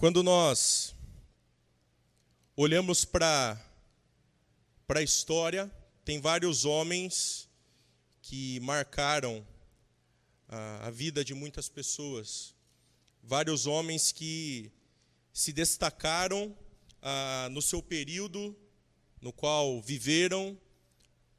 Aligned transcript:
Quando 0.00 0.22
nós 0.22 0.94
olhamos 2.56 3.04
para 3.04 3.62
a 4.88 5.02
história, 5.02 5.70
tem 6.06 6.18
vários 6.18 6.64
homens 6.64 7.50
que 8.22 8.58
marcaram 8.60 9.46
a, 10.48 10.86
a 10.86 10.90
vida 10.90 11.22
de 11.22 11.34
muitas 11.34 11.68
pessoas. 11.68 12.54
Vários 13.22 13.66
homens 13.66 14.10
que 14.10 14.72
se 15.34 15.52
destacaram 15.52 16.56
ah, 17.02 17.48
no 17.50 17.60
seu 17.60 17.82
período, 17.82 18.56
no 19.20 19.34
qual 19.34 19.82
viveram, 19.82 20.58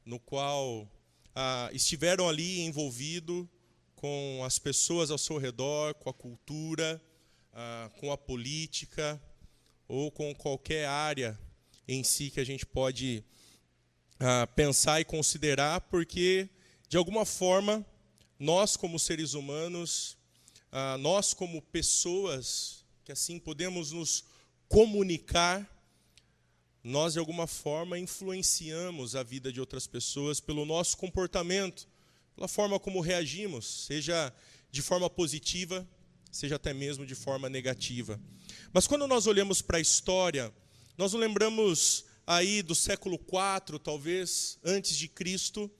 no 0.04 0.20
qual 0.20 0.88
ah, 1.34 1.68
estiveram 1.72 2.28
ali 2.28 2.60
envolvidos 2.60 3.44
com 3.96 4.40
as 4.46 4.60
pessoas 4.60 5.10
ao 5.10 5.18
seu 5.18 5.36
redor, 5.36 5.94
com 5.94 6.08
a 6.08 6.14
cultura, 6.14 7.02
ah, 7.52 7.90
com 7.98 8.10
a 8.10 8.18
política 8.18 9.22
ou 9.86 10.10
com 10.10 10.34
qualquer 10.34 10.86
área 10.86 11.38
em 11.86 12.02
si 12.02 12.30
que 12.30 12.40
a 12.40 12.44
gente 12.44 12.64
pode 12.64 13.24
ah, 14.18 14.46
pensar 14.46 15.00
e 15.00 15.04
considerar, 15.04 15.80
porque 15.82 16.48
de 16.88 16.96
alguma 16.96 17.24
forma 17.24 17.84
nós 18.38 18.76
como 18.76 18.98
seres 18.98 19.34
humanos, 19.34 20.16
ah, 20.70 20.96
nós 20.98 21.34
como 21.34 21.60
pessoas 21.60 22.84
que 23.04 23.12
assim 23.12 23.38
podemos 23.38 23.92
nos 23.92 24.24
comunicar, 24.68 25.68
nós 26.82 27.12
de 27.12 27.18
alguma 27.18 27.46
forma 27.46 27.98
influenciamos 27.98 29.14
a 29.14 29.22
vida 29.22 29.52
de 29.52 29.60
outras 29.60 29.86
pessoas 29.86 30.40
pelo 30.40 30.64
nosso 30.64 30.96
comportamento, 30.96 31.86
pela 32.34 32.48
forma 32.48 32.80
como 32.80 33.00
reagimos, 33.00 33.86
seja 33.86 34.34
de 34.70 34.80
forma 34.80 35.10
positiva, 35.10 35.86
seja 36.32 36.56
até 36.56 36.72
mesmo 36.72 37.04
de 37.04 37.14
forma 37.14 37.48
negativa. 37.48 38.18
Mas 38.72 38.86
quando 38.86 39.06
nós 39.06 39.26
olhamos 39.26 39.60
para 39.60 39.76
a 39.76 39.80
história, 39.80 40.52
nós 40.96 41.12
lembramos 41.12 42.06
aí 42.26 42.62
do 42.62 42.74
século 42.74 43.16
IV, 43.16 43.78
talvez, 43.78 44.58
antes 44.64 44.96
de 44.96 45.08
Cristo, 45.08 45.70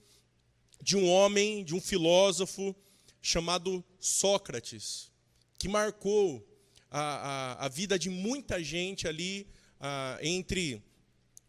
de 0.81 0.95
um 0.95 1.09
homem, 1.09 1.65
de 1.65 1.73
um 1.73 1.81
filósofo 1.81 2.75
chamado 3.21 3.83
Sócrates, 3.99 5.11
que 5.57 5.67
marcou 5.67 6.47
a, 6.91 7.01
a, 7.01 7.65
a 7.65 7.67
vida 7.67 7.97
de 7.97 8.09
muita 8.09 8.63
gente 8.63 9.07
ali 9.07 9.47
a, 9.79 10.19
entre 10.21 10.83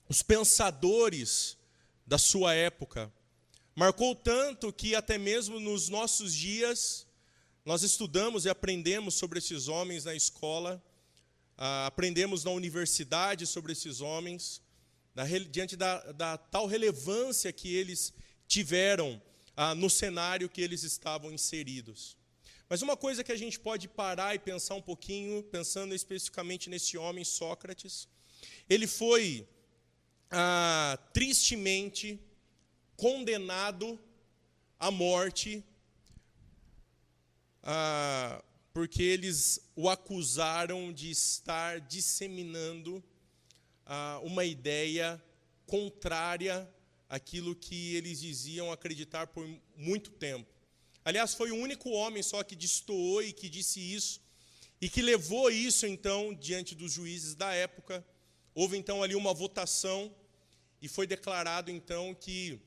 os 0.09 0.23
pensadores 0.23 1.59
da 2.07 2.17
sua 2.17 2.55
época. 2.55 3.13
Marcou 3.75 4.15
tanto 4.15 4.73
que 4.73 4.95
até 4.95 5.19
mesmo 5.19 5.61
nos 5.61 5.89
nossos 5.89 6.33
dias 6.33 7.07
nós 7.65 7.83
estudamos 7.83 8.45
e 8.45 8.51
aprendemos 8.51 9.15
sobre 9.15 9.39
esses 9.39 9.69
homens 9.69 10.05
na 10.05 10.15
escola, 10.15 10.83
aprendemos 11.57 12.45
na 12.45 12.51
universidade 12.51 13.47
sobre 13.47 13.73
esses 13.73 14.03
homens, 14.03 14.61
diante 15.51 15.75
da, 15.75 16.13
da 16.13 16.37
tal 16.37 16.67
relevância 16.67 17.51
que 17.53 17.75
eles 17.75 18.13
tiveram 18.47 19.21
ah, 19.57 19.75
no 19.75 19.89
cenário 19.89 20.49
que 20.49 20.61
eles 20.61 20.83
estavam 20.83 21.33
inseridos. 21.33 22.19
Mas 22.69 22.83
uma 22.83 22.97
coisa 22.97 23.25
que 23.25 23.33
a 23.33 23.37
gente 23.37 23.59
pode 23.59 23.89
parar 23.89 24.35
e 24.35 24.39
pensar 24.39 24.75
um 24.75 24.83
pouquinho, 24.83 25.43
pensando 25.45 25.95
especificamente 25.95 26.69
nesse 26.69 26.99
homem, 26.99 27.25
Sócrates, 27.25 28.09
ele 28.69 28.87
foi 28.87 29.49
ah, 30.31 30.99
tristemente 31.15 32.21
condenado 32.97 33.99
à 34.79 34.91
morte, 34.91 35.65
ah, 37.65 38.45
porque 38.75 39.03
eles 39.03 39.59
o 39.75 39.89
acusaram 39.89 40.93
de 40.93 41.11
estar 41.11 41.81
disseminando 41.81 43.03
ah, 43.87 44.21
uma 44.23 44.45
ideia 44.45 45.23
contrária 45.67 46.69
aquilo 47.09 47.55
que 47.55 47.95
eles 47.97 48.21
diziam 48.21 48.71
acreditar 48.71 49.29
por 49.29 49.49
muito 49.77 50.11
tempo. 50.11 50.53
Aliás, 51.05 51.35
foi 51.35 51.51
o 51.51 51.57
único 51.57 51.91
homem 51.91 52.23
só 52.23 52.43
que 52.43 52.55
destoou 52.55 53.23
e 53.23 53.33
que 53.33 53.49
disse 53.49 53.81
isso, 53.81 54.21
e 54.81 54.89
que 54.89 55.01
levou 55.01 55.51
isso 55.51 55.87
então 55.87 56.35
diante 56.35 56.75
dos 56.75 56.93
juízes 56.93 57.35
da 57.35 57.53
época. 57.55 58.05
Houve 58.55 58.77
então 58.77 59.03
ali 59.03 59.15
uma 59.15 59.33
votação 59.33 60.15
e 60.83 60.89
foi 60.89 61.07
declarado 61.07 61.71
então 61.71 62.15
que 62.15 62.61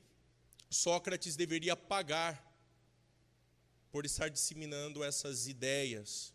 Sócrates 0.68 1.36
deveria 1.36 1.76
pagar 1.76 2.47
por 3.98 4.06
estar 4.06 4.28
disseminando 4.28 5.02
essas 5.02 5.48
ideias. 5.48 6.32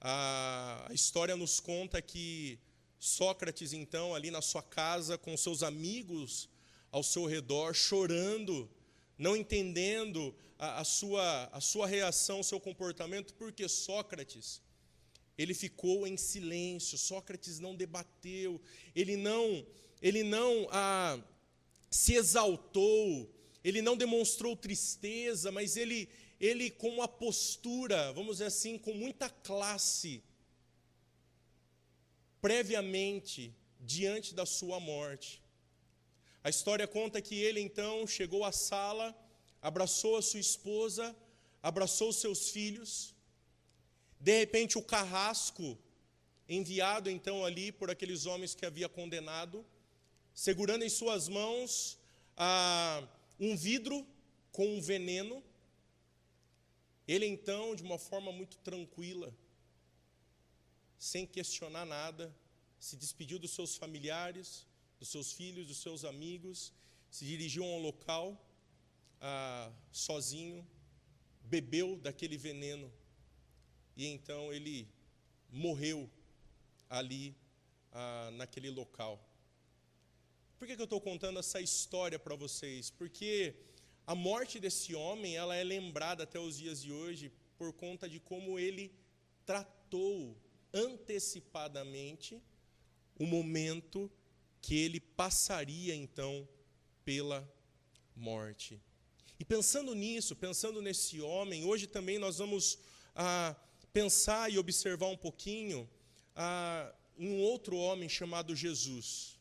A 0.00 0.88
história 0.90 1.36
nos 1.36 1.60
conta 1.60 2.00
que 2.00 2.58
Sócrates, 2.98 3.74
então, 3.74 4.14
ali 4.14 4.30
na 4.30 4.40
sua 4.40 4.62
casa, 4.62 5.18
com 5.18 5.36
seus 5.36 5.62
amigos, 5.62 6.48
ao 6.90 7.02
seu 7.02 7.26
redor, 7.26 7.74
chorando, 7.74 8.70
não 9.18 9.36
entendendo 9.36 10.34
a, 10.58 10.80
a, 10.80 10.84
sua, 10.84 11.44
a 11.52 11.60
sua 11.60 11.86
reação, 11.86 12.40
o 12.40 12.44
seu 12.44 12.58
comportamento, 12.58 13.34
porque 13.34 13.68
Sócrates, 13.68 14.62
ele 15.36 15.52
ficou 15.52 16.06
em 16.06 16.16
silêncio, 16.16 16.96
Sócrates 16.96 17.58
não 17.58 17.76
debateu, 17.76 18.58
ele 18.94 19.14
não, 19.14 19.66
ele 20.00 20.22
não 20.22 20.66
ah, 20.70 21.22
se 21.90 22.14
exaltou, 22.14 23.30
ele 23.66 23.82
não 23.82 23.96
demonstrou 23.96 24.54
tristeza, 24.54 25.50
mas 25.50 25.76
ele, 25.76 26.08
ele 26.40 26.70
com 26.70 26.88
uma 26.88 27.08
postura, 27.08 28.12
vamos 28.12 28.36
dizer 28.36 28.46
assim, 28.46 28.78
com 28.78 28.92
muita 28.92 29.28
classe, 29.28 30.22
previamente, 32.40 33.54
diante 33.80 34.34
da 34.34 34.44
sua 34.44 34.78
morte. 34.78 35.42
A 36.44 36.50
história 36.50 36.86
conta 36.86 37.20
que 37.20 37.34
ele 37.34 37.60
então 37.60 38.06
chegou 38.06 38.44
à 38.44 38.52
sala, 38.52 39.16
abraçou 39.60 40.16
a 40.16 40.22
sua 40.22 40.40
esposa, 40.40 41.16
abraçou 41.62 42.12
seus 42.12 42.50
filhos. 42.50 43.14
De 44.20 44.38
repente, 44.38 44.78
o 44.78 44.82
carrasco, 44.82 45.78
enviado 46.48 47.10
então 47.10 47.44
ali 47.44 47.72
por 47.72 47.90
aqueles 47.90 48.26
homens 48.26 48.54
que 48.54 48.64
havia 48.64 48.88
condenado, 48.88 49.64
segurando 50.32 50.84
em 50.84 50.88
suas 50.88 51.28
mãos 51.28 51.98
ah, 52.36 53.02
um 53.40 53.56
vidro 53.56 54.06
com 54.52 54.76
um 54.76 54.80
veneno, 54.80 55.42
ele 57.06 57.26
então, 57.26 57.74
de 57.74 57.82
uma 57.82 57.98
forma 57.98 58.32
muito 58.32 58.58
tranquila, 58.58 59.32
sem 60.98 61.26
questionar 61.26 61.84
nada, 61.84 62.34
se 62.78 62.96
despediu 62.96 63.38
dos 63.38 63.52
seus 63.52 63.76
familiares, 63.76 64.66
dos 64.98 65.08
seus 65.08 65.32
filhos, 65.32 65.66
dos 65.66 65.78
seus 65.78 66.04
amigos, 66.04 66.72
se 67.10 67.24
dirigiu 67.24 67.64
a 67.64 67.66
um 67.66 67.82
local 67.82 68.40
ah, 69.20 69.72
sozinho, 69.92 70.66
bebeu 71.42 71.96
daquele 71.98 72.36
veneno 72.36 72.92
e 73.96 74.06
então 74.06 74.52
ele 74.52 74.88
morreu 75.50 76.10
ali 76.90 77.36
ah, 77.92 78.30
naquele 78.32 78.70
local. 78.70 79.22
Por 80.58 80.66
que, 80.66 80.74
que 80.74 80.82
eu 80.82 80.84
estou 80.84 81.00
contando 81.00 81.38
essa 81.38 81.60
história 81.60 82.18
para 82.18 82.34
vocês? 82.34 82.90
Porque 82.90 83.54
a 84.06 84.14
morte 84.14 84.60
desse 84.60 84.94
homem 84.94 85.36
ela 85.36 85.56
é 85.56 85.64
lembrada 85.64 86.22
até 86.22 86.38
os 86.38 86.56
dias 86.56 86.80
de 86.80 86.92
hoje 86.92 87.32
por 87.58 87.72
conta 87.72 88.08
de 88.08 88.20
como 88.20 88.58
ele 88.58 88.94
tratou 89.44 90.36
antecipadamente 90.72 92.40
o 93.18 93.26
momento 93.26 94.10
que 94.60 94.76
ele 94.76 95.00
passaria 95.00 95.94
então 95.94 96.46
pela 97.04 97.48
morte. 98.14 98.80
E 99.38 99.44
pensando 99.44 99.94
nisso, 99.94 100.36
pensando 100.36 100.80
nesse 100.80 101.20
homem, 101.20 101.64
hoje 101.64 101.86
também 101.86 102.18
nós 102.18 102.38
vamos 102.38 102.78
ah, 103.14 103.56
pensar 103.92 104.50
e 104.52 104.58
observar 104.58 105.08
um 105.08 105.16
pouquinho 105.16 105.88
ah, 106.34 106.94
em 107.18 107.28
um 107.28 107.40
outro 107.40 107.76
homem 107.76 108.08
chamado 108.08 108.54
Jesus. 108.54 109.38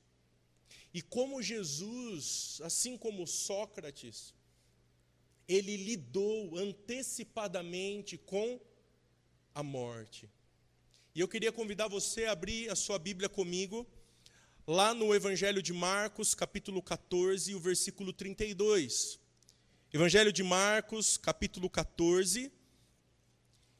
E 0.93 1.01
como 1.01 1.41
Jesus, 1.41 2.59
assim 2.63 2.97
como 2.97 3.27
Sócrates, 3.27 4.33
ele 5.47 5.77
lidou 5.77 6.57
antecipadamente 6.57 8.17
com 8.17 8.59
a 9.53 9.61
morte. 9.63 10.29
E 11.13 11.19
eu 11.19 11.27
queria 11.27 11.51
convidar 11.51 11.87
você 11.87 12.25
a 12.25 12.31
abrir 12.31 12.69
a 12.69 12.75
sua 12.75 12.99
Bíblia 12.99 13.29
comigo 13.29 13.87
lá 14.67 14.93
no 14.93 15.13
Evangelho 15.13 15.61
de 15.61 15.71
Marcos, 15.71 16.33
capítulo 16.33 16.81
14, 16.81 17.53
o 17.53 17.59
versículo 17.59 18.11
32. 18.11 19.19
Evangelho 19.93 20.33
de 20.33 20.43
Marcos, 20.43 21.15
capítulo 21.15 21.69
14, 21.69 22.51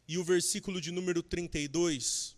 e 0.08 0.18
o 0.18 0.24
versículo 0.24 0.80
de 0.80 0.92
número 0.92 1.22
32. 1.22 2.38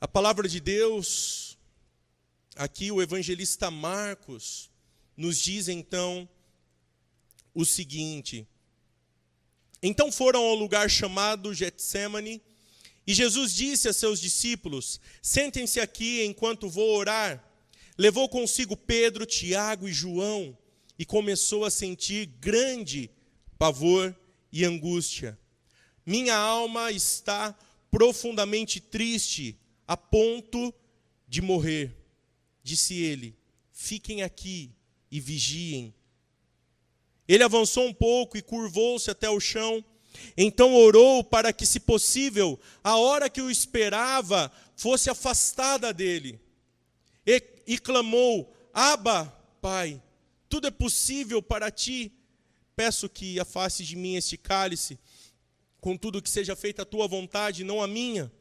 A 0.00 0.08
palavra 0.08 0.48
de 0.48 0.58
Deus, 0.58 1.58
aqui 2.56 2.90
o 2.90 3.02
evangelista 3.02 3.70
Marcos, 3.70 4.71
nos 5.16 5.38
diz 5.38 5.68
então 5.68 6.28
o 7.54 7.64
seguinte: 7.64 8.46
Então 9.82 10.10
foram 10.10 10.42
ao 10.42 10.54
lugar 10.54 10.90
chamado 10.90 11.52
Getsemane, 11.54 12.40
e 13.06 13.14
Jesus 13.14 13.54
disse 13.54 13.88
a 13.88 13.92
seus 13.92 14.20
discípulos: 14.20 15.00
Sentem-se 15.20 15.80
aqui 15.80 16.24
enquanto 16.24 16.68
vou 16.68 16.96
orar. 16.96 17.48
Levou 17.98 18.28
consigo 18.28 18.76
Pedro, 18.76 19.26
Tiago 19.26 19.86
e 19.86 19.92
João 19.92 20.56
e 20.98 21.04
começou 21.04 21.64
a 21.64 21.70
sentir 21.70 22.26
grande 22.40 23.10
pavor 23.58 24.16
e 24.50 24.64
angústia. 24.64 25.38
Minha 26.04 26.36
alma 26.36 26.90
está 26.90 27.56
profundamente 27.90 28.80
triste, 28.80 29.58
a 29.86 29.96
ponto 29.96 30.72
de 31.28 31.42
morrer. 31.42 31.94
Disse 32.62 32.94
ele: 32.94 33.36
Fiquem 33.72 34.22
aqui 34.22 34.70
e 35.12 35.20
vigiem. 35.20 35.94
Ele 37.28 37.44
avançou 37.44 37.86
um 37.86 37.92
pouco 37.92 38.38
e 38.38 38.42
curvou-se 38.42 39.10
até 39.10 39.28
o 39.28 39.38
chão. 39.38 39.84
Então 40.36 40.74
orou 40.74 41.22
para 41.22 41.52
que, 41.52 41.66
se 41.66 41.78
possível, 41.78 42.58
a 42.82 42.96
hora 42.96 43.28
que 43.28 43.42
o 43.42 43.50
esperava 43.50 44.50
fosse 44.74 45.10
afastada 45.10 45.92
dele. 45.92 46.40
E, 47.26 47.42
e 47.66 47.78
clamou: 47.78 48.52
Abba, 48.72 49.26
Pai, 49.60 50.02
tudo 50.48 50.66
é 50.66 50.70
possível 50.70 51.42
para 51.42 51.70
ti. 51.70 52.10
Peço 52.74 53.08
que 53.08 53.38
afaste 53.38 53.84
de 53.84 53.94
mim 53.94 54.16
este 54.16 54.38
cálice, 54.38 54.98
contudo 55.78 56.22
que 56.22 56.30
seja 56.30 56.56
feita 56.56 56.82
a 56.82 56.86
tua 56.86 57.06
vontade, 57.06 57.64
não 57.64 57.82
a 57.82 57.86
minha. 57.86 58.32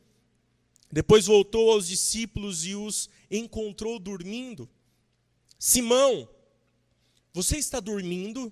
Depois 0.89 1.25
voltou 1.25 1.71
aos 1.71 1.88
discípulos 1.88 2.65
e 2.65 2.75
os 2.75 3.09
encontrou 3.29 4.00
dormindo. 4.00 4.69
Simão, 5.59 6.27
você 7.33 7.57
está 7.57 7.80
dormindo? 7.80 8.51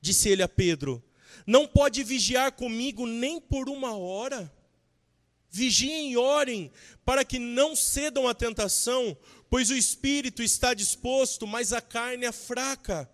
Disse 0.00 0.28
ele 0.28 0.42
a 0.42 0.48
Pedro. 0.48 1.02
Não 1.46 1.66
pode 1.66 2.02
vigiar 2.04 2.52
comigo 2.52 3.06
nem 3.06 3.40
por 3.40 3.68
uma 3.68 3.96
hora? 3.96 4.52
Vigiem 5.50 6.12
e 6.12 6.16
orem, 6.16 6.70
para 7.04 7.24
que 7.24 7.38
não 7.38 7.76
cedam 7.76 8.26
à 8.26 8.34
tentação, 8.34 9.16
pois 9.50 9.70
o 9.70 9.76
espírito 9.76 10.42
está 10.42 10.72
disposto, 10.72 11.46
mas 11.46 11.72
a 11.72 11.80
carne 11.80 12.24
é 12.24 12.32
fraca. 12.32 13.10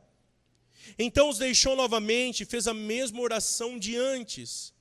Então 0.99 1.29
os 1.29 1.39
deixou 1.39 1.75
novamente 1.75 2.43
e 2.43 2.47
fez 2.47 2.69
a 2.69 2.75
mesma 2.75 3.21
oração 3.21 3.79
de 3.79 3.97
antes. 3.97 4.73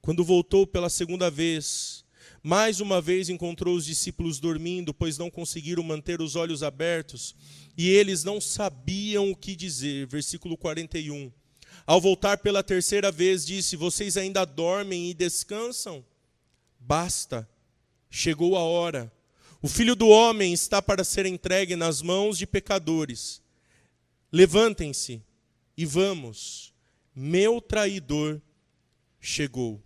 Quando 0.00 0.24
voltou 0.24 0.66
pela 0.66 0.90
segunda 0.90 1.30
vez, 1.30 2.04
mais 2.42 2.80
uma 2.80 3.00
vez 3.00 3.28
encontrou 3.28 3.76
os 3.76 3.84
discípulos 3.84 4.40
dormindo, 4.40 4.92
pois 4.92 5.16
não 5.16 5.30
conseguiram 5.30 5.82
manter 5.82 6.20
os 6.20 6.34
olhos 6.34 6.62
abertos, 6.62 7.36
e 7.76 7.88
eles 7.88 8.24
não 8.24 8.40
sabiam 8.40 9.30
o 9.30 9.36
que 9.36 9.54
dizer. 9.54 10.06
Versículo 10.06 10.56
41. 10.56 11.30
Ao 11.86 12.00
voltar 12.00 12.38
pela 12.38 12.62
terceira 12.62 13.12
vez, 13.12 13.46
disse: 13.46 13.76
Vocês 13.76 14.16
ainda 14.16 14.44
dormem 14.44 15.10
e 15.10 15.14
descansam? 15.14 16.04
Basta, 16.78 17.48
chegou 18.10 18.56
a 18.56 18.60
hora. 18.60 19.12
O 19.60 19.68
filho 19.68 19.94
do 19.94 20.08
homem 20.08 20.52
está 20.52 20.82
para 20.82 21.04
ser 21.04 21.24
entregue 21.24 21.76
nas 21.76 22.02
mãos 22.02 22.36
de 22.36 22.46
pecadores. 22.46 23.40
Levantem-se 24.32 25.22
e 25.76 25.86
vamos. 25.86 26.74
Meu 27.14 27.60
traidor 27.60 28.40
chegou. 29.20 29.80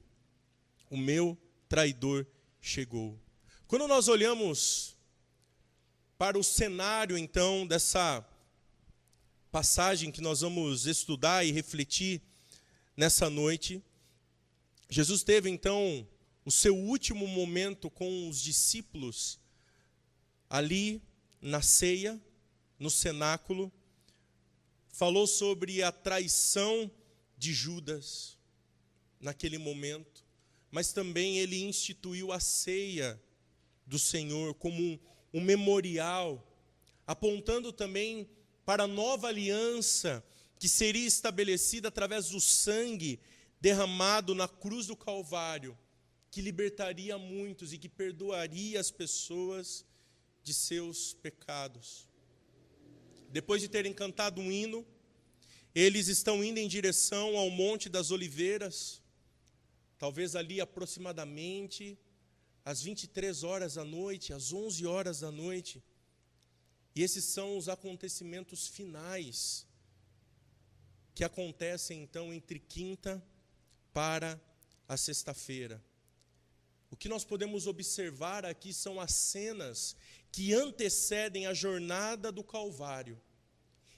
O 0.88 0.96
meu 0.96 1.36
traidor 1.68 2.26
chegou. 2.66 3.18
Quando 3.68 3.86
nós 3.86 4.08
olhamos 4.08 4.96
para 6.18 6.38
o 6.38 6.42
cenário, 6.42 7.16
então, 7.16 7.66
dessa 7.66 8.26
passagem 9.52 10.10
que 10.10 10.20
nós 10.20 10.40
vamos 10.40 10.84
estudar 10.86 11.44
e 11.44 11.52
refletir 11.52 12.20
nessa 12.96 13.30
noite, 13.30 13.80
Jesus 14.90 15.22
teve, 15.22 15.48
então, 15.48 16.06
o 16.44 16.50
seu 16.50 16.76
último 16.76 17.26
momento 17.28 17.88
com 17.88 18.28
os 18.28 18.40
discípulos 18.40 19.38
ali 20.50 21.00
na 21.40 21.62
ceia, 21.62 22.20
no 22.78 22.90
cenáculo, 22.90 23.72
falou 24.88 25.26
sobre 25.26 25.84
a 25.84 25.92
traição 25.92 26.90
de 27.38 27.54
Judas 27.54 28.36
naquele 29.20 29.56
momento, 29.56 30.25
mas 30.70 30.92
também 30.92 31.38
ele 31.38 31.62
instituiu 31.62 32.32
a 32.32 32.40
ceia 32.40 33.20
do 33.86 33.98
Senhor 33.98 34.54
como 34.54 34.82
um, 34.82 34.98
um 35.34 35.40
memorial, 35.40 36.46
apontando 37.06 37.72
também 37.72 38.28
para 38.64 38.84
a 38.84 38.88
nova 38.88 39.28
aliança 39.28 40.24
que 40.58 40.68
seria 40.68 41.06
estabelecida 41.06 41.88
através 41.88 42.30
do 42.30 42.40
sangue 42.40 43.20
derramado 43.60 44.34
na 44.34 44.48
cruz 44.48 44.86
do 44.86 44.96
Calvário, 44.96 45.76
que 46.30 46.40
libertaria 46.40 47.16
muitos 47.16 47.72
e 47.72 47.78
que 47.78 47.88
perdoaria 47.88 48.80
as 48.80 48.90
pessoas 48.90 49.84
de 50.42 50.52
seus 50.52 51.14
pecados. 51.14 52.08
Depois 53.30 53.60
de 53.60 53.68
terem 53.68 53.92
cantado 53.92 54.40
um 54.40 54.50
hino, 54.50 54.86
eles 55.74 56.08
estão 56.08 56.42
indo 56.42 56.58
em 56.58 56.68
direção 56.68 57.36
ao 57.36 57.50
Monte 57.50 57.88
das 57.88 58.10
Oliveiras, 58.10 59.02
talvez 59.98 60.36
ali 60.36 60.60
aproximadamente 60.60 61.98
às 62.64 62.82
23 62.82 63.42
horas 63.44 63.74
da 63.74 63.84
noite, 63.84 64.32
às 64.32 64.52
11 64.52 64.86
horas 64.86 65.20
da 65.20 65.30
noite. 65.30 65.82
E 66.94 67.02
esses 67.02 67.24
são 67.24 67.56
os 67.56 67.68
acontecimentos 67.68 68.66
finais 68.66 69.66
que 71.14 71.24
acontecem 71.24 72.02
então 72.02 72.32
entre 72.32 72.58
quinta 72.58 73.22
para 73.92 74.40
a 74.88 74.96
sexta-feira. 74.96 75.82
O 76.90 76.96
que 76.96 77.08
nós 77.08 77.24
podemos 77.24 77.66
observar 77.66 78.44
aqui 78.44 78.72
são 78.72 79.00
as 79.00 79.12
cenas 79.12 79.96
que 80.30 80.52
antecedem 80.52 81.46
a 81.46 81.54
jornada 81.54 82.30
do 82.30 82.44
Calvário 82.44 83.20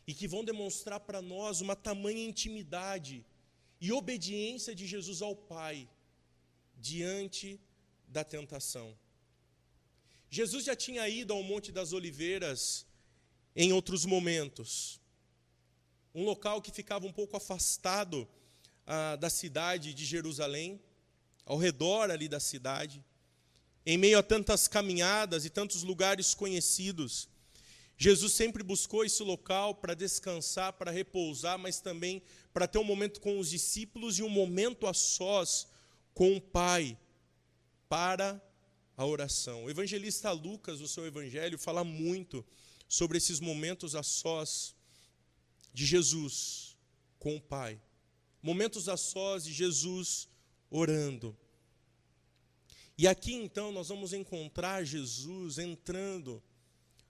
e 0.06 0.14
que 0.14 0.28
vão 0.28 0.44
demonstrar 0.44 1.00
para 1.00 1.20
nós 1.20 1.60
uma 1.60 1.76
tamanha 1.76 2.24
intimidade 2.24 3.26
e 3.80 3.92
obediência 3.92 4.74
de 4.74 4.86
Jesus 4.86 5.22
ao 5.22 5.34
Pai 5.34 5.88
diante 6.76 7.60
da 8.06 8.24
tentação. 8.24 8.96
Jesus 10.30 10.64
já 10.64 10.76
tinha 10.76 11.08
ido 11.08 11.32
ao 11.32 11.42
Monte 11.42 11.72
das 11.72 11.92
Oliveiras 11.92 12.86
em 13.54 13.72
outros 13.72 14.04
momentos, 14.04 15.00
um 16.14 16.24
local 16.24 16.60
que 16.60 16.70
ficava 16.70 17.06
um 17.06 17.12
pouco 17.12 17.36
afastado 17.36 18.28
ah, 18.86 19.16
da 19.16 19.30
cidade 19.30 19.94
de 19.94 20.04
Jerusalém, 20.04 20.80
ao 21.44 21.56
redor 21.56 22.10
ali 22.10 22.28
da 22.28 22.40
cidade 22.40 23.04
em 23.90 23.96
meio 23.96 24.18
a 24.18 24.22
tantas 24.22 24.68
caminhadas 24.68 25.46
e 25.46 25.50
tantos 25.50 25.82
lugares 25.82 26.34
conhecidos, 26.34 27.26
Jesus 28.00 28.32
sempre 28.32 28.62
buscou 28.62 29.04
esse 29.04 29.24
local 29.24 29.74
para 29.74 29.92
descansar, 29.92 30.72
para 30.74 30.92
repousar, 30.92 31.58
mas 31.58 31.80
também 31.80 32.22
para 32.52 32.68
ter 32.68 32.78
um 32.78 32.84
momento 32.84 33.20
com 33.20 33.40
os 33.40 33.50
discípulos 33.50 34.20
e 34.20 34.22
um 34.22 34.28
momento 34.28 34.86
a 34.86 34.94
sós 34.94 35.66
com 36.14 36.36
o 36.36 36.40
Pai 36.40 36.96
para 37.88 38.40
a 38.96 39.04
oração. 39.04 39.64
O 39.64 39.70
evangelista 39.70 40.30
Lucas, 40.30 40.78
no 40.78 40.86
seu 40.86 41.06
evangelho, 41.06 41.58
fala 41.58 41.82
muito 41.82 42.46
sobre 42.88 43.18
esses 43.18 43.40
momentos 43.40 43.96
a 43.96 44.04
sós 44.04 44.76
de 45.74 45.84
Jesus 45.84 46.76
com 47.18 47.34
o 47.34 47.40
Pai. 47.40 47.80
Momentos 48.40 48.88
a 48.88 48.96
sós 48.96 49.42
de 49.42 49.52
Jesus 49.52 50.28
orando. 50.70 51.36
E 52.96 53.08
aqui 53.08 53.34
então 53.34 53.72
nós 53.72 53.88
vamos 53.88 54.12
encontrar 54.12 54.84
Jesus 54.84 55.58
entrando 55.58 56.40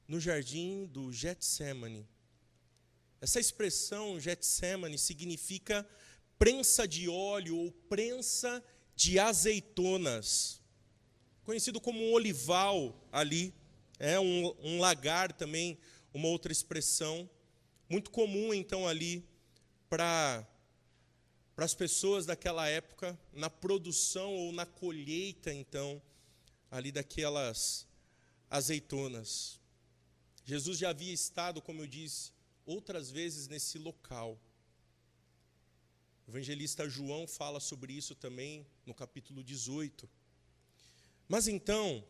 no 0.09 0.19
jardim 0.19 0.87
do 0.87 1.13
Getsemane. 1.13 2.09
Essa 3.21 3.39
expressão 3.39 4.19
Getsemane 4.19 4.99
significa 4.99 5.87
prensa 6.39 6.89
de 6.89 7.09
óleo 7.09 7.57
ou 7.57 7.71
prensa 7.71 8.65
de 8.97 9.19
azeitonas, 9.19 10.61
conhecido 11.45 11.81
como 11.81 12.01
um 12.03 12.13
olival 12.13 13.07
ali, 13.13 13.55
é 13.99 14.19
um, 14.19 14.55
um 14.63 14.81
lagar 14.81 15.33
também, 15.33 15.79
uma 16.13 16.29
outra 16.29 16.51
expressão 16.51 17.29
muito 17.89 18.11
comum 18.11 18.53
então 18.53 18.87
ali 18.87 19.25
para 19.89 20.47
para 21.59 21.65
as 21.65 21.75
pessoas 21.75 22.25
daquela 22.25 22.69
época 22.69 23.19
na 23.33 23.51
produção 23.51 24.33
ou 24.33 24.53
na 24.53 24.65
colheita, 24.65 25.53
então, 25.53 26.01
ali 26.71 26.93
daquelas 26.93 27.85
azeitonas. 28.49 29.58
Jesus 30.51 30.79
já 30.79 30.89
havia 30.89 31.13
estado, 31.13 31.61
como 31.61 31.83
eu 31.83 31.87
disse, 31.87 32.33
outras 32.65 33.11
vezes 33.11 33.49
nesse 33.49 33.77
local. 33.79 34.41
O 36.27 36.31
evangelista 36.31 36.89
João 36.89 37.27
fala 37.27 37.61
sobre 37.61 37.93
isso 37.93 38.15
também 38.15 38.67
no 38.87 38.95
capítulo 38.95 39.45
18. 39.45 40.09
Mas 41.29 41.49
então, 41.49 42.03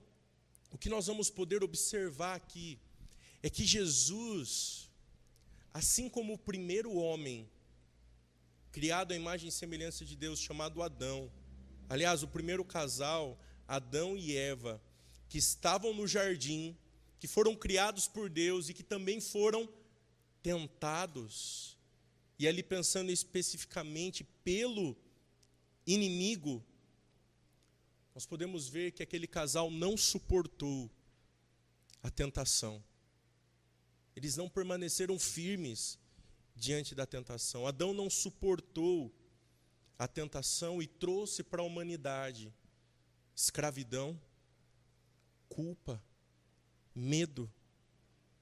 o 0.71 0.79
que 0.79 0.89
nós 0.89 1.09
vamos 1.09 1.29
poder 1.29 1.65
observar 1.65 2.37
aqui 2.37 2.79
é 3.43 3.51
que 3.51 3.65
Jesus, 3.67 4.89
assim 5.75 6.09
como 6.09 6.35
o 6.35 6.39
primeiro 6.39 6.95
homem, 6.95 7.51
criado 8.71 9.11
à 9.11 9.17
imagem 9.17 9.49
e 9.49 9.53
semelhança 9.53 10.05
de 10.05 10.15
Deus, 10.15 10.39
chamado 10.39 10.81
Adão. 10.81 11.29
Aliás, 11.89 12.23
o 12.23 12.29
primeiro 12.29 12.65
casal, 12.65 13.37
Adão 13.67 14.17
e 14.17 14.37
Eva, 14.37 14.81
que 15.29 15.39
estavam 15.39 15.93
no 15.93 16.07
jardim, 16.07 16.77
que 17.19 17.27
foram 17.27 17.55
criados 17.55 18.07
por 18.07 18.29
Deus 18.31 18.69
e 18.69 18.75
que 18.75 18.83
também 18.83 19.21
foram 19.21 19.69
tentados. 20.43 21.77
E 22.39 22.47
ali 22.47 22.63
pensando 22.63 23.11
especificamente 23.11 24.25
pelo 24.45 24.97
inimigo, 25.87 26.65
nós 28.15 28.27
podemos 28.27 28.69
ver 28.69 28.93
que 28.93 29.03
aquele 29.03 29.27
casal 29.27 29.71
não 29.71 29.97
suportou 29.97 30.91
a 32.03 32.11
tentação. 32.11 32.83
Eles 34.15 34.37
não 34.37 34.49
permaneceram 34.49 35.19
firmes 35.19 35.99
diante 36.55 36.95
da 36.95 37.07
tentação. 37.07 37.67
Adão 37.67 37.95
não 37.95 38.11
suportou 38.11 39.15
a 39.99 40.07
tentação 40.07 40.83
e 40.83 40.87
trouxe 40.87 41.43
para 41.43 41.63
a 41.63 41.65
humanidade 41.65 42.53
escravidão, 43.35 44.21
culpa, 45.49 46.03
medo, 46.99 47.51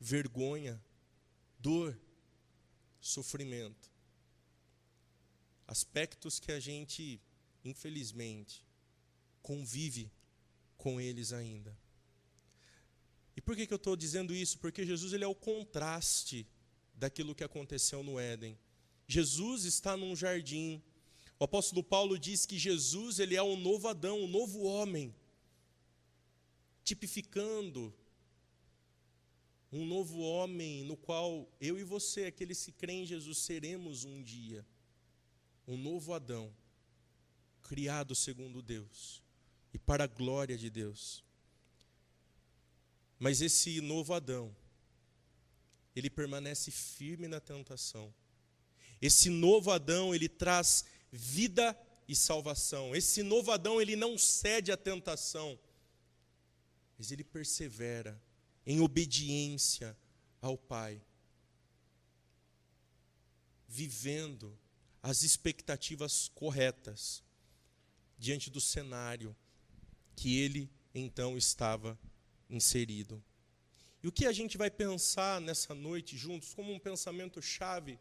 vergonha, 0.01 0.83
dor, 1.59 1.99
sofrimento. 3.01 3.91
Aspectos 5.67 6.41
que 6.41 6.53
a 6.53 6.59
gente, 6.59 7.21
infelizmente, 7.65 8.65
convive 9.43 10.11
com 10.77 11.01
eles 11.01 11.33
ainda. 11.33 11.77
E 13.37 13.41
por 13.41 13.55
que, 13.55 13.67
que 13.67 13.73
eu 13.73 13.77
estou 13.77 13.95
dizendo 13.95 14.35
isso? 14.35 14.59
Porque 14.59 14.87
Jesus 14.87 15.13
ele 15.13 15.25
é 15.25 15.29
o 15.29 15.35
contraste 15.35 16.47
daquilo 16.95 17.35
que 17.35 17.45
aconteceu 17.45 18.03
no 18.03 18.19
Éden. 18.19 18.59
Jesus 19.07 19.65
está 19.65 19.97
num 19.97 20.17
jardim. 20.17 20.83
O 21.39 21.45
apóstolo 21.45 21.83
Paulo 21.83 22.19
diz 22.19 22.47
que 22.47 22.59
Jesus 22.59 23.19
ele 23.19 23.37
é 23.37 23.43
o 23.43 23.57
novo 23.57 23.89
Adão, 23.89 24.23
o 24.23 24.27
novo 24.27 24.63
homem, 24.63 25.15
tipificando 26.83 27.95
um 29.73 29.85
novo 29.85 30.20
homem 30.20 30.85
no 30.85 30.96
qual 30.96 31.49
eu 31.61 31.78
e 31.78 31.85
você, 31.85 32.26
aqueles 32.26 32.64
que 32.64 32.73
creem 32.73 33.02
em 33.02 33.06
Jesus, 33.06 33.38
seremos 33.38 34.04
um 34.04 34.23
dia. 34.23 34.64
Um 35.66 35.76
novo 35.76 36.12
Adão, 36.12 36.54
criado 37.62 38.14
segundo 38.14 38.62
Deus 38.62 39.23
e 39.75 39.78
para 39.78 40.04
a 40.04 40.06
glória 40.06 40.56
de 40.56 40.70
Deus. 40.70 41.25
Mas 43.18 43.40
esse 43.40 43.80
novo 43.80 44.14
Adão, 44.14 44.54
ele 45.94 46.08
permanece 46.08 46.70
firme 46.70 47.26
na 47.26 47.40
tentação. 47.40 48.14
Esse 49.02 49.28
novo 49.28 49.70
Adão, 49.70 50.14
ele 50.14 50.28
traz 50.28 50.85
vida 51.11 51.76
e 52.06 52.14
salvação. 52.14 52.94
Esse 52.94 53.23
novo 53.23 53.50
Adão, 53.50 53.80
ele 53.80 53.96
não 53.96 54.16
cede 54.16 54.70
à 54.70 54.76
tentação, 54.76 55.58
mas 56.96 57.11
ele 57.11 57.25
persevera 57.25 58.20
em 58.66 58.80
obediência 58.80 59.96
ao 60.40 60.58
Pai, 60.58 61.00
vivendo 63.68 64.58
as 65.02 65.23
expectativas 65.23 66.28
corretas 66.35 67.23
diante 68.18 68.50
do 68.50 68.61
cenário 68.61 69.37
que 70.16 70.40
ele 70.40 70.70
então 70.94 71.37
estava 71.37 71.99
inserido. 72.49 73.23
E 74.02 74.08
o 74.08 74.12
que 74.12 74.26
a 74.26 74.32
gente 74.32 74.56
vai 74.56 74.70
pensar 74.70 75.40
nessa 75.40 75.75
noite 75.75 76.16
juntos, 76.16 76.54
como 76.54 76.73
um 76.73 76.78
pensamento 76.78 77.40
chave, 77.42 77.99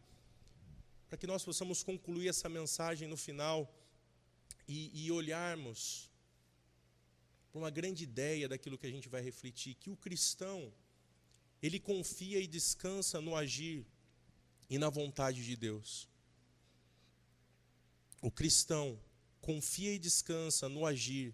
para 1.07 1.17
que 1.17 1.27
nós 1.27 1.43
possamos 1.43 1.84
concluir 1.84 2.27
essa 2.27 2.50
mensagem 2.50 3.07
no 3.07 3.17
final 3.17 3.72
e, 4.67 5.05
e 5.05 5.12
olharmos 5.12 6.10
para 7.56 7.62
uma 7.62 7.70
grande 7.70 8.04
ideia 8.04 8.50
daquilo 8.50 8.78
que 8.78 8.86
a 8.86 8.92
gente 8.92 9.08
vai 9.08 9.22
refletir, 9.22 9.76
que 9.76 9.90
o 9.90 9.96
cristão, 9.96 10.74
ele 11.62 11.80
confia 11.80 12.42
e 12.42 12.48
descansa 12.48 13.22
no 13.22 13.34
agir 13.34 13.86
e 14.70 14.78
na 14.78 14.90
vontade 14.90 15.42
de 15.42 15.56
Deus. 15.56 16.10
O 18.22 18.30
cristão 18.30 19.00
confia 19.40 19.94
e 19.94 19.98
descansa 19.98 20.68
no 20.68 20.86
agir 20.86 21.34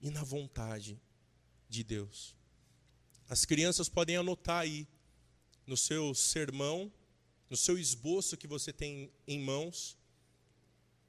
e 0.00 0.08
na 0.08 0.24
vontade 0.24 0.98
de 1.68 1.84
Deus. 1.84 2.34
As 3.28 3.44
crianças 3.44 3.90
podem 3.90 4.16
anotar 4.16 4.60
aí 4.60 4.88
no 5.66 5.76
seu 5.76 6.14
sermão, 6.14 6.90
no 7.50 7.56
seu 7.58 7.78
esboço 7.78 8.34
que 8.34 8.46
você 8.46 8.72
tem 8.72 9.12
em 9.26 9.38
mãos, 9.38 9.94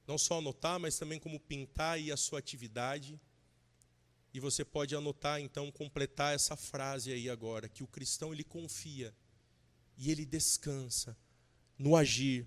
não 0.06 0.18
só 0.18 0.40
anotar, 0.40 0.78
mas 0.78 0.98
também 0.98 1.18
como 1.18 1.40
pintar 1.40 1.94
aí 1.94 2.12
a 2.12 2.18
sua 2.18 2.38
atividade. 2.38 3.18
E 4.34 4.40
você 4.40 4.64
pode 4.64 4.96
anotar, 4.96 5.40
então, 5.40 5.70
completar 5.70 6.34
essa 6.34 6.56
frase 6.56 7.12
aí 7.12 7.30
agora, 7.30 7.68
que 7.68 7.84
o 7.84 7.86
cristão 7.86 8.34
ele 8.34 8.42
confia 8.42 9.14
e 9.96 10.10
ele 10.10 10.26
descansa 10.26 11.16
no 11.78 11.94
agir 11.94 12.44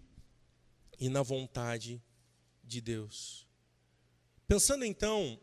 e 1.00 1.08
na 1.08 1.24
vontade 1.24 2.03
de 2.62 2.82
Deus. 2.82 3.48
Pensando 4.46 4.84
então 4.84 5.39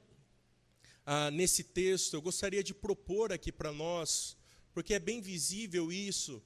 ah, 1.06 1.30
nesse 1.30 1.64
texto, 1.64 2.14
eu 2.14 2.20
gostaria 2.20 2.62
de 2.62 2.74
propor 2.74 3.32
aqui 3.32 3.50
para 3.50 3.72
nós, 3.72 4.36
porque 4.72 4.94
é 4.94 4.98
bem 4.98 5.22
visível 5.22 5.90
isso, 5.90 6.42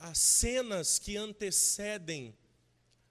as 0.00 0.18
cenas 0.18 0.98
que 0.98 1.16
antecedem 1.16 2.34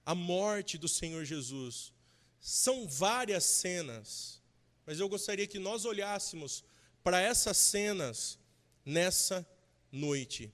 a 0.03 0.15
morte 0.15 0.77
do 0.77 0.87
Senhor 0.87 1.23
Jesus. 1.23 1.93
São 2.39 2.87
várias 2.87 3.43
cenas 3.43 4.41
mas 4.85 4.99
eu 4.99 5.09
gostaria 5.09 5.47
que 5.47 5.59
nós 5.59 5.85
olhássemos 5.85 6.63
para 7.03 7.19
essas 7.19 7.57
cenas 7.57 8.39
nessa 8.85 9.47
noite. 9.91 10.51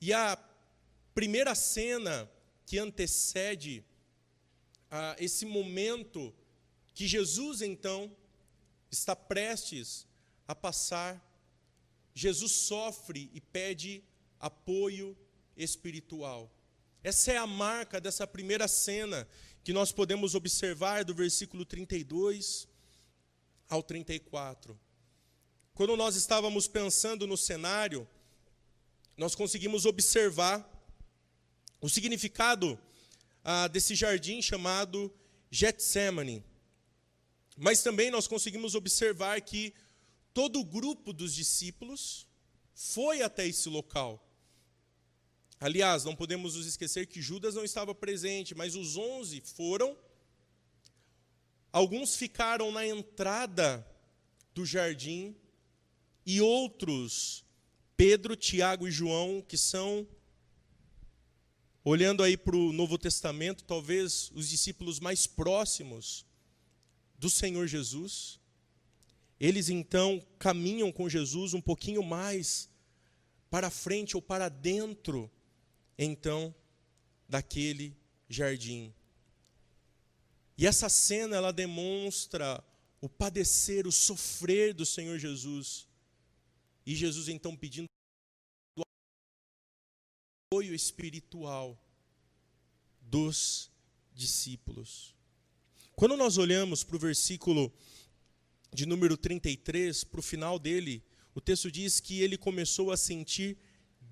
E 0.00 0.12
a 0.12 0.38
primeira 1.14 1.54
cena 1.54 2.30
que 2.64 2.78
antecede 2.78 3.84
a 4.90 5.16
esse 5.18 5.44
momento 5.44 6.34
que 6.94 7.06
Jesus 7.06 7.62
então 7.62 8.14
está 8.90 9.16
prestes 9.16 10.06
a 10.46 10.54
passar, 10.54 11.22
Jesus 12.14 12.52
sofre 12.52 13.30
e 13.34 13.40
pede 13.40 14.02
apoio 14.38 15.16
espiritual. 15.56 16.50
Essa 17.02 17.32
é 17.32 17.36
a 17.36 17.46
marca 17.46 18.00
dessa 18.00 18.26
primeira 18.26 18.66
cena 18.66 19.28
que 19.62 19.72
nós 19.72 19.92
podemos 19.92 20.34
observar 20.34 21.04
do 21.04 21.14
versículo 21.14 21.64
32 21.64 22.68
ao 23.68 23.82
34. 23.82 24.78
Quando 25.74 25.96
nós 25.96 26.16
estávamos 26.16 26.66
pensando 26.66 27.26
no 27.26 27.36
cenário, 27.36 28.08
nós 29.16 29.34
conseguimos 29.34 29.84
observar 29.84 30.66
o 31.80 31.88
significado 31.88 32.78
ah, 33.44 33.68
desse 33.68 33.94
jardim 33.94 34.40
chamado 34.40 35.12
Getsemane. 35.50 36.44
Mas 37.56 37.82
também 37.82 38.10
nós 38.10 38.26
conseguimos 38.26 38.74
observar 38.74 39.40
que 39.40 39.74
todo 40.34 40.60
o 40.60 40.64
grupo 40.64 41.12
dos 41.12 41.34
discípulos 41.34 42.26
foi 42.74 43.22
até 43.22 43.46
esse 43.46 43.68
local. 43.68 44.22
Aliás, 45.58 46.04
não 46.04 46.14
podemos 46.14 46.54
nos 46.54 46.66
esquecer 46.66 47.06
que 47.06 47.22
Judas 47.22 47.54
não 47.54 47.64
estava 47.64 47.94
presente, 47.94 48.54
mas 48.54 48.74
os 48.74 48.96
onze 48.96 49.40
foram 49.40 49.96
Alguns 51.76 52.16
ficaram 52.16 52.72
na 52.72 52.86
entrada 52.86 53.86
do 54.54 54.64
jardim 54.64 55.36
e 56.24 56.40
outros, 56.40 57.44
Pedro, 57.94 58.34
Tiago 58.34 58.88
e 58.88 58.90
João, 58.90 59.44
que 59.46 59.58
são, 59.58 60.08
olhando 61.84 62.22
aí 62.22 62.34
para 62.34 62.56
o 62.56 62.72
Novo 62.72 62.96
Testamento, 62.96 63.62
talvez 63.62 64.30
os 64.34 64.48
discípulos 64.48 64.98
mais 64.98 65.26
próximos 65.26 66.24
do 67.18 67.28
Senhor 67.28 67.66
Jesus. 67.66 68.40
Eles 69.38 69.68
então 69.68 70.26
caminham 70.38 70.90
com 70.90 71.10
Jesus 71.10 71.52
um 71.52 71.60
pouquinho 71.60 72.02
mais 72.02 72.70
para 73.50 73.68
frente 73.68 74.16
ou 74.16 74.22
para 74.22 74.48
dentro, 74.48 75.30
então, 75.98 76.54
daquele 77.28 77.94
jardim. 78.30 78.94
E 80.56 80.66
essa 80.66 80.88
cena 80.88 81.36
ela 81.36 81.52
demonstra 81.52 82.64
o 83.00 83.08
padecer, 83.08 83.86
o 83.86 83.92
sofrer 83.92 84.72
do 84.72 84.86
Senhor 84.86 85.18
Jesus. 85.18 85.86
E 86.84 86.94
Jesus 86.94 87.28
então 87.28 87.56
pedindo 87.56 87.86
apoio 90.50 90.74
espiritual 90.74 91.78
dos 93.00 93.70
discípulos. 94.14 95.14
Quando 95.94 96.16
nós 96.16 96.38
olhamos 96.38 96.84
para 96.84 96.96
o 96.96 96.98
versículo 96.98 97.72
de 98.72 98.86
número 98.86 99.16
33, 99.16 100.04
para 100.04 100.20
o 100.20 100.22
final 100.22 100.58
dele, 100.58 101.02
o 101.34 101.40
texto 101.40 101.70
diz 101.70 102.00
que 102.00 102.20
ele 102.20 102.38
começou 102.38 102.90
a 102.90 102.96
sentir 102.96 103.58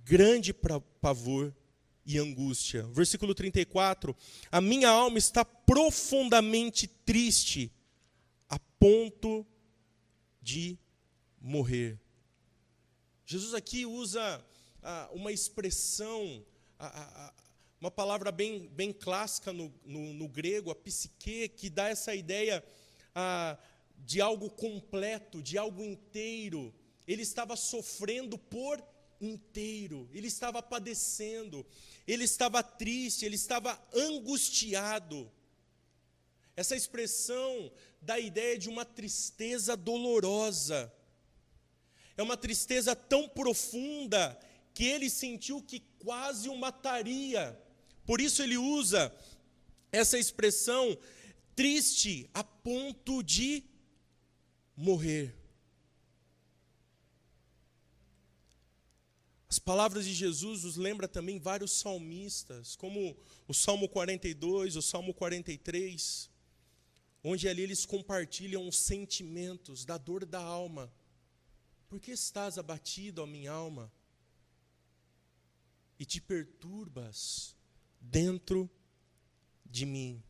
grande 0.05 0.53
pavor 0.53 1.55
e 2.07 2.19
angústia. 2.19 2.83
Versículo 2.93 3.35
34: 3.35 4.17
A 4.51 4.61
minha 4.61 4.89
alma 4.89 5.19
está 5.19 5.45
profundamente 5.45 6.87
triste, 6.87 7.73
a 8.49 8.59
ponto 8.79 9.47
de 10.41 10.79
morrer. 11.41 11.99
Jesus 13.27 13.55
aqui 13.55 13.87
usa 13.87 14.45
ah, 14.83 15.09
uma 15.13 15.33
expressão, 15.33 16.45
ah, 16.79 16.93
ah, 16.95 17.35
uma 17.81 17.91
palavra 17.91 18.31
bem, 18.31 18.69
bem 18.69 18.93
clássica 18.93 19.53
no, 19.53 19.73
no, 19.85 20.13
no, 20.13 20.29
grego, 20.29 20.71
a 20.71 20.75
psique, 20.75 21.49
que 21.49 21.71
dá 21.71 21.89
essa 21.89 22.15
ideia 22.15 22.65
de 23.97 24.21
algo 24.21 24.51
completo, 24.51 25.43
de 25.43 25.57
algo 25.57 25.83
inteiro. 25.83 26.75
Ele 27.07 27.23
estava 27.23 27.57
sofrendo 27.57 28.37
por 28.37 28.83
inteiro, 29.25 30.09
ele 30.13 30.29
estava 30.29 30.63
padecendo, 30.63 31.65
ele 32.07 32.25
estava 32.25 32.63
triste, 32.63 33.25
ele 33.25 33.37
estava 33.37 33.81
angustiado. 33.95 35.31
Essa 36.57 36.77
expressão 36.77 37.73
dá 38.01 38.15
a 38.15 38.21
ideia 38.21 38.59
de 38.59 38.69
uma 38.69 38.85
tristeza 38.85 39.77
dolorosa. 39.77 40.93
É 42.17 42.23
uma 42.23 42.37
tristeza 42.37 42.95
tão 42.95 43.29
profunda 43.29 44.39
que 44.73 44.85
ele 44.85 45.11
sentiu 45.11 45.63
que 45.63 45.81
quase 45.99 46.49
o 46.49 46.57
mataria. 46.57 47.59
Por 48.07 48.21
isso 48.21 48.43
ele 48.43 48.57
usa 48.57 49.13
essa 49.91 50.19
expressão 50.19 50.97
triste 51.57 52.29
a 52.35 52.45
ponto 52.45 53.23
de 53.23 53.65
morrer. 54.77 55.44
As 59.55 59.61
palavras 59.61 60.05
de 60.05 60.13
Jesus 60.13 60.65
nos 60.65 60.75
lembra 60.75 61.07
também 61.07 61.39
vários 61.39 61.71
salmistas, 61.71 62.75
como 62.75 63.17
o 63.47 63.55
Salmo 63.55 63.89
42, 63.89 64.75
o 64.75 64.83
Salmo 64.83 65.15
43, 65.15 66.29
onde 67.23 67.49
ali 67.49 67.63
eles 67.63 67.87
compartilham 67.87 68.67
os 68.67 68.77
sentimentos 68.77 69.85
da 69.85 69.97
dor 69.97 70.25
da 70.27 70.41
alma. 70.41 70.93
Por 71.89 72.01
que 72.01 72.11
estás 72.11 72.59
abatido, 72.59 73.23
ó 73.23 73.27
minha 73.27 73.53
alma? 73.53 73.93
E 76.01 76.05
te 76.05 76.21
perturbas 76.21 77.55
dentro 78.01 78.69
de 79.65 79.87
mim. 79.87 80.21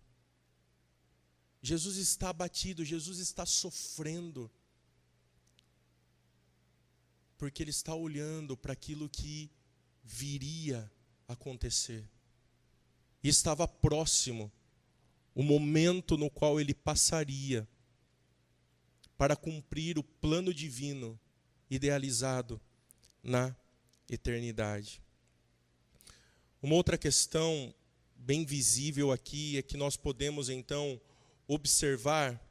Jesus 1.62 1.96
está 1.96 2.28
abatido, 2.28 2.84
Jesus 2.84 3.20
está 3.20 3.46
sofrendo 3.46 4.50
porque 7.44 7.62
ele 7.62 7.70
está 7.70 7.94
olhando 7.94 8.56
para 8.56 8.72
aquilo 8.72 9.06
que 9.06 9.50
viria 10.02 10.90
acontecer. 11.28 12.08
E 13.22 13.28
estava 13.28 13.68
próximo 13.68 14.50
o 15.34 15.42
momento 15.42 16.16
no 16.16 16.30
qual 16.30 16.58
ele 16.58 16.72
passaria 16.72 17.68
para 19.18 19.36
cumprir 19.36 19.98
o 19.98 20.02
plano 20.02 20.54
divino 20.54 21.20
idealizado 21.68 22.58
na 23.22 23.54
eternidade. 24.08 25.02
Uma 26.62 26.76
outra 26.76 26.96
questão 26.96 27.74
bem 28.16 28.46
visível 28.46 29.12
aqui 29.12 29.58
é 29.58 29.62
que 29.62 29.76
nós 29.76 29.98
podemos 29.98 30.48
então 30.48 30.98
observar 31.46 32.42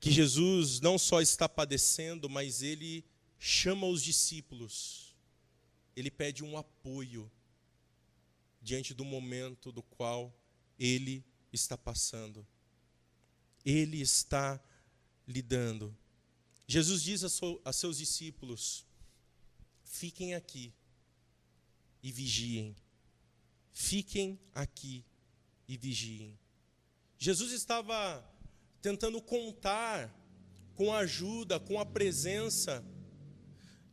que 0.00 0.10
Jesus 0.10 0.80
não 0.80 0.98
só 0.98 1.20
está 1.20 1.46
padecendo, 1.46 2.26
mas 2.26 2.62
ele 2.62 3.04
chama 3.40 3.86
os 3.86 4.02
discípulos, 4.02 5.16
ele 5.96 6.10
pede 6.10 6.44
um 6.44 6.58
apoio 6.58 7.32
diante 8.60 8.92
do 8.92 9.04
momento 9.04 9.72
do 9.72 9.82
qual 9.82 10.32
ele 10.78 11.24
está 11.50 11.76
passando. 11.76 12.46
Ele 13.64 14.00
está 14.00 14.62
lidando. 15.26 15.96
Jesus 16.66 17.02
diz 17.02 17.24
a, 17.64 17.72
seus 17.72 17.96
discípulos: 17.96 18.86
fiquem 19.84 20.34
aqui 20.34 20.72
e 22.02 22.12
vigiem. 22.12 22.76
Fiquem 23.72 24.38
aqui 24.54 25.04
e 25.66 25.76
vigiem. 25.78 26.38
Jesus 27.18 27.52
estava 27.52 28.22
tentando 28.82 29.20
contar 29.20 30.14
com 30.74 30.92
a 30.92 30.98
ajuda, 30.98 31.58
com 31.58 31.78
a 31.78 31.86
presença 31.86 32.84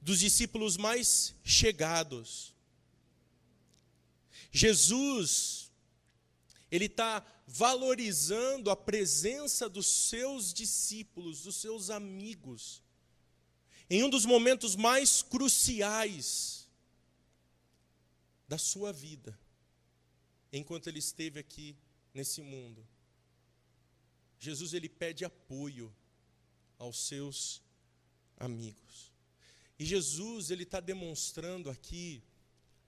dos 0.07 0.19
discípulos 0.19 0.77
mais 0.77 1.35
chegados. 1.43 2.55
Jesus, 4.49 5.69
ele 6.71 6.85
está 6.85 7.25
valorizando 7.45 8.71
a 8.71 8.75
presença 8.75 9.67
dos 9.67 9.85
seus 9.85 10.53
discípulos, 10.53 11.41
dos 11.41 11.57
seus 11.57 11.89
amigos, 11.89 12.81
em 13.89 14.01
um 14.01 14.09
dos 14.09 14.25
momentos 14.25 14.77
mais 14.77 15.21
cruciais 15.21 16.69
da 18.47 18.57
sua 18.57 18.93
vida, 18.93 19.37
enquanto 20.53 20.87
ele 20.87 20.99
esteve 20.99 21.37
aqui 21.37 21.75
nesse 22.13 22.41
mundo. 22.41 22.87
Jesus 24.39 24.73
ele 24.73 24.87
pede 24.87 25.25
apoio 25.25 25.93
aos 26.79 26.97
seus 26.97 27.61
amigos. 28.37 29.06
E 29.79 29.85
Jesus 29.85 30.49
ele 30.49 30.63
está 30.63 30.79
demonstrando 30.79 31.69
aqui 31.69 32.23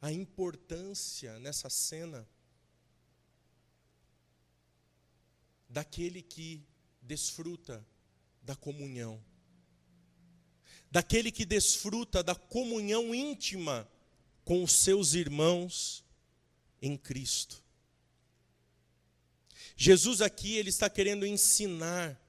a 0.02 0.12
importância 0.12 1.38
nessa 1.40 1.70
cena 1.70 2.28
daquele 5.68 6.22
que 6.22 6.66
desfruta 7.02 7.86
da 8.42 8.56
comunhão, 8.56 9.24
daquele 10.90 11.32
que 11.32 11.46
desfruta 11.46 12.24
da 12.24 12.34
comunhão 12.34 13.14
íntima 13.14 13.88
com 14.44 14.64
os 14.64 14.72
seus 14.72 15.14
irmãos 15.14 16.04
em 16.82 16.98
Cristo. 16.98 17.64
Jesus 19.76 20.22
aqui 20.22 20.56
ele 20.56 20.70
está 20.70 20.90
querendo 20.90 21.26
ensinar 21.26 22.20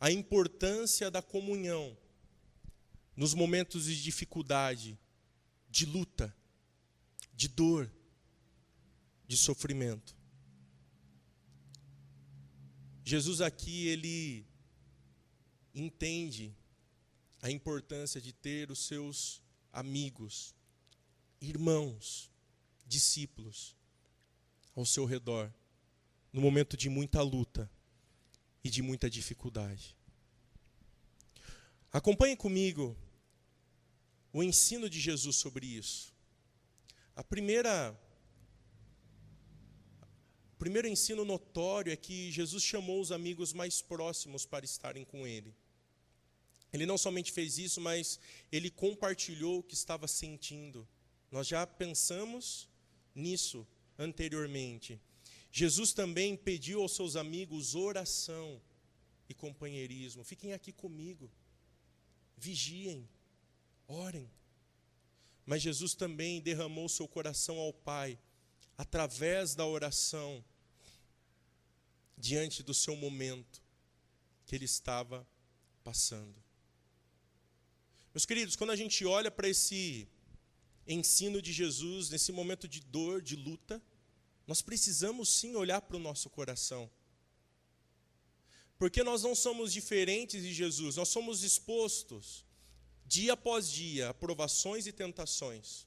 a 0.00 0.10
importância 0.10 1.10
da 1.10 1.22
comunhão 1.22 1.96
nos 3.16 3.32
momentos 3.32 3.86
de 3.86 4.02
dificuldade, 4.02 4.98
de 5.70 5.86
luta, 5.86 6.34
de 7.34 7.48
dor, 7.48 7.90
de 9.26 9.36
sofrimento. 9.36 10.14
Jesus 13.04 13.40
aqui 13.40 13.86
ele 13.88 14.46
entende 15.74 16.54
a 17.40 17.50
importância 17.50 18.20
de 18.20 18.32
ter 18.32 18.70
os 18.70 18.86
seus 18.86 19.42
amigos, 19.72 20.54
irmãos, 21.40 22.30
discípulos 22.86 23.76
ao 24.74 24.84
seu 24.84 25.04
redor 25.04 25.52
no 26.32 26.40
momento 26.40 26.76
de 26.76 26.88
muita 26.88 27.22
luta 27.22 27.70
e 28.62 28.68
de 28.68 28.82
muita 28.82 29.08
dificuldade. 29.08 29.96
Acompanhe 31.92 32.36
comigo 32.36 32.96
o 34.36 34.42
ensino 34.42 34.86
de 34.90 35.00
Jesus 35.00 35.36
sobre 35.36 35.64
isso. 35.64 36.12
A 37.14 37.24
primeira 37.24 37.98
o 40.52 40.58
primeiro 40.58 40.86
ensino 40.86 41.24
notório 41.24 41.90
é 41.90 41.96
que 41.96 42.30
Jesus 42.30 42.62
chamou 42.62 43.00
os 43.00 43.10
amigos 43.10 43.54
mais 43.54 43.80
próximos 43.80 44.44
para 44.44 44.62
estarem 44.62 45.06
com 45.06 45.26
ele. 45.26 45.54
Ele 46.70 46.84
não 46.84 46.98
somente 46.98 47.32
fez 47.32 47.56
isso, 47.56 47.80
mas 47.80 48.20
ele 48.52 48.70
compartilhou 48.70 49.60
o 49.60 49.62
que 49.62 49.72
estava 49.72 50.06
sentindo. 50.06 50.86
Nós 51.30 51.46
já 51.46 51.66
pensamos 51.66 52.68
nisso 53.14 53.66
anteriormente. 53.98 55.00
Jesus 55.50 55.94
também 55.94 56.36
pediu 56.36 56.82
aos 56.82 56.94
seus 56.94 57.16
amigos 57.16 57.74
oração 57.74 58.60
e 59.30 59.32
companheirismo. 59.32 60.22
Fiquem 60.24 60.52
aqui 60.52 60.72
comigo, 60.72 61.30
vigiem, 62.36 63.08
orem. 63.88 64.30
Mas 65.44 65.62
Jesus 65.62 65.94
também 65.94 66.40
derramou 66.40 66.88
seu 66.88 67.06
coração 67.06 67.58
ao 67.58 67.72
Pai 67.72 68.18
através 68.76 69.54
da 69.54 69.66
oração 69.66 70.44
diante 72.16 72.62
do 72.62 72.72
seu 72.72 72.96
momento 72.96 73.62
que 74.44 74.54
ele 74.54 74.64
estava 74.64 75.26
passando. 75.84 76.42
Meus 78.14 78.24
queridos, 78.24 78.56
quando 78.56 78.70
a 78.70 78.76
gente 78.76 79.04
olha 79.04 79.30
para 79.30 79.48
esse 79.48 80.08
ensino 80.86 81.42
de 81.42 81.52
Jesus 81.52 82.08
nesse 82.08 82.32
momento 82.32 82.66
de 82.66 82.80
dor, 82.80 83.20
de 83.20 83.36
luta, 83.36 83.82
nós 84.46 84.62
precisamos 84.62 85.28
sim 85.28 85.54
olhar 85.54 85.82
para 85.82 85.96
o 85.96 86.00
nosso 86.00 86.30
coração. 86.30 86.90
Porque 88.78 89.02
nós 89.02 89.22
não 89.22 89.34
somos 89.34 89.70
diferentes 89.70 90.42
de 90.42 90.54
Jesus, 90.54 90.96
nós 90.96 91.08
somos 91.08 91.42
expostos, 91.42 92.45
dia 93.06 93.34
após 93.34 93.70
dia, 93.70 94.10
a 94.10 94.14
provações 94.14 94.86
e 94.86 94.92
tentações. 94.92 95.86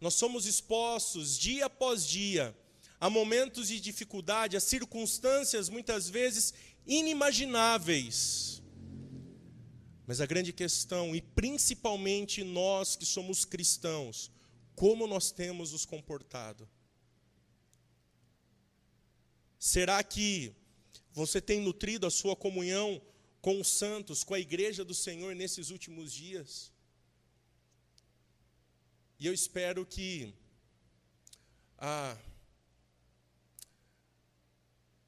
Nós 0.00 0.14
somos 0.14 0.46
expostos 0.46 1.38
dia 1.38 1.66
após 1.66 2.06
dia 2.06 2.56
a 3.00 3.10
momentos 3.10 3.66
de 3.66 3.80
dificuldade, 3.80 4.56
a 4.56 4.60
circunstâncias 4.60 5.68
muitas 5.68 6.08
vezes 6.08 6.54
inimagináveis. 6.86 8.62
Mas 10.06 10.20
a 10.20 10.26
grande 10.26 10.52
questão, 10.52 11.14
e 11.14 11.20
principalmente 11.20 12.44
nós 12.44 12.94
que 12.94 13.04
somos 13.04 13.44
cristãos, 13.44 14.30
como 14.76 15.06
nós 15.08 15.32
temos 15.32 15.72
nos 15.72 15.84
comportado? 15.84 16.68
Será 19.58 20.02
que 20.02 20.54
você 21.12 21.40
tem 21.40 21.60
nutrido 21.60 22.06
a 22.06 22.10
sua 22.10 22.34
comunhão 22.34 23.00
com 23.42 23.60
os 23.60 23.68
santos, 23.68 24.22
com 24.24 24.34
a 24.34 24.40
igreja 24.40 24.84
do 24.84 24.94
Senhor 24.94 25.34
nesses 25.34 25.70
últimos 25.70 26.12
dias? 26.12 26.72
E 29.18 29.26
eu 29.26 29.34
espero 29.34 29.84
que 29.84 30.32
a 31.76 32.16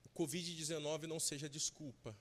o 0.04 0.08
Covid-19 0.10 1.04
não 1.04 1.18
seja 1.18 1.48
desculpa. 1.48 2.16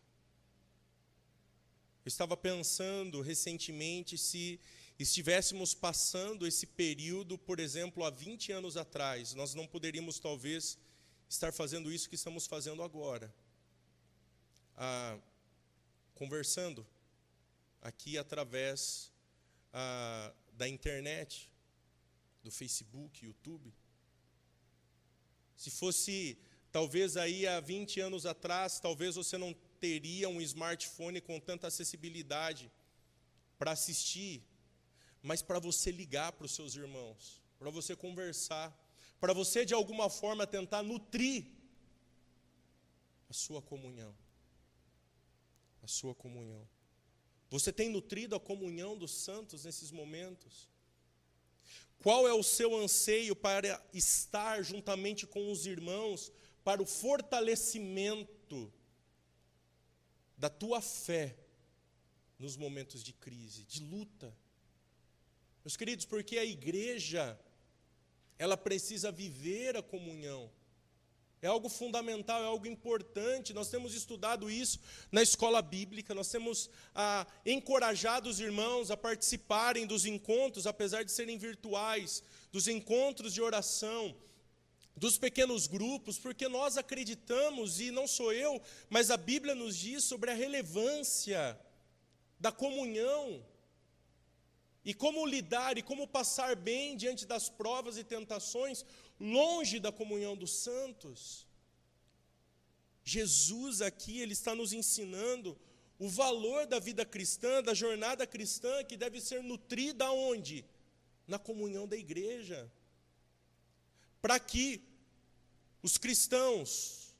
Eu 2.06 2.10
estava 2.10 2.36
pensando 2.36 3.22
recentemente 3.22 4.18
se 4.18 4.60
estivéssemos 5.00 5.74
passando 5.74 6.46
esse 6.46 6.66
período, 6.66 7.38
por 7.38 7.60
exemplo, 7.60 8.04
há 8.04 8.10
20 8.10 8.52
anos 8.52 8.78
atrás, 8.78 9.34
nós 9.34 9.54
não 9.54 9.66
poderíamos 9.66 10.20
talvez 10.20 10.78
estar 11.30 11.52
fazendo 11.52 11.92
isso 11.92 12.10
que 12.10 12.16
estamos 12.16 12.46
fazendo 12.46 12.84
agora. 12.84 13.34
Ah, 14.76 15.18
conversando 16.14 16.86
aqui 17.82 18.18
através 18.18 19.12
ah, 19.72 20.34
da 20.54 20.68
internet, 20.68 21.52
do 22.44 22.52
Facebook, 22.52 23.26
YouTube. 23.26 23.74
Se 25.56 25.70
fosse 25.72 26.38
talvez 26.72 27.18
aí 27.18 27.48
há 27.48 27.60
20 27.60 28.00
anos 28.00 28.26
atrás, 28.26 28.80
talvez 28.80 29.16
você 29.16 29.38
não 29.38 29.54
teria 29.80 30.30
um 30.30 30.42
smartphone 30.42 31.22
com 31.22 31.40
tanta 31.40 31.68
acessibilidade 31.68 32.72
para 33.58 33.72
assistir, 33.72 34.44
mas 35.22 35.42
para 35.42 35.60
você 35.60 35.92
ligar 35.92 36.32
para 36.34 36.46
os 36.46 36.54
seus 36.54 36.76
irmãos, 36.76 37.42
para 37.58 37.70
você 37.70 37.96
conversar, 37.96 38.78
para 39.20 39.34
você 39.34 39.66
de 39.66 39.74
alguma 39.74 40.10
forma 40.10 40.46
tentar 40.46 40.84
nutrir 40.84 41.46
a 43.30 43.34
sua 43.34 43.62
comunhão. 43.62 44.14
A 45.84 45.88
sua 45.88 46.16
comunhão. 46.16 46.68
Você 47.50 47.72
tem 47.72 47.90
nutrido 47.90 48.36
a 48.36 48.40
comunhão 48.40 48.98
dos 48.98 49.12
santos 49.12 49.66
nesses 49.66 49.92
momentos? 49.92 50.68
Qual 52.00 52.28
é 52.28 52.34
o 52.34 52.42
seu 52.42 52.76
anseio 52.76 53.36
para 53.36 53.80
estar 53.94 54.64
juntamente 54.64 55.28
com 55.28 55.52
os 55.52 55.66
irmãos 55.66 56.32
para 56.64 56.82
o 56.82 56.86
fortalecimento 56.86 58.74
da 60.38 60.50
tua 60.50 60.82
fé 60.82 61.38
nos 62.40 62.58
momentos 62.58 63.04
de 63.04 63.14
crise, 63.14 63.64
de 63.66 63.82
luta? 63.84 64.36
Meus 65.64 65.78
queridos, 65.78 66.06
porque 66.06 66.38
a 66.38 66.44
igreja 66.44 67.40
ela 68.38 68.58
precisa 68.58 69.12
viver 69.12 69.78
a 69.78 69.84
comunhão. 69.84 70.52
É 71.44 71.48
algo 71.48 71.68
fundamental, 71.68 72.42
é 72.42 72.46
algo 72.46 72.66
importante. 72.66 73.54
Nós 73.54 73.68
temos 73.68 73.94
estudado 73.94 74.50
isso 74.50 74.80
na 75.12 75.22
escola 75.22 75.62
bíblica, 75.62 76.16
nós 76.16 76.30
temos 76.30 76.70
ah, 76.96 77.28
encorajado 77.46 78.30
os 78.30 78.40
irmãos 78.40 78.90
a 78.90 78.96
participarem 78.96 79.86
dos 79.86 80.06
encontros, 80.06 80.66
apesar 80.66 81.04
de 81.04 81.12
serem 81.12 81.38
virtuais, 81.38 82.24
dos 82.50 82.70
encontros 82.70 83.34
de 83.34 83.42
oração, 83.42 84.16
dos 84.96 85.18
pequenos 85.18 85.68
grupos, 85.68 86.18
porque 86.18 86.48
nós 86.48 86.78
acreditamos, 86.78 87.82
e 87.82 87.92
não 87.92 88.08
sou 88.08 88.32
eu, 88.32 88.62
mas 88.90 89.12
a 89.12 89.18
Bíblia 89.18 89.54
nos 89.54 89.76
diz 89.76 90.06
sobre 90.06 90.32
a 90.32 90.34
relevância 90.34 91.60
da 92.40 92.54
comunhão 92.54 93.44
e 94.86 94.94
como 94.94 95.26
lidar 95.26 95.78
e 95.78 95.82
como 95.82 96.08
passar 96.08 96.56
bem 96.56 96.98
diante 96.98 97.26
das 97.26 97.50
provas 97.50 97.98
e 97.98 98.04
tentações, 98.04 98.86
longe 99.20 99.80
da 99.80 99.92
comunhão 99.92 100.36
dos 100.36 100.52
santos. 100.52 101.48
Jesus 103.04 103.82
aqui, 103.82 104.20
ele 104.20 104.34
está 104.34 104.56
nos 104.56 104.74
ensinando 104.74 105.60
o 106.00 106.10
valor 106.10 106.66
da 106.66 106.80
vida 106.80 107.06
cristã, 107.06 107.62
da 107.62 107.74
jornada 107.74 108.26
cristã, 108.26 108.84
que 108.84 108.98
deve 108.98 109.22
ser 109.22 109.44
nutrida 109.44 110.12
onde? 110.12 110.66
Na 111.28 111.40
comunhão 111.40 111.88
da 111.88 111.96
igreja. 111.96 112.72
Para 114.22 114.40
que 114.40 114.82
os 115.82 115.98
cristãos, 115.98 117.16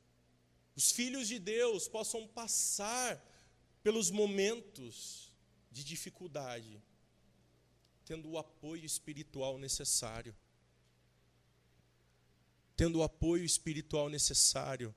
os 0.76 0.92
filhos 0.92 1.28
de 1.28 1.40
Deus, 1.40 1.88
possam 1.88 2.28
passar 2.28 3.22
pelos 3.82 4.10
momentos 4.10 5.32
de 5.72 5.84
dificuldade 5.84 6.82
tendo 8.06 8.30
o 8.30 8.38
apoio 8.38 8.86
espiritual 8.86 9.58
necessário. 9.58 10.36
Tendo 12.84 13.00
o 13.00 13.04
apoio 13.04 13.46
espiritual 13.46 14.10
necessário 14.10 14.94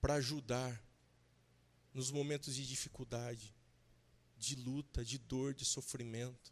para 0.00 0.14
ajudar 0.14 0.82
nos 1.92 2.10
momentos 2.10 2.54
de 2.54 2.66
dificuldade, 2.66 3.54
de 4.38 4.56
luta, 4.56 5.04
de 5.04 5.18
dor, 5.18 5.52
de 5.52 5.66
sofrimento. 5.66 6.50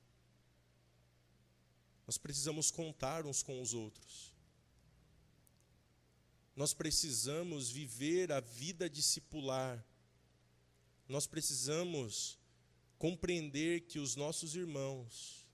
Nós 2.07 2.19
precisamos 2.19 2.71
contar 2.71 3.25
uns 3.25 3.43
com 3.43 3.63
os 3.63 3.73
outros. 3.73 4.35
Nós 6.55 6.75
precisamos 6.75 7.71
viver 7.71 8.31
a 8.31 8.41
vida 8.41 8.91
discipular. 8.91 9.83
Nós 11.09 11.27
precisamos 11.27 12.39
compreender 12.99 13.87
que 13.87 13.99
os 13.99 14.15
nossos 14.15 14.55
irmãos 14.55 15.49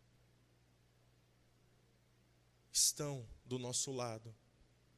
estão 2.73 3.25
do 3.45 3.61
nosso 3.61 3.93
lado 3.93 4.42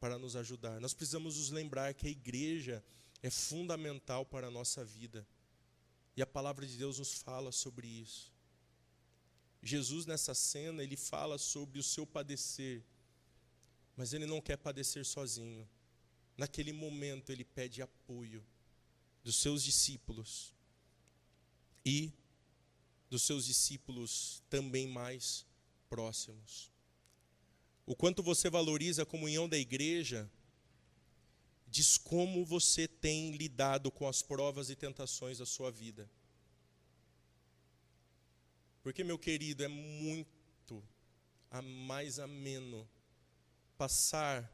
para 0.05 0.19
nos 0.19 0.37
ajudar. 0.37 0.79
Nós 0.83 0.93
precisamos 0.93 1.39
nos 1.39 1.49
lembrar 1.49 1.95
que 1.95 2.07
a 2.07 2.11
igreja 2.11 2.85
é 3.23 3.31
fundamental 3.31 4.23
para 4.23 4.49
a 4.49 4.51
nossa 4.51 4.85
vida. 4.85 5.27
E 6.15 6.21
a 6.21 6.27
palavra 6.27 6.67
de 6.67 6.77
Deus 6.77 6.99
nos 6.99 7.15
fala 7.15 7.51
sobre 7.51 7.87
isso. 7.87 8.31
Jesus 9.63 10.05
nessa 10.05 10.35
cena, 10.35 10.83
ele 10.83 10.95
fala 10.95 11.39
sobre 11.39 11.79
o 11.79 11.83
seu 11.83 12.07
padecer, 12.07 12.85
mas 13.97 14.13
ele 14.13 14.27
não 14.27 14.43
quer 14.43 14.59
padecer 14.59 15.07
sozinho. 15.07 15.67
Naquele 16.37 16.75
momento 16.75 17.33
ele 17.33 17.43
pede 17.43 17.81
apoio 17.81 18.45
dos 19.23 19.37
seus 19.37 19.65
discípulos 19.65 20.53
e 21.83 22.13
dos 23.09 23.23
seus 23.23 23.47
discípulos 23.47 24.43
também 24.51 24.87
mais 24.87 25.47
próximos. 25.89 26.74
O 27.87 27.95
quanto 27.95 28.23
você 28.23 28.49
valoriza 28.49 29.03
a 29.03 29.07
comunhão 29.07 29.49
da 29.49 29.59
igreja, 29.59 30.31
diz 31.67 31.99
como 31.99 32.45
você 32.45 32.89
tem 32.89 33.33
lidado 33.37 33.91
com 33.91 34.09
as 34.09 34.23
provas 34.23 34.71
e 34.71 34.77
tentações 34.77 35.39
da 35.39 35.47
sua 35.47 35.71
vida. 35.71 36.11
Porque, 38.83 39.03
meu 39.03 39.19
querido, 39.19 39.65
é 39.65 39.69
muito 39.69 40.83
a 41.51 41.61
mais 41.61 42.19
ameno 42.19 42.89
passar 43.77 44.51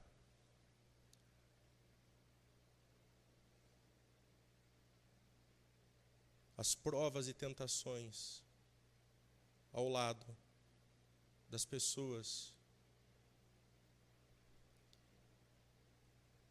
as 6.57 6.75
provas 6.75 7.27
e 7.27 7.33
tentações 7.33 8.43
ao 9.73 9.89
lado 9.89 10.27
das 11.49 11.65
pessoas 11.65 12.55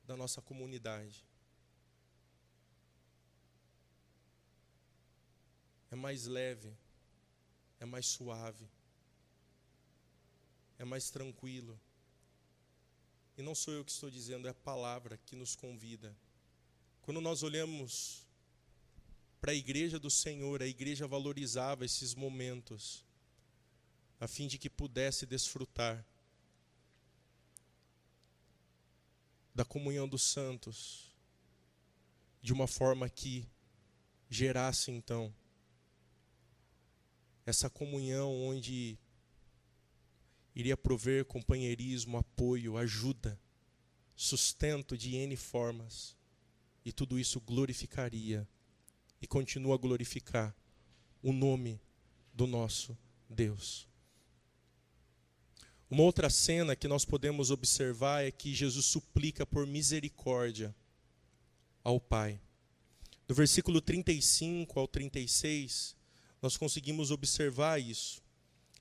da 0.09 0.17
nossa 0.17 0.41
comunidade. 0.41 1.23
É 5.91 5.95
mais 5.95 6.25
leve, 6.25 6.75
é 7.79 7.85
mais 7.85 8.07
suave, 8.07 8.67
é 10.79 10.83
mais 10.83 11.11
tranquilo. 11.11 11.79
E 13.37 13.43
não 13.43 13.53
sou 13.53 13.71
eu 13.71 13.85
que 13.85 13.91
estou 13.91 14.09
dizendo, 14.09 14.47
é 14.47 14.49
a 14.49 14.53
palavra 14.71 15.19
que 15.27 15.35
nos 15.35 15.55
convida. 15.55 16.17
Quando 17.03 17.21
nós 17.21 17.43
olhamos 17.43 18.25
para 19.39 19.51
a 19.51 19.55
igreja 19.55 19.99
do 19.99 20.09
Senhor, 20.09 20.63
a 20.63 20.67
igreja 20.67 21.07
valorizava 21.07 21.85
esses 21.85 22.15
momentos, 22.15 23.05
a 24.19 24.27
fim 24.27 24.47
de 24.47 24.57
que 24.57 24.71
pudesse 24.71 25.27
desfrutar 25.27 26.03
da 29.59 29.65
comunhão 29.65 30.07
dos 30.07 30.21
santos, 30.21 31.13
de 32.41 32.53
uma 32.53 32.65
forma 32.65 33.09
que 33.09 33.45
gerasse 34.29 34.89
então 34.89 35.35
essa 37.45 37.69
comunhão 37.69 38.33
onde 38.33 38.97
iria 40.55 40.77
prover 40.77 41.25
companheirismo, 41.25 42.15
apoio, 42.17 42.77
ajuda, 42.77 43.37
sustento 44.15 44.97
de 44.97 45.17
N 45.17 45.35
formas. 45.35 46.15
E 46.85 46.93
tudo 46.93 47.19
isso 47.19 47.41
glorificaria 47.41 48.47
e 49.21 49.27
continua 49.27 49.75
a 49.75 49.77
glorificar 49.77 50.55
o 51.21 51.33
nome 51.33 51.81
do 52.33 52.47
nosso 52.47 52.97
Deus. 53.29 53.88
Uma 55.89 56.03
outra 56.03 56.29
cena 56.29 56.75
que 56.75 56.87
nós 56.87 57.03
podemos 57.03 57.49
observar 57.49 58.23
é 58.23 58.29
que 58.29 58.53
Jesus 58.53 58.85
suplica 58.85 59.45
por 59.45 59.65
misericórdia 59.65 60.75
ao 61.83 61.99
Pai. 61.99 62.39
Do 63.27 63.33
versículo 63.33 63.81
35 63.81 64.79
ao 64.79 64.87
36, 64.87 65.95
nós 66.41 66.57
conseguimos 66.57 67.09
observar 67.09 67.81
isso. 67.81 68.21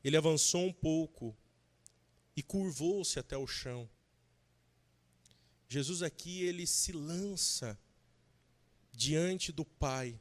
Ele 0.05 0.17
avançou 0.17 0.67
um 0.67 0.73
pouco 0.73 1.35
e 2.37 2.43
curvou-se 2.43 3.19
até 3.19 3.37
o 3.37 3.47
chão. 3.47 3.89
Jesus 5.69 6.03
aqui 6.03 6.43
ele 6.43 6.67
se 6.67 6.93
lança 6.93 7.79
diante 8.93 9.51
do 9.51 9.65
Pai 9.65 10.19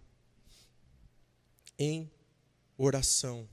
em 1.77 2.09
oração. 2.77 3.47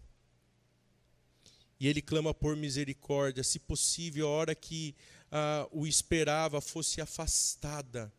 E 1.79 1.89
ele 1.89 2.01
clama 2.01 2.33
por 2.33 2.57
misericórdia, 2.57 3.43
se 3.43 3.59
possível, 3.59 4.29
a 4.29 4.31
hora 4.31 4.55
que 4.55 4.95
ah, 5.31 5.69
o 5.73 5.87
esperava 5.87 6.61
fosse 6.61 7.01
afastada 7.01 8.13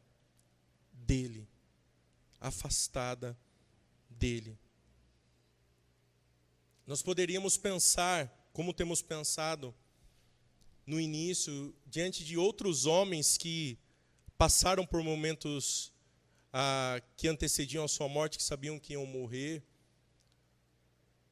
dele. 0.92 1.48
Afastada 2.40 3.38
dele. 4.10 4.58
Nós 6.86 7.02
poderíamos 7.02 7.58
pensar, 7.58 8.32
como 8.54 8.74
temos 8.74 9.02
pensado 9.02 9.74
no 10.86 11.00
início, 11.00 11.74
diante 11.86 12.24
de 12.24 12.38
outros 12.38 12.86
homens 12.86 13.38
que 13.38 13.78
passaram 14.38 14.86
por 14.86 15.02
momentos 15.02 15.92
ah, 16.54 17.02
que 17.18 17.28
antecediam 17.28 17.84
a 17.84 17.88
sua 17.88 18.08
morte, 18.08 18.38
que 18.38 18.44
sabiam 18.44 18.78
que 18.78 18.94
iam 18.94 19.06
morrer, 19.06 19.64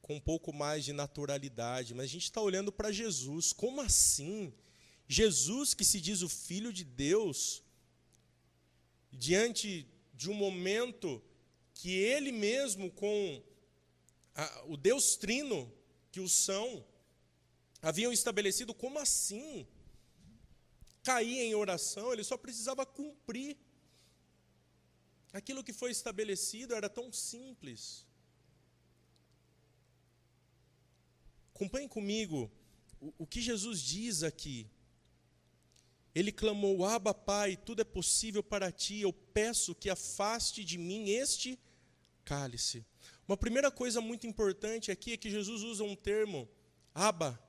com 0.04 0.18
um 0.18 0.20
pouco 0.20 0.52
mais 0.54 0.84
de 0.86 0.94
naturalidade. 0.94 1.96
Mas 1.96 2.06
a 2.06 2.14
gente 2.16 2.26
está 2.26 2.42
olhando 2.42 2.72
para 2.72 2.92
Jesus. 2.92 3.52
Como 3.54 3.82
assim? 3.82 4.54
Jesus, 5.08 5.74
que 5.74 5.86
se 5.86 6.00
diz 6.00 6.22
o 6.22 6.30
Filho 6.30 6.72
de 6.72 6.84
Deus, 6.84 7.64
diante 9.12 9.88
de 10.14 10.30
um 10.30 10.34
momento 10.34 11.24
que 11.74 11.92
ele 11.92 12.32
mesmo, 12.32 12.92
com 12.92 13.42
a, 14.36 14.66
o 14.68 14.76
Deus 14.76 15.16
Trino, 15.16 15.72
que 16.12 16.20
o 16.20 16.28
são, 16.28 16.86
haviam 17.82 18.12
estabelecido, 18.12 18.74
como 18.74 19.00
assim? 19.00 19.66
Cair 21.02 21.40
em 21.40 21.56
oração, 21.56 22.12
ele 22.12 22.26
só 22.26 22.38
precisava 22.38 22.86
cumprir. 22.86 23.58
Aquilo 25.32 25.64
que 25.64 25.74
foi 25.74 25.92
estabelecido 25.92 26.76
era 26.76 26.90
tão 26.90 27.12
simples. 27.12 28.06
Acompanhe 31.54 31.88
comigo 31.88 32.52
o, 33.00 33.14
o 33.20 33.28
que 33.28 33.42
Jesus 33.42 33.82
diz 33.82 34.24
aqui. 34.24 34.68
Ele 36.16 36.32
clamou: 36.32 36.86
Abba, 36.86 37.14
Pai, 37.14 37.58
tudo 37.58 37.82
é 37.82 37.86
possível 37.86 38.44
para 38.44 38.72
ti, 38.72 39.02
eu 39.02 39.12
peço 39.12 39.76
que 39.76 39.90
afaste 39.90 40.64
de 40.64 40.78
mim 40.78 41.10
este 41.10 41.60
cálice. 42.24 42.86
Uma 43.28 43.38
primeira 43.38 43.72
coisa 43.72 44.02
muito 44.02 44.28
importante 44.28 44.92
aqui 44.92 45.14
é 45.14 45.18
que 45.18 45.30
Jesus 45.30 45.62
usa 45.62 45.84
um 45.84 45.96
termo, 45.96 46.48
Abba, 46.94 47.40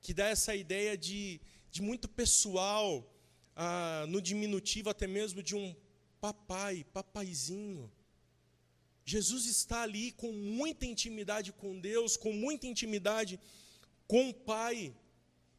que 0.00 0.12
dá 0.12 0.28
essa 0.28 0.54
ideia 0.54 0.96
de, 0.96 1.40
de 1.70 1.82
muito 1.82 2.08
pessoal, 2.08 3.10
ah, 3.54 4.04
no 4.08 4.20
diminutivo 4.20 4.90
até 4.90 5.06
mesmo 5.06 5.42
de 5.42 5.56
um 5.56 5.74
papai, 6.20 6.84
papaizinho. 6.92 7.90
Jesus 9.08 9.46
está 9.46 9.82
ali 9.82 10.10
com 10.10 10.32
muita 10.32 10.84
intimidade 10.84 11.52
com 11.52 11.78
Deus, 11.78 12.16
com 12.16 12.32
muita 12.32 12.66
intimidade 12.66 13.38
com 14.08 14.30
o 14.30 14.34
Pai, 14.34 14.92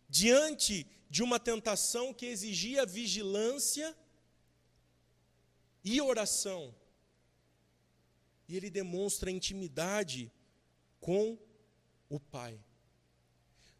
diante 0.09 0.85
de 1.09 1.23
uma 1.23 1.39
tentação 1.39 2.13
que 2.13 2.25
exigia 2.25 2.85
vigilância 2.85 3.95
e 5.81 6.01
oração. 6.01 6.75
E 8.49 8.57
ele 8.57 8.69
demonstra 8.69 9.31
intimidade 9.31 10.29
com 10.99 11.39
o 12.09 12.19
Pai. 12.19 12.59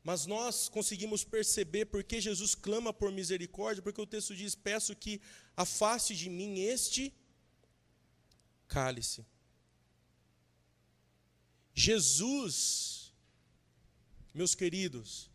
Mas 0.02 0.26
nós 0.26 0.70
conseguimos 0.70 1.26
perceber 1.26 1.88
porque 1.88 2.22
Jesus 2.22 2.56
clama 2.56 2.94
por 2.94 3.12
misericórdia, 3.12 3.84
porque 3.84 4.00
o 4.00 4.08
texto 4.08 4.34
diz: 4.34 4.56
Peço 4.56 4.96
que 4.96 5.20
afaste 5.58 6.16
de 6.16 6.30
mim 6.30 6.62
este 6.62 7.14
cálice. 8.70 9.26
Jesus, 11.80 13.14
meus 14.34 14.56
queridos, 14.56 15.30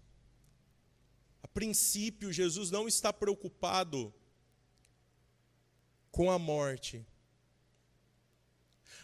a 1.41 1.47
princípio, 1.47 2.33
Jesus 2.33 2.69
não 2.69 2.89
está 2.89 3.13
preocupado 3.13 4.13
com 6.11 6.33
a 6.33 6.41
morte. 6.41 7.07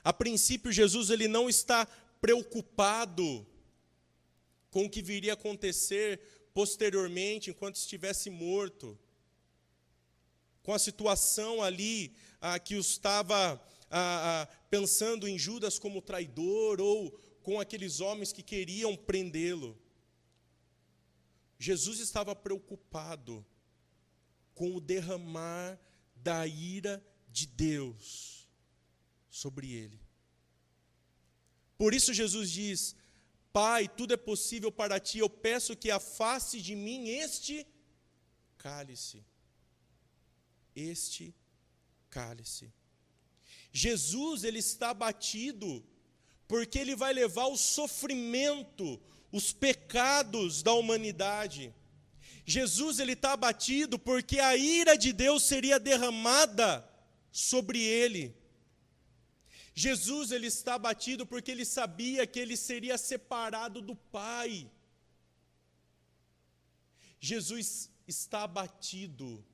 A 0.03 0.13
princípio, 0.13 0.73
Jesus 0.73 1.11
ele 1.11 1.29
não 1.29 1.49
está 1.49 1.87
preocupado 2.21 3.47
com 4.73 4.87
o 4.87 4.91
que 4.91 5.01
viria 5.01 5.35
a 5.35 5.35
acontecer 5.35 6.21
posteriormente, 6.53 7.51
enquanto 7.51 7.77
estivesse 7.77 8.29
morto, 8.31 8.99
com 10.65 10.75
a 10.75 10.79
situação 10.79 11.63
ali 11.63 12.17
ah, 12.41 12.59
que 12.59 12.75
estava 12.75 13.65
ah, 13.89 14.43
ah, 14.43 14.49
pensando 14.69 15.29
em 15.29 15.39
Judas 15.39 15.79
como 15.79 16.03
traidor, 16.03 16.81
ou 16.81 17.17
com 17.49 17.59
aqueles 17.59 17.99
homens 18.01 18.31
que 18.31 18.43
queriam 18.43 18.95
prendê-lo. 18.95 19.71
Jesus 21.59 21.99
estava 21.99 22.37
preocupado 22.37 23.35
com 24.55 24.77
o 24.77 24.81
derramar 24.83 25.81
da 26.15 26.47
ira 26.47 27.03
de 27.27 27.47
Deus 27.47 28.47
sobre 29.31 29.73
ele. 29.73 29.99
Por 31.79 31.95
isso 31.95 32.13
Jesus 32.13 32.51
diz: 32.51 32.95
Pai, 33.51 33.89
tudo 33.89 34.13
é 34.13 34.19
possível 34.19 34.71
para 34.71 35.01
ti, 35.01 35.17
eu 35.21 35.31
peço 35.31 35.75
que 35.75 35.91
afaste 35.91 36.61
de 36.61 36.75
mim 36.77 37.09
este 37.09 37.67
cálice. 38.59 39.25
Este 40.77 41.35
cálice. 42.11 42.71
Jesus, 43.73 44.45
ele 44.45 44.59
está 44.59 44.91
abatido, 44.91 45.83
porque 46.49 46.79
ele 46.79 46.97
vai 46.97 47.13
levar 47.13 47.47
o 47.47 47.57
sofrimento, 47.57 49.01
os 49.31 49.53
pecados 49.53 50.63
da 50.63 50.73
humanidade. 50.73 51.73
Jesus, 52.47 52.99
ele 52.99 53.13
está 53.13 53.35
abatido 53.35 53.99
porque 53.99 54.41
a 54.41 54.57
ira 54.57 54.97
de 54.97 55.13
Deus 55.13 55.45
seria 55.45 55.79
derramada 55.79 56.89
sobre 57.31 57.81
ele. 57.83 58.35
Jesus 59.75 60.33
ele 60.33 60.47
está 60.47 60.75
abatido 60.75 61.27
porque 61.27 61.51
ele 61.51 61.65
sabia 61.65 62.27
que 62.27 62.41
ele 62.41 62.57
seria 62.57 62.97
separado 62.97 63.81
do 63.83 63.95
Pai. 63.95 64.69
Jesus 67.21 67.91
está 68.07 68.45
abatido 68.45 69.45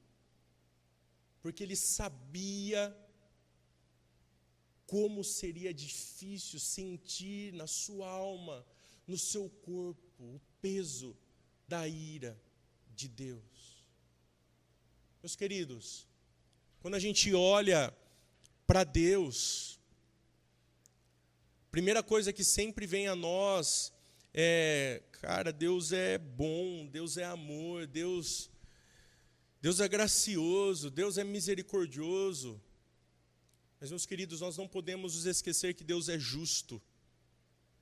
porque 1.43 1.63
ele 1.63 1.77
sabia 1.77 2.97
como 4.87 5.25
seria 5.25 5.73
difícil 5.73 6.59
sentir 6.59 7.53
na 7.53 7.67
sua 7.67 8.09
alma, 8.09 8.65
no 9.07 9.19
seu 9.19 9.49
corpo, 9.49 10.23
o 10.23 10.41
peso 10.61 11.17
da 11.67 11.87
ira 11.89 12.41
de 12.95 13.09
Deus. 13.09 13.85
Meus 15.23 15.35
queridos, 15.35 16.07
quando 16.81 16.95
a 16.95 16.99
gente 16.99 17.33
olha 17.35 17.97
para 18.67 18.85
Deus, 18.85 19.79
Primeira 21.75 22.05
coisa 22.05 22.33
que 22.33 22.45
sempre 22.45 22.87
vem 22.87 23.09
a 23.09 23.17
nós 23.17 23.93
é, 24.33 25.03
cara, 25.11 25.53
Deus 25.53 25.91
é 25.91 26.17
bom, 26.17 26.87
Deus 26.87 27.17
é 27.17 27.25
amor, 27.25 27.89
Deus 27.89 28.49
Deus 29.61 29.81
é 29.81 29.89
gracioso, 29.89 30.89
Deus 30.89 31.19
é 31.19 31.25
misericordioso. 31.25 32.63
Mas 33.85 33.91
meus 33.91 34.07
queridos, 34.07 34.41
nós 34.41 34.57
não 34.57 34.67
podemos 34.67 35.15
nos 35.15 35.27
esquecer 35.27 35.75
que 35.75 35.85
Deus 35.85 36.09
é 36.09 36.19
justo 36.19 36.81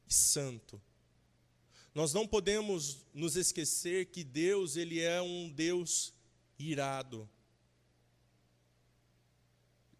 e 0.05 0.13
santo. 0.13 0.83
Nós 1.95 2.13
não 2.13 2.27
podemos 2.27 3.07
nos 3.15 3.37
esquecer 3.37 4.07
que 4.07 4.25
Deus, 4.25 4.75
ele 4.75 4.99
é 4.99 5.23
um 5.23 5.49
Deus 5.49 6.13
irado. 6.59 7.31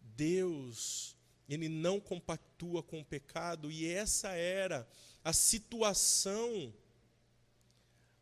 Deus 0.01 1.15
ele 1.47 1.69
não 1.69 2.01
compactua 2.01 2.83
com 2.83 2.99
o 2.99 3.05
pecado, 3.05 3.71
e 3.71 3.85
essa 3.85 4.31
era 4.31 4.85
a 5.23 5.31
situação 5.31 6.73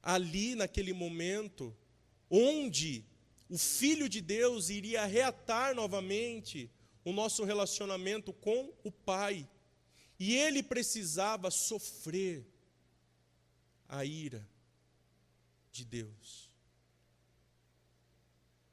ali 0.04 0.54
naquele 0.54 0.94
momento, 0.94 1.76
onde 2.30 3.04
o 3.50 3.58
Filho 3.58 4.08
de 4.08 4.22
Deus 4.22 4.70
iria 4.70 5.04
reatar 5.08 5.74
novamente 5.74 6.70
o 7.04 7.12
nosso 7.12 7.44
relacionamento 7.44 8.32
com 8.34 8.74
o 8.84 8.92
Pai. 8.92 9.50
E 10.20 10.36
ele 10.36 10.62
precisava 10.62 11.50
sofrer 11.50 12.46
a 13.88 14.06
ira 14.06 14.48
de 15.72 15.84
Deus. 15.84 16.50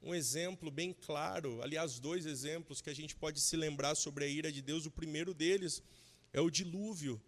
Um 0.01 0.15
exemplo 0.15 0.71
bem 0.71 0.93
claro, 0.93 1.61
aliás, 1.63 1.99
dois 1.99 2.25
exemplos 2.25 2.81
que 2.81 2.91
a 2.91 2.95
gente 2.95 3.17
pode 3.17 3.41
se 3.41 3.57
lembrar 3.57 3.95
sobre 3.95 4.25
a 4.25 4.29
ira 4.29 4.53
de 4.53 4.63
Deus. 4.63 4.87
O 4.87 4.91
primeiro 4.91 5.35
deles 5.35 5.83
é 6.33 6.41
o 6.41 6.51
dilúvio. 6.51 7.21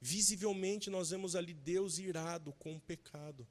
Visivelmente 0.00 0.88
nós 0.88 1.10
vemos 1.10 1.34
ali 1.34 1.52
Deus 1.52 1.98
irado 1.98 2.52
com 2.54 2.76
o 2.76 2.80
pecado. 2.80 3.46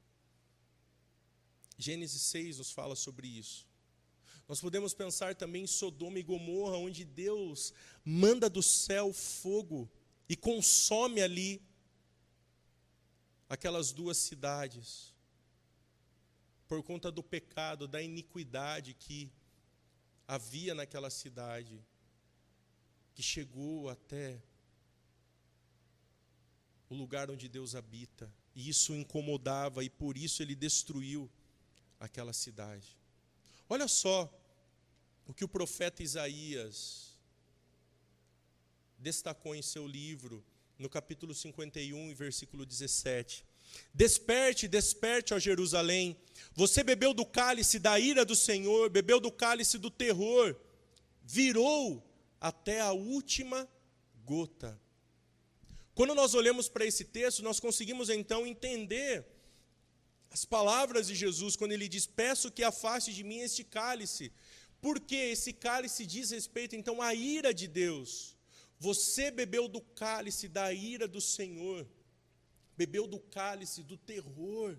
Gênesis 1.76 2.22
6 2.22 2.58
nos 2.58 2.70
fala 2.70 2.96
sobre 2.96 3.26
isso. 3.28 3.65
Nós 4.48 4.60
podemos 4.60 4.94
pensar 4.94 5.34
também 5.34 5.64
em 5.64 5.66
Sodoma 5.66 6.18
e 6.18 6.22
Gomorra, 6.22 6.76
onde 6.76 7.04
Deus 7.04 7.74
manda 8.04 8.48
do 8.48 8.62
céu 8.62 9.12
fogo 9.12 9.90
e 10.28 10.36
consome 10.36 11.20
ali 11.20 11.60
aquelas 13.48 13.92
duas 13.92 14.16
cidades 14.18 15.14
por 16.68 16.82
conta 16.82 17.10
do 17.10 17.22
pecado, 17.22 17.86
da 17.86 18.02
iniquidade 18.02 18.94
que 18.94 19.30
havia 20.26 20.74
naquela 20.74 21.10
cidade, 21.10 21.80
que 23.14 23.22
chegou 23.22 23.88
até 23.88 24.40
o 26.88 26.94
lugar 26.94 27.30
onde 27.30 27.48
Deus 27.48 27.74
habita. 27.74 28.32
E 28.54 28.68
isso 28.68 28.92
o 28.92 28.96
incomodava 28.96 29.84
e 29.84 29.90
por 29.90 30.16
isso 30.16 30.42
ele 30.42 30.54
destruiu 30.54 31.30
aquela 32.00 32.32
cidade. 32.32 32.96
Olha 33.68 33.88
só 33.88 34.32
o 35.26 35.34
que 35.34 35.44
o 35.44 35.48
profeta 35.48 36.02
Isaías 36.02 37.18
destacou 38.96 39.54
em 39.54 39.62
seu 39.62 39.86
livro, 39.86 40.44
no 40.78 40.88
capítulo 40.88 41.34
51, 41.34 42.14
versículo 42.14 42.64
17. 42.64 43.44
Desperte, 43.92 44.68
desperte, 44.68 45.34
ó 45.34 45.38
Jerusalém. 45.38 46.16
Você 46.54 46.84
bebeu 46.84 47.12
do 47.12 47.26
cálice 47.26 47.80
da 47.80 47.98
ira 47.98 48.24
do 48.24 48.36
Senhor, 48.36 48.88
bebeu 48.88 49.18
do 49.18 49.32
cálice 49.32 49.78
do 49.78 49.90
terror, 49.90 50.56
virou 51.24 52.02
até 52.40 52.80
a 52.80 52.92
última 52.92 53.68
gota. 54.24 54.80
Quando 55.92 56.14
nós 56.14 56.34
olhamos 56.34 56.68
para 56.68 56.86
esse 56.86 57.04
texto, 57.04 57.42
nós 57.42 57.58
conseguimos 57.58 58.10
então 58.10 58.46
entender 58.46 59.26
as 60.36 60.44
palavras 60.44 61.06
de 61.06 61.14
Jesus 61.14 61.56
quando 61.56 61.72
ele 61.72 61.88
diz: 61.88 62.04
Peço 62.06 62.50
que 62.50 62.62
afaste 62.62 63.10
de 63.18 63.24
mim 63.24 63.38
este 63.38 63.64
cálice. 63.64 64.30
Porque 64.82 65.16
esse 65.34 65.50
cálice 65.50 66.04
diz 66.04 66.30
respeito 66.30 66.76
então 66.76 67.00
à 67.00 67.14
ira 67.14 67.54
de 67.54 67.66
Deus. 67.66 68.36
Você 68.78 69.30
bebeu 69.30 69.66
do 69.66 69.80
cálice 69.80 70.46
da 70.46 70.70
ira 70.74 71.08
do 71.08 71.22
Senhor, 71.22 71.88
bebeu 72.76 73.06
do 73.06 73.18
cálice 73.18 73.82
do 73.82 73.96
terror. 73.96 74.78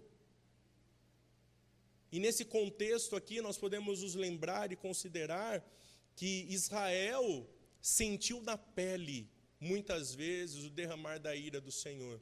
E 2.12 2.20
nesse 2.20 2.46
contexto 2.46 3.15
aqui, 3.15 3.41
nós 3.41 3.58
podemos 3.58 4.04
nos 4.04 4.13
lembrar 4.13 4.72
e 4.72 4.76
considerar 4.76 5.67
que 6.15 6.46
Israel 6.50 7.50
sentiu 7.82 8.43
na 8.43 8.60
pele 8.60 9.28
muitas 9.60 10.13
vezes 10.13 10.63
o 10.65 10.70
derramar 10.70 11.17
da 11.17 11.36
ira 11.36 11.60
do 11.60 11.72
Senhor. 11.72 12.22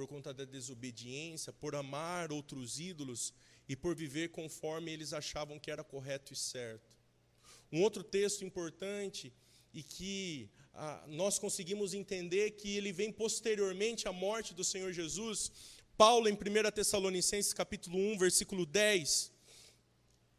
Por 0.00 0.06
conta 0.06 0.32
da 0.32 0.46
desobediência, 0.46 1.52
por 1.52 1.74
amar 1.74 2.32
outros 2.32 2.80
ídolos 2.80 3.34
e 3.68 3.76
por 3.76 3.94
viver 3.94 4.30
conforme 4.30 4.90
eles 4.90 5.12
achavam 5.12 5.58
que 5.58 5.70
era 5.70 5.84
correto 5.84 6.32
e 6.32 6.36
certo. 6.36 6.96
Um 7.70 7.82
outro 7.82 8.02
texto 8.02 8.42
importante 8.42 9.30
e 9.74 9.82
que 9.82 10.48
ah, 10.72 11.04
nós 11.06 11.38
conseguimos 11.38 11.92
entender 11.92 12.52
que 12.52 12.78
ele 12.78 12.94
vem 12.94 13.12
posteriormente 13.12 14.08
à 14.08 14.12
morte 14.26 14.54
do 14.54 14.64
Senhor 14.64 14.90
Jesus. 14.90 15.52
Paulo, 15.98 16.30
em 16.30 16.32
1 16.32 16.70
Tessalonicenses 16.74 17.52
capítulo 17.52 17.98
1, 17.98 18.16
versículo 18.16 18.64
10, 18.64 19.30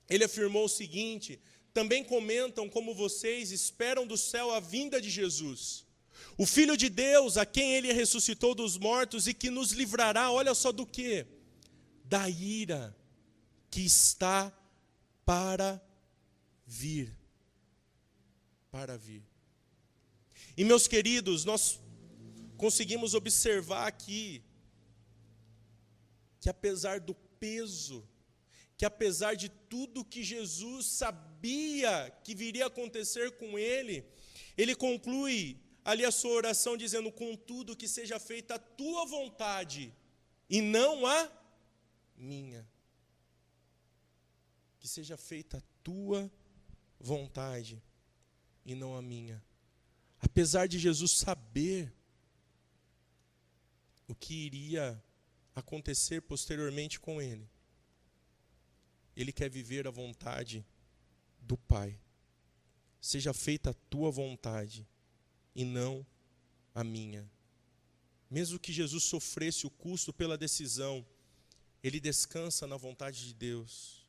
ele 0.10 0.24
afirmou 0.24 0.65
o 0.65 0.69
seguinte: 0.69 1.39
também 1.71 2.04
comentam 2.04 2.67
como 2.67 2.95
vocês 2.95 3.52
esperam 3.52 4.08
do 4.08 4.17
céu 4.17 4.50
a 4.50 4.60
vinda 4.60 5.00
de 5.00 5.12
Jesus, 5.12 5.86
o 6.37 6.45
Filho 6.45 6.75
de 6.75 6.89
Deus, 6.89 7.37
a 7.37 7.45
quem 7.45 7.73
ele 7.73 7.93
ressuscitou 7.93 8.55
dos 8.55 8.77
mortos 8.77 9.27
e 9.27 9.33
que 9.33 9.49
nos 9.49 9.71
livrará, 9.71 10.31
olha 10.31 10.53
só 10.53 10.71
do 10.71 10.85
que? 10.85 11.25
Da 12.05 12.29
ira 12.29 12.95
que 13.69 13.81
está 13.81 14.51
para 15.25 15.81
vir. 16.65 17.15
Para 18.71 18.97
vir. 18.97 19.23
E 20.57 20.63
meus 20.63 20.87
queridos, 20.87 21.45
nós 21.45 21.79
conseguimos 22.57 23.13
observar 23.13 23.87
aqui 23.87 24.43
que 26.39 26.49
apesar 26.49 26.99
do 26.99 27.13
peso 27.39 28.07
que 28.81 28.85
apesar 28.85 29.35
de 29.35 29.47
tudo 29.47 30.03
que 30.03 30.23
Jesus 30.23 30.87
sabia 30.87 32.11
que 32.23 32.33
viria 32.33 32.63
a 32.63 32.67
acontecer 32.67 33.29
com 33.33 33.55
ele, 33.55 34.03
ele 34.57 34.73
conclui 34.73 35.55
ali 35.83 36.05
a 36.05 36.11
sua 36.11 36.31
oração 36.31 36.77
dizendo: 36.77 37.11
Contudo, 37.11 37.75
que 37.75 37.87
seja 37.87 38.19
feita 38.19 38.55
a 38.55 38.59
tua 38.59 39.05
vontade 39.05 39.93
e 40.49 40.61
não 40.61 41.05
a 41.05 41.31
minha. 42.15 42.67
Que 44.79 44.87
seja 44.87 45.17
feita 45.17 45.57
a 45.57 45.61
tua 45.83 46.31
vontade 46.99 47.81
e 48.65 48.75
não 48.75 48.95
a 48.95 49.01
minha. 49.01 49.43
Apesar 50.19 50.67
de 50.67 50.77
Jesus 50.77 51.17
saber 51.17 51.93
o 54.07 54.13
que 54.13 54.33
iria 54.33 55.03
acontecer 55.55 56.21
posteriormente 56.21 56.99
com 56.99 57.21
ele, 57.21 57.49
ele 59.15 59.31
quer 59.31 59.49
viver 59.49 59.87
a 59.87 59.91
vontade 59.91 60.65
do 61.39 61.57
Pai. 61.57 61.99
Seja 62.99 63.33
feita 63.33 63.71
a 63.71 63.73
tua 63.73 64.11
vontade 64.11 64.87
e 65.55 65.63
não 65.63 66.05
a 66.73 66.83
minha. 66.83 67.29
Mesmo 68.29 68.59
que 68.59 68.71
Jesus 68.71 69.03
sofresse 69.03 69.67
o 69.67 69.69
custo 69.69 70.13
pela 70.13 70.37
decisão, 70.37 71.05
ele 71.83 71.99
descansa 71.99 72.65
na 72.65 72.77
vontade 72.77 73.25
de 73.27 73.33
Deus. 73.33 74.05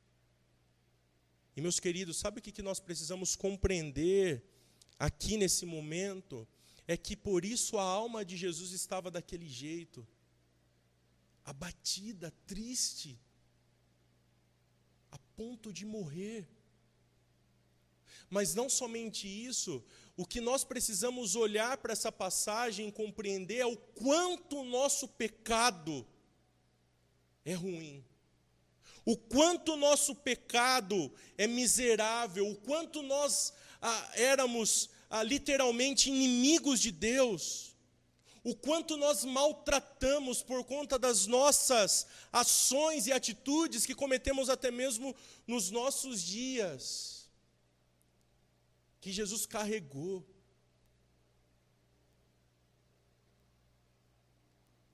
E 1.57 1.61
meus 1.61 1.81
queridos, 1.81 2.17
sabe 2.19 2.39
o 2.39 2.43
que 2.43 2.63
nós 2.63 2.81
precisamos 2.81 3.35
compreender 3.35 4.43
aqui 4.99 5.37
nesse 5.37 5.67
momento? 5.67 6.47
É 6.87 6.97
que 6.97 7.17
por 7.17 7.45
isso 7.45 7.79
a 7.79 7.83
alma 7.83 8.25
de 8.25 8.37
Jesus 8.37 8.73
estava 8.73 9.11
daquele 9.11 9.49
jeito, 9.49 10.07
abatida, 11.45 12.33
triste, 12.47 13.19
ponto 15.37 15.73
de 15.73 15.85
morrer. 15.85 16.49
Mas 18.31 18.55
não 18.55 18.69
somente 18.69 19.27
isso, 19.27 19.85
o 20.17 20.27
que 20.27 20.41
nós 20.41 20.65
precisamos 20.65 21.37
olhar 21.37 21.77
para 21.79 21.93
essa 21.93 22.11
passagem 22.11 22.89
e 22.89 22.93
compreender 22.93 23.59
é 23.59 23.67
o 23.67 23.77
quanto 23.77 24.59
o 24.59 24.65
nosso 24.65 25.09
pecado 25.09 26.07
é 27.45 27.55
ruim. 27.55 28.05
O 29.05 29.17
quanto 29.17 29.73
o 29.73 29.77
nosso 29.77 30.15
pecado 30.15 31.13
é 31.37 31.47
miserável, 31.47 32.49
o 32.49 32.57
quanto 32.57 33.03
nós 33.03 33.53
ah, 33.81 34.11
éramos 34.15 34.91
ah, 35.11 35.23
literalmente 35.23 36.09
inimigos 36.09 36.81
de 36.81 36.93
Deus 36.93 37.73
o 38.45 38.57
quanto 38.57 38.97
nós 38.97 39.25
maltratamos 39.25 40.43
por 40.43 40.65
conta 40.65 40.99
das 40.99 41.27
nossas 41.27 42.07
ações 42.33 43.07
e 43.07 43.13
atitudes 43.13 43.87
que 43.87 43.95
cometemos 43.95 44.49
até 44.51 44.71
mesmo 44.71 45.15
nos 45.47 45.71
nossos 45.71 46.21
dias, 46.21 47.12
que 49.03 49.11
Jesus 49.13 49.45
carregou. 49.45 50.25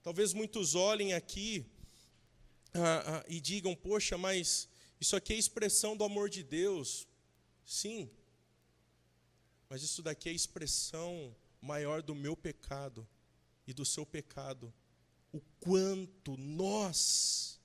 Talvez 0.02 0.32
muitos 0.32 0.74
olhem 0.74 1.12
aqui 1.12 1.70
ah, 2.72 3.18
ah, 3.18 3.24
e 3.28 3.38
digam: 3.38 3.76
Poxa, 3.76 4.16
mas 4.16 4.66
isso 4.98 5.14
aqui 5.14 5.34
é 5.34 5.36
expressão 5.36 5.94
do 5.94 6.04
amor 6.04 6.30
de 6.30 6.42
Deus. 6.42 7.06
Sim, 7.66 8.10
mas 9.68 9.82
isso 9.82 10.02
daqui 10.02 10.30
é 10.30 10.32
expressão 10.32 11.36
maior 11.60 12.02
do 12.02 12.14
meu 12.14 12.34
pecado 12.34 13.06
e 13.66 13.74
do 13.74 13.84
seu 13.84 14.06
pecado, 14.06 14.72
o 15.30 15.42
quanto 15.60 16.34
nós 16.38 17.60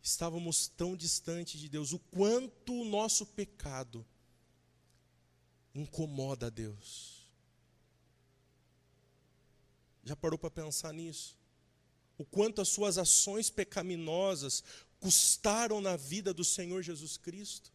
estávamos 0.00 0.68
tão 0.68 0.96
distantes 0.96 1.60
de 1.60 1.68
Deus, 1.68 1.92
o 1.92 1.98
quanto 1.98 2.72
o 2.72 2.84
nosso 2.84 3.26
pecado 3.26 4.06
incomoda 5.74 6.46
a 6.46 6.50
Deus. 6.50 7.30
Já 10.04 10.16
parou 10.16 10.38
para 10.38 10.50
pensar 10.50 10.92
nisso? 10.92 11.36
o 12.22 12.24
quanto 12.24 12.60
as 12.60 12.68
suas 12.68 12.98
ações 12.98 13.50
pecaminosas 13.50 14.62
custaram 15.00 15.80
na 15.80 15.96
vida 15.96 16.32
do 16.32 16.44
Senhor 16.44 16.80
Jesus 16.80 17.16
Cristo, 17.16 17.72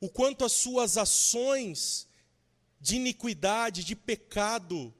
o 0.00 0.08
quanto 0.08 0.44
as 0.44 0.52
suas 0.52 0.96
ações 0.96 2.06
de 2.80 2.94
iniquidade, 2.94 3.82
de 3.82 3.96
pecado, 3.96 4.94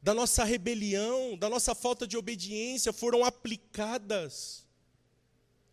da 0.00 0.14
nossa 0.14 0.42
rebelião, 0.42 1.36
da 1.36 1.50
nossa 1.50 1.74
falta 1.74 2.06
de 2.06 2.16
obediência 2.16 2.94
foram 2.94 3.22
aplicadas 3.22 4.66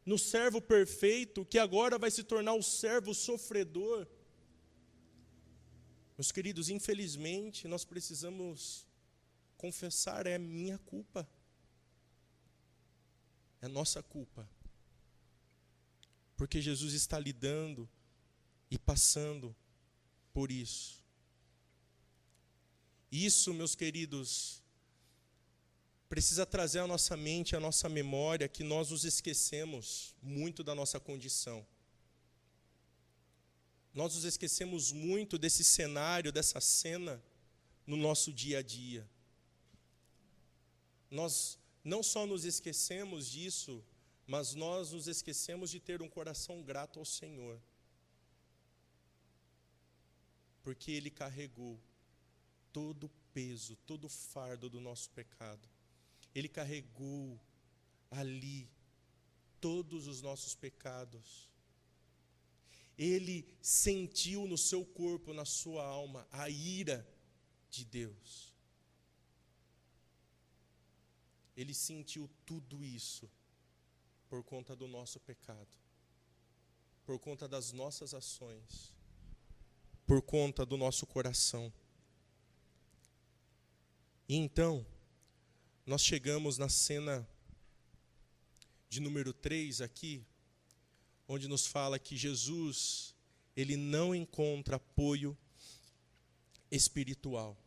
no 0.07 0.17
servo 0.17 0.61
perfeito, 0.61 1.43
que 1.43 1.59
agora 1.59 1.99
vai 1.99 2.09
se 2.09 2.23
tornar 2.23 2.53
o 2.53 2.63
servo 2.63 3.13
sofredor. 3.13 4.07
Meus 6.17 6.31
queridos, 6.31 6.69
infelizmente, 6.69 7.67
nós 7.67 7.83
precisamos 7.83 8.87
confessar: 9.57 10.25
é 10.25 10.37
minha 10.37 10.77
culpa. 10.77 11.29
É 13.59 13.67
nossa 13.67 14.01
culpa. 14.01 14.49
Porque 16.37 16.61
Jesus 16.61 16.93
está 16.93 17.19
lidando 17.19 17.89
e 18.71 18.79
passando 18.79 19.53
por 20.31 20.53
isso. 20.53 21.03
Isso, 23.11 23.53
meus 23.53 23.75
queridos, 23.75 24.63
precisa 26.09 26.45
trazer 26.45 26.79
à 26.79 26.87
nossa 26.87 27.17
mente, 27.17 27.55
à 27.55 27.59
nossa 27.59 27.89
memória, 27.89 28.47
que 28.47 28.63
nós 28.63 28.91
nos 28.91 29.03
esquecemos 29.03 30.15
muito 30.21 30.63
da 30.63 30.73
nossa 30.73 30.99
condição. 30.99 31.65
Nós 33.93 34.15
nos 34.15 34.23
esquecemos 34.23 34.91
muito 34.91 35.37
desse 35.37 35.63
cenário, 35.63 36.31
dessa 36.31 36.61
cena 36.61 37.21
no 37.85 37.97
nosso 37.97 38.31
dia 38.31 38.59
a 38.59 38.61
dia. 38.61 39.09
Nós 41.09 41.57
não 41.83 42.03
só 42.03 42.25
nos 42.25 42.45
esquecemos 42.45 43.27
disso, 43.27 43.83
mas 44.25 44.53
nós 44.53 44.91
nos 44.91 45.07
esquecemos 45.07 45.71
de 45.71 45.79
ter 45.79 46.01
um 46.01 46.09
coração 46.09 46.61
grato 46.61 46.99
ao 46.99 47.05
Senhor. 47.05 47.59
Porque 50.61 50.91
Ele 50.91 51.09
carregou 51.09 51.79
todo 52.71 53.05
o 53.05 53.11
peso, 53.33 53.75
todo 53.77 54.05
o 54.05 54.09
fardo 54.09 54.69
do 54.69 54.79
nosso 54.79 55.09
pecado. 55.09 55.67
Ele 56.37 56.47
carregou 56.47 57.41
ali 58.11 58.69
todos 59.59 60.05
os 60.05 60.21
nossos 60.21 60.53
pecados. 60.53 61.49
Ele 62.95 63.51
sentiu 63.59 64.47
no 64.47 64.55
seu 64.55 64.85
corpo, 64.85 65.33
na 65.33 65.45
sua 65.45 65.83
alma, 65.83 66.27
a 66.31 66.47
ira 66.47 66.99
de 67.71 67.83
Deus. 67.83 68.53
Ele 71.55 71.73
sentiu 71.73 72.29
tudo 72.45 72.85
isso 72.85 73.27
por 74.29 74.43
conta 74.43 74.75
do 74.75 74.87
nosso 74.87 75.19
pecado, 75.19 75.75
por 77.03 77.17
conta 77.17 77.47
das 77.47 77.71
nossas 77.71 78.13
ações, 78.13 78.93
por 80.05 80.21
conta 80.21 80.63
do 80.63 80.77
nosso 80.77 81.07
coração. 81.07 81.73
E 84.29 84.35
então, 84.35 84.85
nós 85.87 86.03
chegamos 86.03 86.57
na 86.57 86.67
cena 86.67 87.25
de 88.89 88.99
número 88.99 89.31
3 89.31 89.79
aqui, 89.79 90.21
onde 91.25 91.47
nos 91.47 91.65
fala 91.65 91.97
que 91.97 92.17
Jesus, 92.17 93.15
ele 93.55 93.77
não 93.77 94.13
encontra 94.13 94.75
apoio 94.75 95.35
espiritual. 96.69 97.57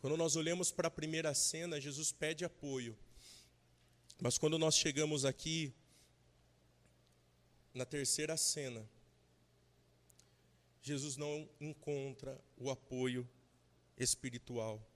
Quando 0.00 0.16
nós 0.16 0.34
olhamos 0.34 0.72
para 0.72 0.88
a 0.88 0.90
primeira 0.90 1.32
cena, 1.34 1.80
Jesus 1.80 2.10
pede 2.10 2.44
apoio. 2.44 2.98
Mas 4.20 4.36
quando 4.36 4.58
nós 4.58 4.74
chegamos 4.74 5.24
aqui, 5.24 5.72
na 7.72 7.84
terceira 7.84 8.36
cena, 8.36 8.84
Jesus 10.82 11.16
não 11.16 11.48
encontra 11.60 12.42
o 12.56 12.70
apoio 12.70 13.28
espiritual. 13.96 14.89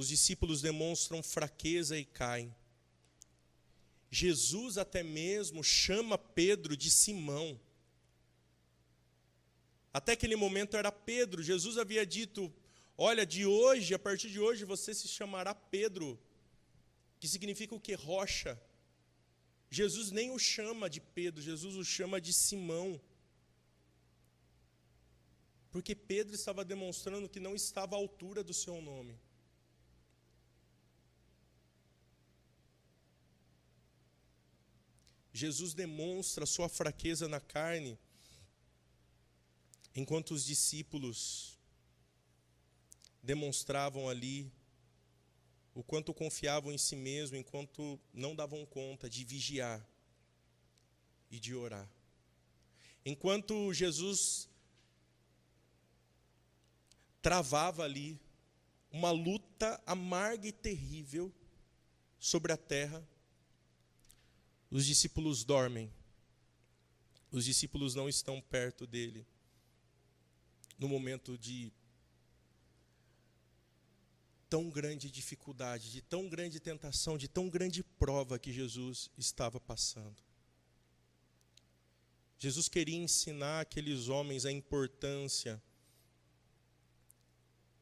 Os 0.00 0.08
discípulos 0.08 0.60
demonstram 0.60 1.22
fraqueza 1.22 1.98
e 1.98 2.04
caem. 2.04 2.54
Jesus 4.10 4.76
até 4.76 5.02
mesmo 5.02 5.64
chama 5.64 6.18
Pedro 6.18 6.76
de 6.76 6.90
Simão. 6.90 7.58
Até 9.94 10.12
aquele 10.12 10.36
momento 10.36 10.76
era 10.76 10.92
Pedro. 10.92 11.42
Jesus 11.42 11.78
havia 11.78 12.04
dito: 12.04 12.52
Olha, 12.98 13.24
de 13.24 13.46
hoje, 13.46 13.94
a 13.94 13.98
partir 13.98 14.30
de 14.30 14.38
hoje, 14.38 14.66
você 14.66 14.92
se 14.92 15.08
chamará 15.08 15.54
Pedro, 15.54 16.20
que 17.18 17.26
significa 17.26 17.74
o 17.74 17.80
que? 17.80 17.94
Rocha. 17.94 18.60
Jesus 19.70 20.10
nem 20.10 20.30
o 20.30 20.38
chama 20.38 20.90
de 20.90 21.00
Pedro, 21.00 21.40
Jesus 21.40 21.74
o 21.74 21.82
chama 21.82 22.20
de 22.20 22.34
Simão. 22.34 23.00
Porque 25.70 25.94
Pedro 25.94 26.34
estava 26.34 26.62
demonstrando 26.66 27.30
que 27.30 27.40
não 27.40 27.54
estava 27.54 27.96
à 27.96 27.98
altura 27.98 28.44
do 28.44 28.52
seu 28.52 28.82
nome. 28.82 29.18
Jesus 35.36 35.74
demonstra 35.74 36.46
sua 36.46 36.68
fraqueza 36.68 37.28
na 37.28 37.38
carne, 37.38 37.98
enquanto 39.94 40.32
os 40.32 40.44
discípulos 40.44 41.58
demonstravam 43.22 44.08
ali 44.08 44.50
o 45.74 45.82
quanto 45.82 46.14
confiavam 46.14 46.72
em 46.72 46.78
si 46.78 46.96
mesmo, 46.96 47.36
enquanto 47.36 48.00
não 48.12 48.34
davam 48.34 48.64
conta 48.64 49.10
de 49.10 49.24
vigiar 49.24 49.86
e 51.30 51.38
de 51.38 51.54
orar. 51.54 51.86
Enquanto 53.04 53.74
Jesus 53.74 54.48
travava 57.20 57.84
ali 57.84 58.18
uma 58.90 59.10
luta 59.10 59.82
amarga 59.84 60.48
e 60.48 60.52
terrível 60.52 61.30
sobre 62.18 62.52
a 62.52 62.56
terra. 62.56 63.06
Os 64.70 64.84
discípulos 64.84 65.44
dormem. 65.44 65.92
Os 67.30 67.44
discípulos 67.44 67.94
não 67.94 68.08
estão 68.08 68.40
perto 68.40 68.86
dele 68.86 69.26
no 70.78 70.88
momento 70.88 71.38
de 71.38 71.72
tão 74.48 74.70
grande 74.70 75.10
dificuldade, 75.10 75.90
de 75.90 76.00
tão 76.00 76.28
grande 76.28 76.60
tentação, 76.60 77.18
de 77.18 77.28
tão 77.28 77.48
grande 77.48 77.82
prova 77.82 78.38
que 78.38 78.52
Jesus 78.52 79.10
estava 79.18 79.58
passando. 79.60 80.22
Jesus 82.38 82.68
queria 82.68 82.96
ensinar 82.96 83.60
aqueles 83.60 84.08
homens 84.08 84.44
a 84.44 84.52
importância 84.52 85.62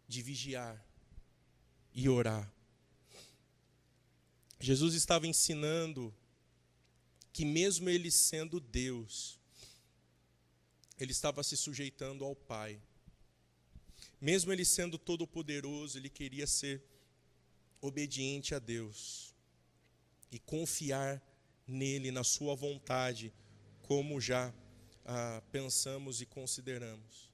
de 0.06 0.22
vigiar 0.22 0.84
e 1.92 2.08
orar. 2.08 2.50
Jesus 4.60 4.94
estava 4.94 5.26
ensinando 5.26 6.14
que, 7.34 7.44
mesmo 7.44 7.90
ele 7.90 8.12
sendo 8.12 8.60
Deus, 8.60 9.40
ele 10.96 11.10
estava 11.10 11.42
se 11.42 11.56
sujeitando 11.56 12.24
ao 12.24 12.36
Pai. 12.36 12.80
Mesmo 14.20 14.52
ele 14.52 14.64
sendo 14.64 14.96
todo-poderoso, 14.96 15.98
ele 15.98 16.08
queria 16.08 16.46
ser 16.46 16.80
obediente 17.80 18.54
a 18.54 18.60
Deus 18.60 19.34
e 20.30 20.38
confiar 20.38 21.20
nele, 21.66 22.12
na 22.12 22.22
sua 22.22 22.54
vontade, 22.54 23.32
como 23.82 24.20
já 24.20 24.54
ah, 25.04 25.42
pensamos 25.50 26.20
e 26.20 26.26
consideramos. 26.26 27.28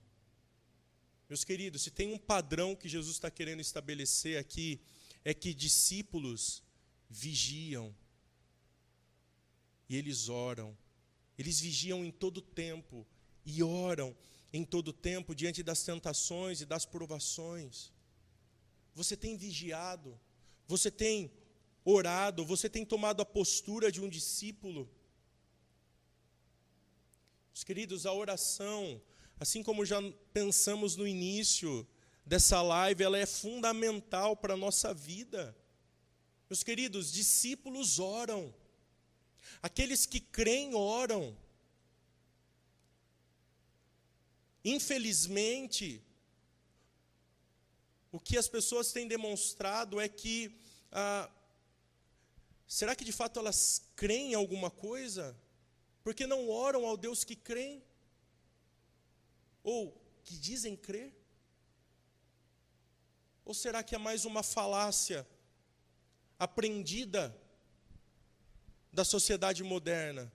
Meus 1.28 1.44
queridos, 1.44 1.82
se 1.82 1.90
tem 1.90 2.11
um 2.11 2.18
padrão 2.18 2.74
que 2.74 2.88
Jesus 2.88 3.16
está 3.16 3.30
querendo 3.30 3.61
estabelecer 3.61 4.38
aqui, 4.38 4.80
é 5.22 5.34
que 5.34 5.53
discípulos 5.53 6.62
vigiam 7.11 7.94
e 9.91 9.97
eles 9.97 10.30
oram. 10.30 10.74
Eles 11.36 11.61
vigiam 11.61 12.03
em 12.03 12.11
todo 12.11 12.41
tempo 12.41 13.07
e 13.45 13.62
oram 13.62 14.16
em 14.53 14.64
todo 14.64 14.93
tempo 14.93 15.34
diante 15.34 15.62
das 15.62 15.82
tentações 15.82 16.62
e 16.62 16.64
das 16.64 16.86
provações. 16.86 17.93
Você 18.95 19.16
tem 19.16 19.36
vigiado, 19.36 20.18
você 20.66 20.91
tem 20.91 21.30
orado, 21.84 22.47
você 22.47 22.70
tem 22.70 22.86
tomado 22.86 23.20
a 23.20 23.26
postura 23.26 23.93
de 23.93 24.01
um 24.01 24.09
discípulo. 24.09 24.88
Os 27.53 27.64
queridos, 27.64 28.07
a 28.07 28.12
oração 28.14 29.03
assim 29.41 29.62
como 29.62 29.86
já 29.86 29.99
pensamos 30.34 30.97
no 30.97 31.09
início 31.09 31.88
dessa 32.26 32.61
live, 32.61 33.03
ela 33.03 33.18
é 33.18 33.24
fundamental 33.24 34.36
para 34.36 34.53
a 34.53 34.57
nossa 34.57 34.93
vida. 34.93 35.57
Meus 36.49 36.62
queridos, 36.62 37.11
discípulos 37.11 37.99
oram. 37.99 38.55
Aqueles 39.62 40.07
que 40.07 40.20
creem 40.20 40.74
oram. 40.74 41.36
Infelizmente, 44.64 46.03
o 48.12 48.18
que 48.18 48.36
as 48.36 48.48
pessoas 48.48 48.92
têm 48.92 49.07
demonstrado 49.07 50.01
é 50.01 50.09
que 50.09 50.55
ah, 50.92 51.30
será 52.66 52.94
que 52.96 53.05
de 53.05 53.12
fato 53.12 53.38
elas 53.38 53.82
creem 53.96 54.32
em 54.32 54.34
alguma 54.34 54.70
coisa? 54.70 55.36
Porque 56.03 56.26
não 56.26 56.48
oram 56.48 56.86
ao 56.86 56.96
Deus 56.96 57.24
que 57.24 57.36
creem? 57.36 57.82
Ou 59.62 59.92
que 60.24 60.36
dizem 60.36 60.76
crer? 60.76 61.12
Ou 63.44 63.55
será 63.55 63.82
que 63.82 63.94
é 63.94 63.98
mais 63.98 64.24
uma 64.24 64.42
falácia 64.42 65.26
aprendida 66.38 67.36
da 68.93 69.05
sociedade 69.05 69.62
moderna? 69.62 70.32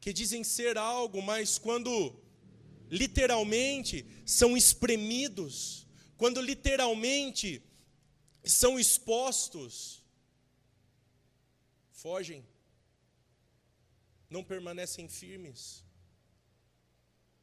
Que 0.00 0.12
dizem 0.12 0.42
ser 0.42 0.78
algo, 0.78 1.20
mas 1.22 1.58
quando 1.58 2.18
literalmente 2.90 4.04
são 4.24 4.56
espremidos, 4.56 5.86
quando 6.16 6.40
literalmente 6.40 7.62
são 8.42 8.78
expostos, 8.78 10.02
fogem, 11.92 12.44
não 14.28 14.42
permanecem 14.42 15.08
firmes, 15.08 15.84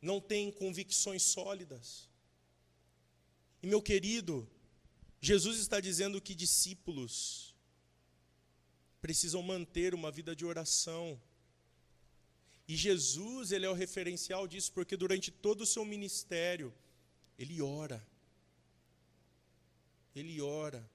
não 0.01 0.19
têm 0.19 0.51
convicções 0.51 1.23
sólidas. 1.23 2.09
E 3.61 3.67
meu 3.67 3.81
querido, 3.81 4.49
Jesus 5.19 5.59
está 5.59 5.79
dizendo 5.79 6.21
que 6.21 6.35
discípulos 6.35 7.46
precisam 9.01 9.41
manter 9.41 9.93
uma 9.93 10.11
vida 10.11 10.35
de 10.35 10.45
oração. 10.45 11.19
E 12.67 12.75
Jesus, 12.75 13.51
ele 13.51 13.65
é 13.65 13.69
o 13.69 13.73
referencial 13.73 14.47
disso, 14.47 14.71
porque 14.73 14.97
durante 14.97 15.31
todo 15.31 15.61
o 15.61 15.65
seu 15.65 15.85
ministério, 15.85 16.73
ele 17.39 17.61
ora. 17.61 18.05
Ele 20.15 20.41
ora. 20.41 20.89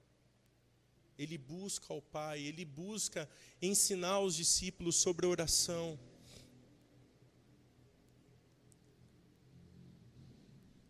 Ele 1.17 1.37
busca 1.37 1.93
ao 1.93 2.01
Pai, 2.01 2.41
ele 2.41 2.65
busca 2.65 3.29
ensinar 3.61 4.19
os 4.19 4.35
discípulos 4.35 4.95
sobre 4.97 5.25
oração. 5.25 5.97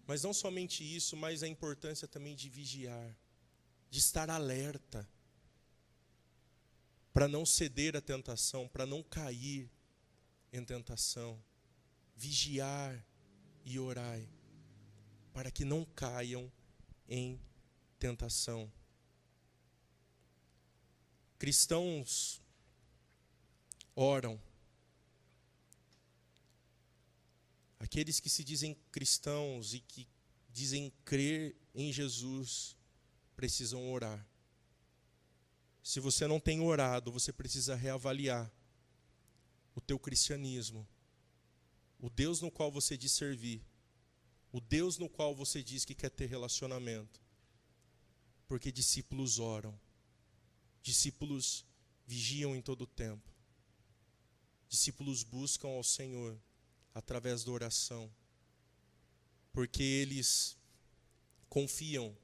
Mas 0.05 0.23
não 0.23 0.33
somente 0.33 0.83
isso, 0.83 1.15
mas 1.15 1.43
a 1.43 1.47
importância 1.47 2.07
também 2.07 2.35
de 2.35 2.49
vigiar, 2.49 3.17
de 3.89 3.99
estar 3.99 4.29
alerta, 4.29 5.07
para 7.13 7.27
não 7.27 7.45
ceder 7.45 7.95
à 7.95 8.01
tentação, 8.01 8.67
para 8.67 8.85
não 8.85 9.01
cair 9.03 9.69
em 10.51 10.65
tentação. 10.65 11.41
Vigiar 12.15 13.05
e 13.63 13.79
orai, 13.79 14.29
para 15.31 15.49
que 15.49 15.63
não 15.63 15.85
caiam 15.85 16.51
em 17.07 17.39
tentação. 17.97 18.71
Cristãos 21.39 22.41
oram 23.95 24.39
Aqueles 27.83 28.21
que 28.21 28.29
se 28.29 28.45
dizem 28.45 28.77
cristãos 28.93 29.73
e 29.73 29.79
que 29.81 30.07
dizem 30.49 30.89
crer 31.03 31.53
em 31.75 31.91
Jesus 31.91 32.77
precisam 33.35 33.91
orar. 33.91 34.25
Se 35.83 35.99
você 35.99 36.25
não 36.25 36.39
tem 36.39 36.61
orado, 36.61 37.11
você 37.11 37.33
precisa 37.33 37.75
reavaliar 37.75 38.49
o 39.75 39.81
teu 39.81 39.99
cristianismo. 39.99 40.87
O 41.99 42.09
Deus 42.09 42.41
no 42.41 42.49
qual 42.49 42.71
você 42.71 42.97
diz 42.97 43.11
servir. 43.11 43.61
O 44.51 44.61
Deus 44.61 44.97
no 44.97 45.09
qual 45.09 45.35
você 45.35 45.61
diz 45.61 45.83
que 45.83 45.93
quer 45.93 46.09
ter 46.09 46.27
relacionamento. 46.27 47.21
Porque 48.47 48.71
discípulos 48.71 49.39
oram. 49.39 49.77
Discípulos 50.81 51.65
vigiam 52.05 52.55
em 52.55 52.61
todo 52.61 52.81
o 52.83 52.87
tempo. 52.87 53.31
Discípulos 54.69 55.23
buscam 55.23 55.67
ao 55.67 55.83
Senhor 55.83 56.39
através 56.93 57.43
da 57.43 57.51
oração, 57.51 58.11
porque 59.51 59.81
eles 59.81 60.57
confiam 61.49 62.15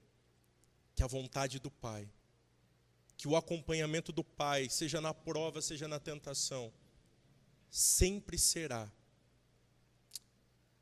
que 0.96 1.04
a 1.04 1.08
vontade 1.08 1.60
do 1.60 1.72
Pai, 1.72 2.10
que 3.20 3.28
o 3.28 3.36
acompanhamento 3.36 4.14
do 4.14 4.24
Pai, 4.24 4.70
seja 4.70 5.02
na 5.02 5.14
prova, 5.14 5.62
seja 5.62 5.90
na 5.90 6.00
tentação, 6.00 6.72
sempre 7.70 8.38
será 8.38 8.90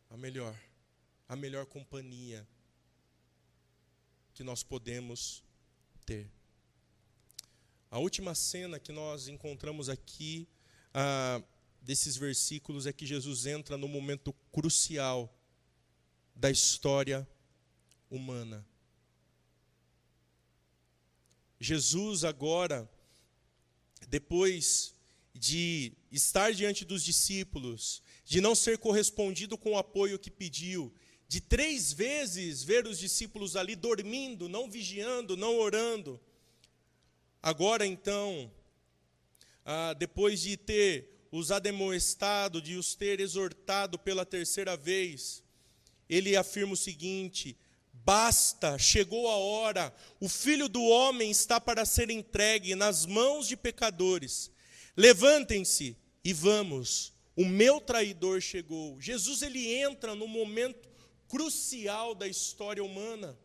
a 0.07 0.15
melhor, 0.15 0.55
a 1.27 1.35
melhor 1.35 1.65
companhia 1.65 2.47
que 4.35 4.43
nós 4.43 4.61
podemos 4.61 5.43
ter. 6.05 6.29
A 7.89 7.97
última 7.97 8.35
cena 8.35 8.79
que 8.79 8.91
nós 8.91 9.27
encontramos 9.27 9.89
aqui, 9.89 10.47
ah, 10.93 11.41
desses 11.81 12.15
versículos 12.15 12.85
é 12.85 12.93
que 12.93 13.07
Jesus 13.07 13.47
entra 13.47 13.75
no 13.77 13.87
momento 13.87 14.31
crucial 14.51 15.35
da 16.35 16.51
história 16.51 17.27
humana. 18.11 18.63
Jesus 21.59 22.23
agora, 22.23 22.89
depois 24.07 24.93
de 25.33 25.93
estar 26.11 26.53
diante 26.53 26.85
dos 26.85 27.03
discípulos, 27.03 28.01
de 28.25 28.41
não 28.41 28.55
ser 28.55 28.77
correspondido 28.77 29.57
com 29.57 29.71
o 29.71 29.77
apoio 29.77 30.19
que 30.19 30.29
pediu, 30.29 30.93
de 31.27 31.41
três 31.41 31.91
vezes 31.91 32.63
ver 32.63 32.87
os 32.87 32.99
discípulos 32.99 33.55
ali 33.55 33.75
dormindo, 33.75 34.47
não 34.47 34.69
vigiando, 34.69 35.35
não 35.35 35.57
orando. 35.57 36.19
Agora 37.41 37.85
então, 37.85 38.51
ah, 39.65 39.93
depois 39.93 40.41
de 40.41 40.55
ter 40.55 41.27
os 41.31 41.51
ademoestado, 41.51 42.61
de 42.61 42.75
os 42.75 42.95
ter 42.95 43.19
exortado 43.19 43.99
pela 43.99 44.25
terceira 44.25 44.77
vez, 44.77 45.43
ele 46.09 46.35
afirma 46.35 46.73
o 46.73 46.77
seguinte: 46.77 47.57
basta, 48.07 48.79
chegou 48.79 49.27
a 49.27 49.35
hora, 49.35 49.93
o 50.17 50.29
filho 50.29 50.69
do 50.69 50.81
homem 50.81 51.29
está 51.29 51.59
para 51.59 51.83
ser 51.83 52.09
entregue 52.09 52.73
nas 52.73 53.05
mãos 53.05 53.49
de 53.49 53.57
pecadores. 53.57 54.49
Levantem-se 54.95 55.97
e 56.23 56.31
vamos, 56.31 57.11
o 57.35 57.43
meu 57.43 57.81
traidor 57.81 58.39
chegou. 58.39 58.97
Jesus 59.01 59.41
ele 59.41 59.73
entra 59.73 60.15
no 60.15 60.25
momento 60.25 60.87
crucial 61.27 62.15
da 62.15 62.25
história 62.25 62.81
humana. 62.81 63.37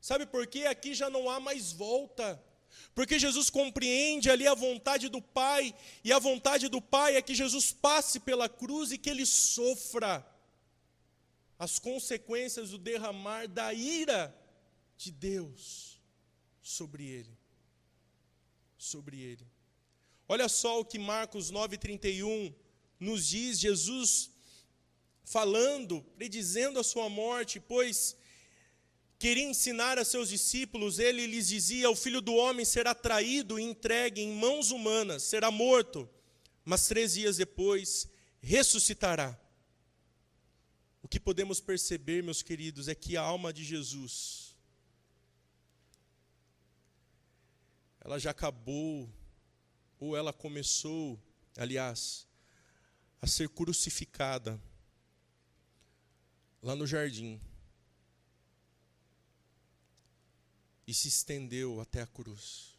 Sabe 0.00 0.26
por 0.26 0.46
quê? 0.46 0.66
Aqui 0.66 0.94
já 0.94 1.10
não 1.10 1.28
há 1.28 1.40
mais 1.40 1.72
volta. 1.72 2.40
Porque 2.94 3.18
Jesus 3.18 3.50
compreende 3.50 4.30
ali 4.30 4.46
a 4.46 4.54
vontade 4.54 5.08
do 5.08 5.20
Pai, 5.20 5.74
e 6.04 6.12
a 6.12 6.20
vontade 6.20 6.68
do 6.68 6.80
Pai 6.80 7.16
é 7.16 7.22
que 7.22 7.34
Jesus 7.34 7.72
passe 7.72 8.20
pela 8.20 8.48
cruz 8.48 8.92
e 8.92 8.98
que 8.98 9.10
ele 9.10 9.26
sofra 9.26 10.24
as 11.62 11.78
consequências 11.78 12.70
do 12.70 12.78
derramar 12.78 13.46
da 13.46 13.72
ira 13.72 14.36
de 14.96 15.12
Deus 15.12 16.00
sobre 16.60 17.06
ele. 17.06 17.38
Sobre 18.76 19.20
ele. 19.20 19.46
Olha 20.26 20.48
só 20.48 20.80
o 20.80 20.84
que 20.84 20.98
Marcos 20.98 21.52
9:31 21.52 22.52
nos 22.98 23.28
diz, 23.28 23.60
Jesus 23.60 24.32
falando, 25.22 26.02
predizendo 26.16 26.80
a 26.80 26.82
sua 26.82 27.08
morte, 27.08 27.60
pois 27.60 28.16
queria 29.16 29.44
ensinar 29.44 30.00
a 30.00 30.04
seus 30.04 30.30
discípulos, 30.30 30.98
ele 30.98 31.28
lhes 31.28 31.46
dizia: 31.46 31.88
O 31.88 31.94
filho 31.94 32.20
do 32.20 32.34
homem 32.34 32.64
será 32.64 32.92
traído 32.92 33.56
e 33.56 33.62
entregue 33.62 34.20
em 34.20 34.32
mãos 34.32 34.72
humanas, 34.72 35.22
será 35.22 35.48
morto, 35.48 36.10
mas 36.64 36.88
três 36.88 37.14
dias 37.14 37.36
depois 37.36 38.08
ressuscitará. 38.40 39.40
O 41.02 41.08
que 41.08 41.18
podemos 41.18 41.60
perceber, 41.60 42.22
meus 42.22 42.42
queridos, 42.42 42.88
é 42.88 42.94
que 42.94 43.16
a 43.16 43.22
alma 43.22 43.52
de 43.52 43.64
Jesus, 43.64 44.56
ela 48.00 48.18
já 48.18 48.30
acabou, 48.30 49.12
ou 49.98 50.16
ela 50.16 50.32
começou, 50.32 51.20
aliás, 51.56 52.26
a 53.20 53.26
ser 53.26 53.48
crucificada 53.48 54.60
lá 56.62 56.74
no 56.74 56.86
jardim. 56.86 57.40
e 60.86 60.94
se 60.94 61.08
estendeu 61.08 61.80
até 61.80 62.02
a 62.02 62.06
cruz. 62.06 62.76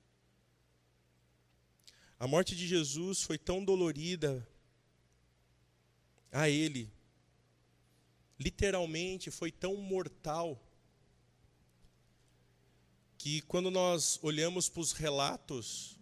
A 2.20 2.28
morte 2.28 2.56
de 2.56 2.68
Jesus 2.68 3.22
foi 3.24 3.38
tão 3.38 3.64
dolorida 3.64 4.48
a 6.32 6.50
ele, 6.50 6.92
literalmente 8.40 9.32
foi 9.32 9.52
tão 9.52 9.76
mortal, 9.76 10.62
que 13.18 13.42
quando 13.42 13.72
nós 13.72 14.20
olhamos 14.22 14.68
para 14.68 14.82
os 14.82 14.92
relatos 14.92 15.98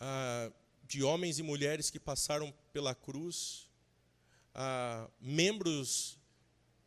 ah, 0.00 0.50
de 0.84 1.02
homens 1.02 1.38
e 1.38 1.42
mulheres 1.42 1.90
que 1.90 2.00
passaram 2.00 2.50
pela 2.72 2.94
cruz, 2.94 3.68
ah, 4.54 5.10
membros 5.20 6.18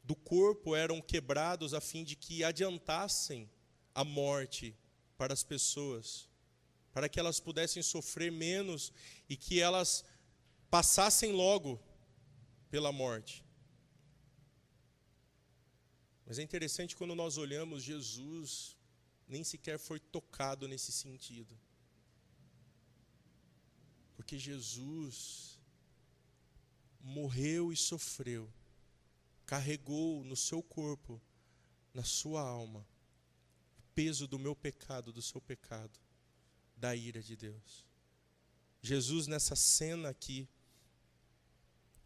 do 0.04 0.16
corpo 0.16 0.76
eram 0.76 1.00
quebrados 1.02 1.76
a 1.76 1.80
fim 1.80 2.04
de 2.04 2.16
que 2.16 2.44
adiantassem 2.44 3.48
a 3.94 4.04
morte 4.04 4.76
para 5.16 5.34
as 5.34 5.44
pessoas, 5.44 6.28
para 6.92 7.08
que 7.08 7.20
elas 7.20 7.40
pudessem 7.40 7.84
sofrer 7.84 8.32
menos 8.32 8.92
e 9.30 9.38
que 9.38 9.60
elas 9.60 10.04
passassem 10.70 11.32
logo 11.32 11.80
pela 12.72 12.92
morte. 12.92 13.46
Mas 16.30 16.38
é 16.38 16.44
interessante 16.44 16.96
quando 16.96 17.16
nós 17.16 17.38
olhamos 17.38 17.82
Jesus, 17.82 18.78
nem 19.28 19.44
sequer 19.44 19.80
foi 19.80 20.00
tocado 20.00 20.68
nesse 20.68 20.92
sentido. 20.92 21.60
Porque 24.16 24.38
Jesus 24.38 25.60
morreu 27.02 27.74
e 27.74 27.76
sofreu, 27.76 28.48
carregou 29.44 30.24
no 30.24 30.36
seu 30.36 30.62
corpo, 30.62 31.20
na 31.96 32.04
sua 32.04 32.42
alma, 32.42 32.86
o 33.80 33.82
peso 33.96 34.28
do 34.28 34.38
meu 34.38 34.56
pecado, 34.56 35.12
do 35.12 35.24
seu 35.24 35.42
pecado, 35.42 36.00
da 36.78 36.96
ira 36.96 37.24
de 37.24 37.36
Deus. 37.36 37.84
Jesus, 38.84 39.26
nessa 39.26 39.56
cena 39.56 40.10
aqui, 40.10 40.48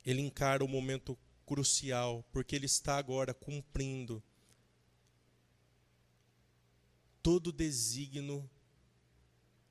ele 0.06 0.22
encara 0.22 0.64
o 0.64 0.68
momento 0.68 1.20
crucial, 1.46 2.26
porque 2.32 2.56
ele 2.56 2.66
está 2.66 2.98
agora 2.98 3.34
cumprindo 3.34 4.24
todo 7.22 7.48
o 7.48 7.54
desígnio 7.54 8.50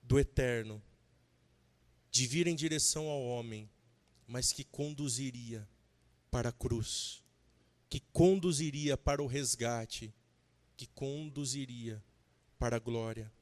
do 0.03 0.19
eterno 0.19 0.83
de 2.11 2.27
vir 2.27 2.47
em 2.47 2.55
direção 2.55 3.09
ao 3.09 3.23
homem, 3.23 3.71
mas 4.27 4.53
que 4.53 4.65
conduziria 4.65 5.69
para 6.31 6.49
a 6.49 6.53
cruz, 6.53 7.23
que 7.89 8.01
conduziria 8.13 8.97
para 8.97 9.23
o 9.23 9.27
resgate, 9.27 10.15
que 10.77 10.87
conduziria 10.89 12.03
para 12.59 12.77
a 12.77 12.79
glória 12.79 13.33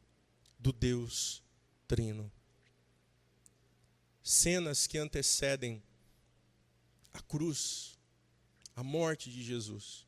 do 0.58 0.72
Deus 0.72 1.42
Trino. 1.86 2.30
Cenas 4.22 4.86
que 4.86 4.98
antecedem 4.98 5.82
a 7.12 7.20
cruz, 7.20 7.98
a 8.80 8.82
morte 8.82 9.30
de 9.30 9.42
Jesus. 9.42 10.06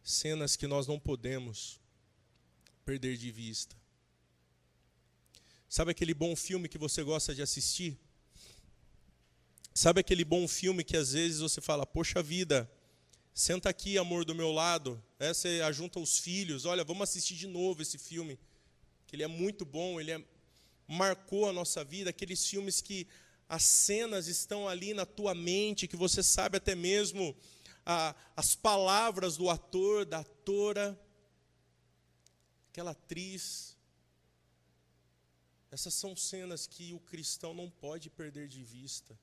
Cenas 0.00 0.54
que 0.54 0.68
nós 0.68 0.86
não 0.86 0.96
podemos 0.96 1.80
perder 2.84 3.16
de 3.16 3.32
vista. 3.32 3.74
Sabe 5.68 5.90
aquele 5.90 6.14
bom 6.14 6.36
filme 6.36 6.68
que 6.68 6.78
você 6.78 7.02
gosta 7.02 7.34
de 7.34 7.42
assistir? 7.42 7.98
Sabe 9.74 9.98
aquele 9.98 10.24
bom 10.24 10.46
filme 10.46 10.84
que 10.84 10.96
às 10.96 11.14
vezes 11.14 11.40
você 11.40 11.60
fala, 11.60 11.84
poxa 11.84 12.22
vida, 12.22 12.70
senta 13.34 13.68
aqui, 13.68 13.98
amor, 13.98 14.24
do 14.24 14.32
meu 14.32 14.52
lado. 14.52 15.02
É, 15.18 15.34
você 15.34 15.60
ajunta 15.64 15.98
os 15.98 16.20
filhos, 16.20 16.64
olha, 16.64 16.84
vamos 16.84 17.08
assistir 17.08 17.34
de 17.34 17.48
novo 17.48 17.82
esse 17.82 17.98
filme, 17.98 18.38
que 19.04 19.16
ele 19.16 19.24
é 19.24 19.26
muito 19.26 19.64
bom, 19.64 20.00
ele 20.00 20.12
é, 20.12 20.24
marcou 20.86 21.48
a 21.48 21.52
nossa 21.52 21.82
vida, 21.82 22.10
aqueles 22.10 22.46
filmes 22.46 22.80
que 22.80 23.08
as 23.48 23.62
cenas 23.62 24.26
estão 24.26 24.68
ali 24.68 24.92
na 24.92 25.06
tua 25.06 25.34
mente, 25.34 25.86
que 25.86 25.96
você 25.96 26.22
sabe 26.22 26.56
até 26.56 26.74
mesmo 26.74 27.36
a, 27.84 28.14
as 28.36 28.56
palavras 28.56 29.36
do 29.36 29.48
ator, 29.48 30.04
da 30.04 30.18
atora, 30.18 30.98
aquela 32.70 32.90
atriz. 32.90 33.76
Essas 35.70 35.94
são 35.94 36.16
cenas 36.16 36.66
que 36.66 36.92
o 36.92 36.98
cristão 36.98 37.54
não 37.54 37.70
pode 37.70 38.10
perder 38.10 38.48
de 38.48 38.64
vista. 38.64 39.16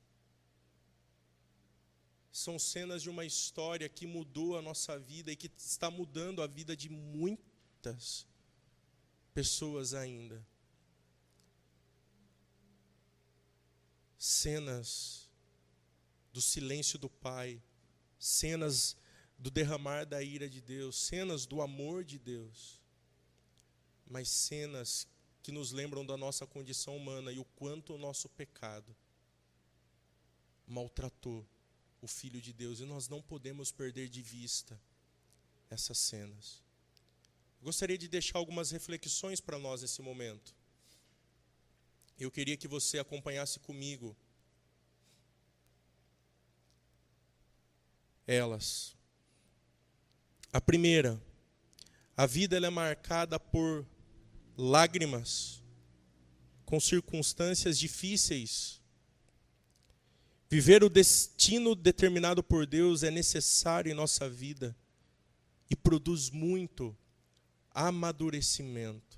São 2.32 2.58
cenas 2.58 3.04
de 3.04 3.10
uma 3.10 3.26
história 3.26 3.88
que 3.90 4.08
mudou 4.08 4.58
a 4.58 4.62
nossa 4.62 4.98
vida 4.98 5.32
e 5.32 5.36
que 5.36 5.52
está 5.58 5.92
mudando 5.92 6.42
a 6.42 6.48
vida 6.48 6.76
de 6.76 6.90
muitas 6.90 8.26
pessoas 9.34 9.94
ainda. 9.94 10.44
Cenas 14.24 15.30
do 16.32 16.42
silêncio 16.42 16.98
do 16.98 17.10
Pai, 17.10 17.62
cenas 18.18 18.96
do 19.38 19.52
derramar 19.52 20.06
da 20.06 20.24
ira 20.24 20.50
de 20.50 20.62
Deus, 20.62 20.96
cenas 20.96 21.46
do 21.46 21.62
amor 21.62 22.06
de 22.06 22.18
Deus, 22.18 22.80
mas 24.08 24.30
cenas 24.30 25.06
que 25.42 25.52
nos 25.52 25.74
lembram 25.74 26.06
da 26.06 26.16
nossa 26.16 26.48
condição 26.48 26.96
humana 26.96 27.34
e 27.34 27.38
o 27.38 27.44
quanto 27.44 27.96
o 27.96 27.98
nosso 27.98 28.30
pecado 28.30 28.96
maltratou 30.66 31.46
o 32.02 32.08
Filho 32.08 32.42
de 32.42 32.54
Deus, 32.54 32.80
e 32.80 32.86
nós 32.86 33.10
não 33.10 33.22
podemos 33.22 33.74
perder 33.74 34.08
de 34.08 34.22
vista 34.22 34.80
essas 35.70 35.98
cenas. 35.98 36.64
Gostaria 37.62 37.98
de 37.98 38.08
deixar 38.08 38.38
algumas 38.38 38.72
reflexões 38.72 39.42
para 39.42 39.60
nós 39.60 39.82
nesse 39.82 40.02
momento. 40.02 40.56
Eu 42.20 42.32
queria 42.32 42.56
que 42.56 42.68
você 42.68 43.00
acompanhasse 43.00 43.60
comigo 43.60 44.16
elas. 48.26 48.96
A 50.52 50.62
primeira, 50.62 51.22
a 52.16 52.26
vida 52.26 52.56
ela 52.56 52.68
é 52.68 52.70
marcada 52.70 53.40
por 53.40 53.86
lágrimas, 54.58 55.62
com 56.66 56.80
circunstâncias 56.80 57.78
difíceis. 57.78 58.82
Viver 60.50 60.84
o 60.84 60.90
destino 60.90 61.74
determinado 61.74 62.44
por 62.44 62.68
Deus 62.68 63.02
é 63.02 63.10
necessário 63.10 63.92
em 63.92 63.96
nossa 63.96 64.30
vida 64.30 64.76
e 65.70 65.76
produz 65.76 66.30
muito 66.30 66.96
amadurecimento. 67.72 69.13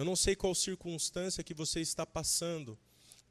Eu 0.00 0.04
não 0.06 0.16
sei 0.16 0.34
qual 0.34 0.54
circunstância 0.54 1.44
que 1.44 1.52
você 1.52 1.78
está 1.78 2.06
passando, 2.06 2.78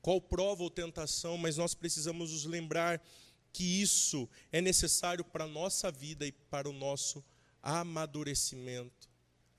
qual 0.03 0.21
prova 0.21 0.61
ou 0.61 0.69
tentação, 0.69 1.35
mas 1.35 1.57
nós 1.57 1.73
precisamos 1.73 2.31
nos 2.31 2.45
lembrar 2.45 3.03
que 3.51 3.63
isso 3.63 4.29
é 4.51 4.61
necessário 4.61 5.25
para 5.25 5.45
a 5.45 5.47
nossa 5.47 5.91
vida 5.91 6.27
e 6.27 6.31
para 6.31 6.69
o 6.69 6.71
nosso 6.71 7.25
amadurecimento. 7.63 9.09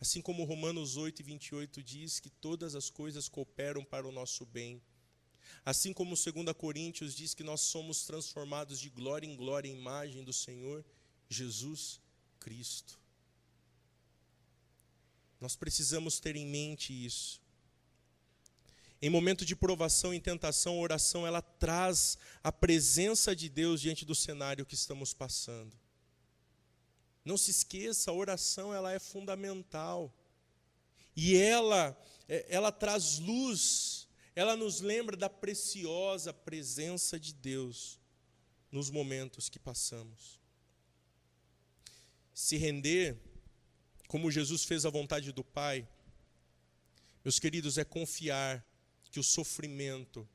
Assim 0.01 0.23
como 0.23 0.45
Romanos 0.45 0.97
8 0.97 1.19
e 1.19 1.25
28 1.25 1.83
diz 1.83 2.21
que 2.21 2.31
todas 2.31 2.77
as 2.77 2.89
coisas 2.89 3.29
cooperam 3.29 3.85
para 3.85 4.07
o 4.07 4.13
nosso 4.13 4.47
bem. 4.47 4.81
Assim 5.65 5.93
como 5.93 6.15
2 6.15 6.57
Coríntios 6.57 7.17
diz 7.17 7.35
que 7.35 7.43
nós 7.43 7.63
somos 7.63 8.05
transformados 8.05 8.79
de 8.79 8.89
glória 8.89 9.27
em 9.27 9.35
glória 9.35 9.69
em 9.69 9.77
imagem 9.77 10.23
do 10.23 10.33
Senhor 10.33 10.85
Jesus 11.29 12.01
Cristo. 12.39 13.01
Nós 15.41 15.57
precisamos 15.57 16.21
ter 16.21 16.37
em 16.37 16.47
mente 16.47 16.93
isso. 16.93 17.41
Em 19.03 19.09
momento 19.09 19.45
de 19.47 19.57
provação 19.57 20.13
e 20.13 20.21
tentação, 20.21 20.75
a 20.75 20.81
oração 20.81 21.27
ela 21.27 21.41
traz 21.41 22.19
a 22.45 22.53
presença 22.53 23.35
de 23.35 23.49
Deus 23.49 23.81
diante 23.81 24.05
do 24.05 24.15
cenário 24.15 24.67
que 24.67 24.75
estamos 24.75 25.15
passando. 25.15 25.75
Não 27.25 27.39
se 27.39 27.51
esqueça, 27.51 28.11
a 28.11 28.15
oração 28.15 28.75
ela 28.75 28.93
é 28.93 28.99
fundamental. 28.99 30.15
E 31.17 31.37
ela 31.37 31.97
é, 32.31 32.47
ela 32.49 32.71
traz 32.71 33.19
luz, 33.19 34.07
ela 34.37 34.55
nos 34.55 34.81
lembra 34.81 35.17
da 35.17 35.29
preciosa 35.29 36.33
presença 36.33 37.19
de 37.19 37.35
Deus 37.35 37.99
nos 38.71 38.89
momentos 38.89 39.49
que 39.49 39.59
passamos. 39.59 40.39
Se 42.33 42.57
render 42.57 43.19
como 44.11 44.29
Jesus 44.29 44.65
fez 44.65 44.85
a 44.85 44.91
vontade 44.91 45.31
do 45.31 45.45
Pai, 45.45 45.89
meus 47.23 47.39
queridos, 47.39 47.79
é 47.79 47.85
confiar 47.85 48.67
que 49.05 49.21
o 49.21 49.23
sofrimento, 49.23 50.29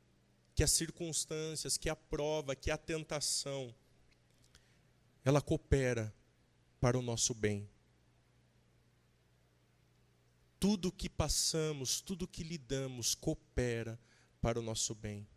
que 0.56 0.64
as 0.64 0.72
circunstâncias, 0.72 1.78
que 1.78 1.90
a 1.90 1.96
prova, 1.96 2.56
que 2.56 2.72
a 2.72 2.78
tentação, 2.78 3.76
ela 5.26 5.42
coopera 5.42 6.16
para 6.80 6.98
o 6.98 7.02
nosso 7.02 7.34
bem. 7.34 7.70
Tudo 10.58 10.90
que 10.90 11.10
passamos, 11.10 12.00
tudo 12.00 12.30
que 12.30 12.44
lidamos, 12.46 13.14
coopera 13.14 14.00
para 14.40 14.58
o 14.58 14.64
nosso 14.64 14.96
bem. 14.96 15.28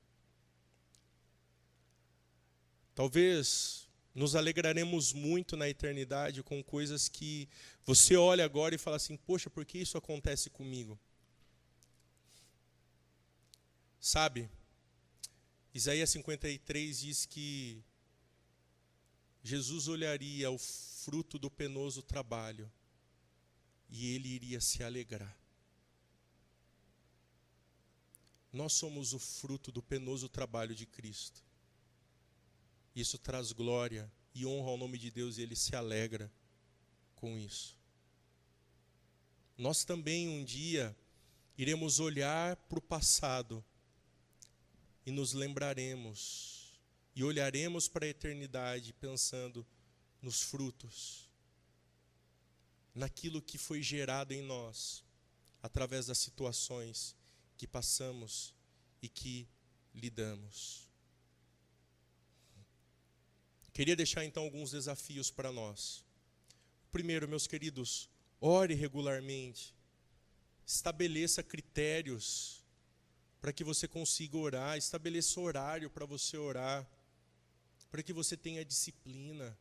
Talvez 2.95 3.88
nos 4.19 4.35
alegraremos 4.35 5.12
muito 5.12 5.57
na 5.57 5.69
eternidade 5.69 6.43
com 6.43 6.61
coisas 6.61 7.09
que 7.09 7.49
você 7.85 8.16
olha 8.16 8.45
agora 8.45 8.75
e 8.75 8.79
fala 8.79 8.97
assim: 8.97 9.16
Poxa, 9.16 9.49
por 9.49 9.64
que 9.64 9.79
isso 9.79 9.97
acontece 9.97 10.51
comigo? 10.51 10.99
Sabe, 14.01 14.51
Isaías 15.73 16.11
53 16.11 16.99
diz 16.99 17.27
que 17.27 17.81
Jesus 19.41 19.87
olharia 19.87 20.51
o 20.51 20.59
fruto 20.59 21.39
do 21.39 21.49
penoso 21.49 22.03
trabalho 22.03 22.71
e 23.89 24.14
ele 24.14 24.29
iria 24.29 24.61
se 24.61 24.83
alegrar. 24.83 25.39
Nós 28.53 28.73
somos 28.73 29.12
o 29.12 29.19
fruto 29.21 29.71
do 29.71 29.81
penoso 29.81 30.29
trabalho 30.29 30.75
de 30.75 30.87
Cristo. 30.87 31.47
Isso 32.99 33.16
traz 33.16 33.53
glória 33.53 34.12
e 34.34 34.44
honra 34.44 34.70
ao 34.70 34.76
nome 34.76 34.99
de 34.99 35.09
Deus 35.09 35.38
e 35.38 35.42
ele 35.42 35.55
se 35.55 35.76
alegra 35.76 36.28
com 37.14 37.38
isso. 37.38 37.78
Nós 39.57 39.84
também 39.84 40.28
um 40.28 40.44
dia 40.44 40.96
iremos 41.57 42.01
olhar 42.01 42.57
para 42.57 42.80
o 42.80 42.82
passado 42.82 43.64
e 45.07 45.12
nos 45.12 45.32
lembraremos 45.32 46.76
e 47.14 47.22
olharemos 47.22 47.86
para 47.86 48.05
a 48.05 48.09
eternidade 48.09 48.92
pensando 48.94 49.64
nos 50.20 50.42
frutos, 50.42 51.30
naquilo 52.92 53.40
que 53.40 53.59
foi 53.59 53.80
gerado 53.80 54.32
em 54.32 54.42
nós 54.42 55.05
através 55.62 56.07
das 56.07 56.18
situações 56.18 57.14
que 57.57 57.64
passamos 57.64 58.53
e 59.01 59.09
que 59.09 59.49
lidamos. 59.94 60.88
Queria 63.79 63.95
deixar 63.95 64.24
então 64.24 64.43
alguns 64.43 64.72
desafios 64.72 65.31
para 65.31 65.53
nós. 65.53 66.05
Primeiro, 66.91 67.29
meus 67.29 67.47
queridos, 67.47 68.11
ore 68.41 68.74
regularmente. 68.74 69.72
Estabeleça 70.66 71.45
critérios 71.45 72.64
para 73.41 73.53
que 73.53 73.62
você 73.62 73.87
consiga 73.87 74.37
orar, 74.37 74.76
estabeleça 74.76 75.39
horário 75.39 75.89
para 75.89 76.05
você 76.05 76.37
orar, 76.37 76.85
para 77.89 78.03
que 78.03 78.12
você 78.12 78.37
tenha 78.37 78.64
disciplina. 78.64 79.57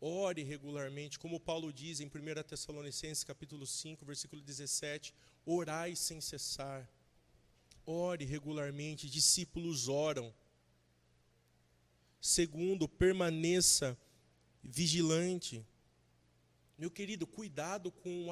Ore 0.00 0.44
regularmente, 0.44 1.18
como 1.18 1.40
Paulo 1.40 1.72
diz 1.72 1.98
em 1.98 2.06
1 2.06 2.44
Tessalonicenses 2.44 3.24
capítulo 3.24 3.66
5, 3.66 4.06
versículo 4.06 4.40
17, 4.40 5.12
orai 5.44 5.96
sem 5.96 6.20
cessar. 6.20 6.88
Ore 7.84 8.24
regularmente, 8.24 9.10
discípulos 9.10 9.88
oram. 9.88 10.32
Segundo, 12.20 12.86
permaneça 12.86 13.98
vigilante. 14.62 15.66
Meu 16.76 16.90
querido, 16.90 17.26
cuidado 17.26 17.90
com 17.90 18.26
o 18.26 18.30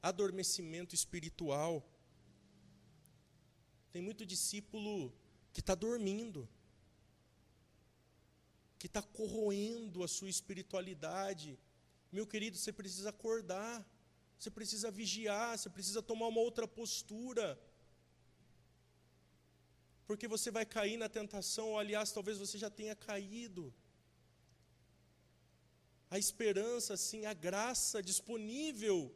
adormecimento 0.00 0.94
espiritual. 0.94 1.84
Tem 3.90 4.00
muito 4.00 4.24
discípulo 4.24 5.12
que 5.52 5.58
está 5.58 5.74
dormindo, 5.74 6.48
que 8.78 8.86
está 8.86 9.02
corroendo 9.02 10.04
a 10.04 10.08
sua 10.08 10.28
espiritualidade. 10.28 11.58
Meu 12.12 12.26
querido, 12.26 12.56
você 12.56 12.72
precisa 12.72 13.08
acordar, 13.08 13.84
você 14.38 14.50
precisa 14.50 14.90
vigiar, 14.92 15.58
você 15.58 15.68
precisa 15.68 16.00
tomar 16.00 16.28
uma 16.28 16.40
outra 16.40 16.68
postura. 16.68 17.58
Porque 20.08 20.26
você 20.26 20.50
vai 20.50 20.64
cair 20.64 20.96
na 20.96 21.08
tentação, 21.08 21.66
ou 21.72 21.78
aliás, 21.78 22.10
talvez 22.10 22.38
você 22.38 22.56
já 22.56 22.70
tenha 22.70 22.96
caído. 22.96 23.72
A 26.10 26.18
esperança, 26.18 26.96
sim, 26.96 27.26
a 27.26 27.34
graça 27.34 28.02
disponível 28.02 29.14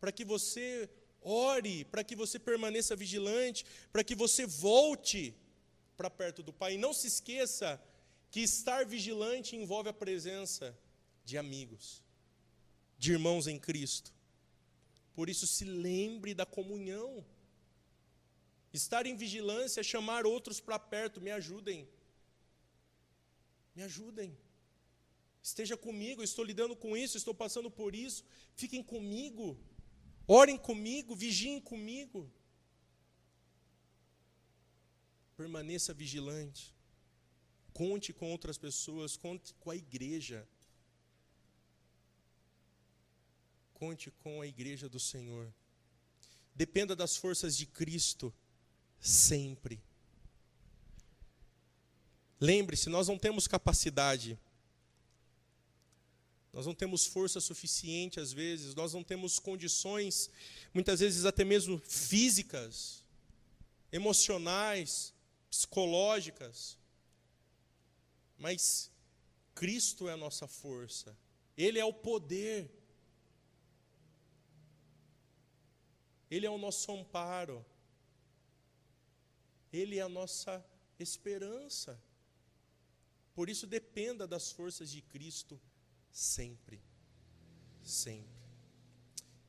para 0.00 0.10
que 0.10 0.24
você 0.24 0.90
ore, 1.20 1.84
para 1.84 2.02
que 2.02 2.16
você 2.16 2.36
permaneça 2.36 2.96
vigilante, 2.96 3.64
para 3.92 4.02
que 4.02 4.16
você 4.16 4.44
volte 4.44 5.36
para 5.96 6.10
perto 6.10 6.42
do 6.42 6.52
Pai. 6.52 6.74
E 6.74 6.78
não 6.78 6.92
se 6.92 7.06
esqueça 7.06 7.80
que 8.28 8.40
estar 8.40 8.84
vigilante 8.84 9.54
envolve 9.54 9.88
a 9.88 9.92
presença 9.92 10.76
de 11.24 11.38
amigos, 11.38 12.02
de 12.98 13.12
irmãos 13.12 13.46
em 13.46 13.56
Cristo. 13.56 14.12
Por 15.14 15.30
isso, 15.30 15.46
se 15.46 15.64
lembre 15.64 16.34
da 16.34 16.44
comunhão. 16.44 17.24
Estar 18.72 19.06
em 19.06 19.14
vigilância 19.14 19.80
é 19.80 19.84
chamar 19.84 20.24
outros 20.24 20.58
para 20.60 20.78
perto, 20.78 21.20
me 21.20 21.30
ajudem. 21.30 21.86
Me 23.74 23.82
ajudem. 23.82 24.36
Esteja 25.42 25.76
comigo, 25.76 26.22
estou 26.22 26.44
lidando 26.44 26.74
com 26.74 26.96
isso, 26.96 27.16
estou 27.16 27.34
passando 27.34 27.70
por 27.70 27.94
isso. 27.94 28.24
Fiquem 28.54 28.82
comigo. 28.82 29.58
Orem 30.26 30.56
comigo, 30.56 31.14
vigiem 31.14 31.60
comigo. 31.60 32.32
Permaneça 35.36 35.92
vigilante. 35.92 36.74
Conte 37.74 38.12
com 38.12 38.30
outras 38.30 38.56
pessoas, 38.56 39.16
conte 39.16 39.52
com 39.54 39.70
a 39.70 39.76
igreja. 39.76 40.48
Conte 43.74 44.10
com 44.10 44.40
a 44.40 44.46
igreja 44.46 44.88
do 44.88 45.00
Senhor. 45.00 45.52
Dependa 46.54 46.94
das 46.94 47.16
forças 47.16 47.56
de 47.56 47.66
Cristo 47.66 48.32
sempre. 49.02 49.82
Lembre-se, 52.40 52.88
nós 52.88 53.08
não 53.08 53.18
temos 53.18 53.46
capacidade. 53.46 54.38
Nós 56.52 56.66
não 56.66 56.74
temos 56.74 57.06
força 57.06 57.40
suficiente 57.40 58.20
às 58.20 58.32
vezes, 58.32 58.74
nós 58.74 58.92
não 58.92 59.02
temos 59.02 59.38
condições, 59.38 60.30
muitas 60.72 61.00
vezes 61.00 61.24
até 61.24 61.44
mesmo 61.44 61.78
físicas, 61.78 63.02
emocionais, 63.90 65.14
psicológicas. 65.48 66.76
Mas 68.38 68.90
Cristo 69.54 70.08
é 70.08 70.12
a 70.12 70.16
nossa 70.16 70.46
força, 70.46 71.16
Ele 71.56 71.78
é 71.78 71.84
o 71.84 71.92
poder, 71.92 72.70
Ele 76.30 76.44
é 76.44 76.50
o 76.50 76.58
nosso 76.58 76.92
amparo, 76.92 77.64
Ele 79.72 79.98
é 79.98 80.02
a 80.02 80.08
nossa 80.08 80.64
esperança. 80.98 81.98
Por 83.34 83.48
isso, 83.48 83.66
dependa 83.66 84.26
das 84.26 84.50
forças 84.52 84.90
de 84.90 85.00
Cristo 85.00 85.60
sempre. 86.10 86.82
Sempre. 87.82 88.42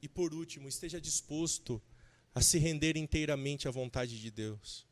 E 0.01 0.07
por 0.07 0.33
último, 0.33 0.67
esteja 0.67 0.99
disposto 0.99 1.81
a 2.33 2.41
se 2.41 2.57
render 2.57 2.97
inteiramente 2.97 3.67
à 3.67 3.71
vontade 3.71 4.19
de 4.19 4.31
Deus. 4.31 4.85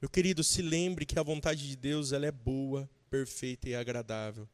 Meu 0.00 0.08
querido, 0.08 0.42
se 0.42 0.62
lembre 0.62 1.06
que 1.06 1.18
a 1.18 1.22
vontade 1.22 1.68
de 1.68 1.76
Deus 1.76 2.10
ela 2.10 2.26
é 2.26 2.32
boa, 2.32 2.90
perfeita 3.08 3.68
e 3.68 3.74
agradável. 3.74 4.48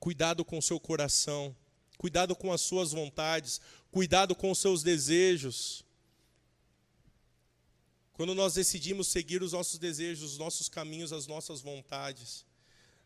Cuidado 0.00 0.44
com 0.44 0.58
o 0.58 0.62
seu 0.62 0.80
coração, 0.80 1.54
cuidado 1.96 2.34
com 2.34 2.52
as 2.52 2.60
suas 2.60 2.90
vontades, 2.90 3.60
cuidado 3.90 4.34
com 4.34 4.50
os 4.50 4.58
seus 4.58 4.82
desejos. 4.82 5.84
Quando 8.16 8.34
nós 8.34 8.54
decidimos 8.54 9.08
seguir 9.08 9.42
os 9.42 9.52
nossos 9.52 9.78
desejos, 9.78 10.32
os 10.32 10.38
nossos 10.38 10.70
caminhos, 10.70 11.12
as 11.12 11.26
nossas 11.26 11.60
vontades, 11.60 12.46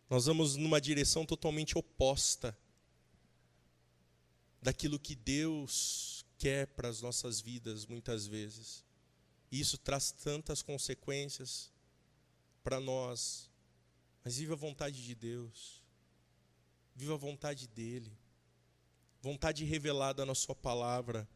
nós 0.09 0.27
vamos 0.27 0.55
numa 0.55 0.81
direção 0.81 1.27
totalmente 1.27 1.77
oposta 1.77 2.57
daquilo 4.63 5.01
que 5.01 5.17
Deus 5.17 6.25
quer 6.39 6.69
para 6.69 6.89
as 6.89 7.03
nossas 7.03 7.41
vidas, 7.41 7.87
muitas 7.87 8.29
vezes. 8.29 8.85
E 9.51 9.59
isso 9.59 9.77
traz 9.77 10.13
tantas 10.13 10.63
consequências 10.63 11.73
para 12.63 12.79
nós. 12.79 13.51
Mas 14.25 14.37
viva 14.37 14.55
a 14.55 14.57
vontade 14.57 15.05
de 15.05 15.15
Deus. 15.17 15.83
Viva 16.95 17.15
a 17.15 17.19
vontade 17.19 17.67
dEle. 17.67 18.17
Vontade 19.21 19.65
revelada 19.65 20.25
na 20.25 20.37
Sua 20.37 20.55
palavra. 20.55 21.29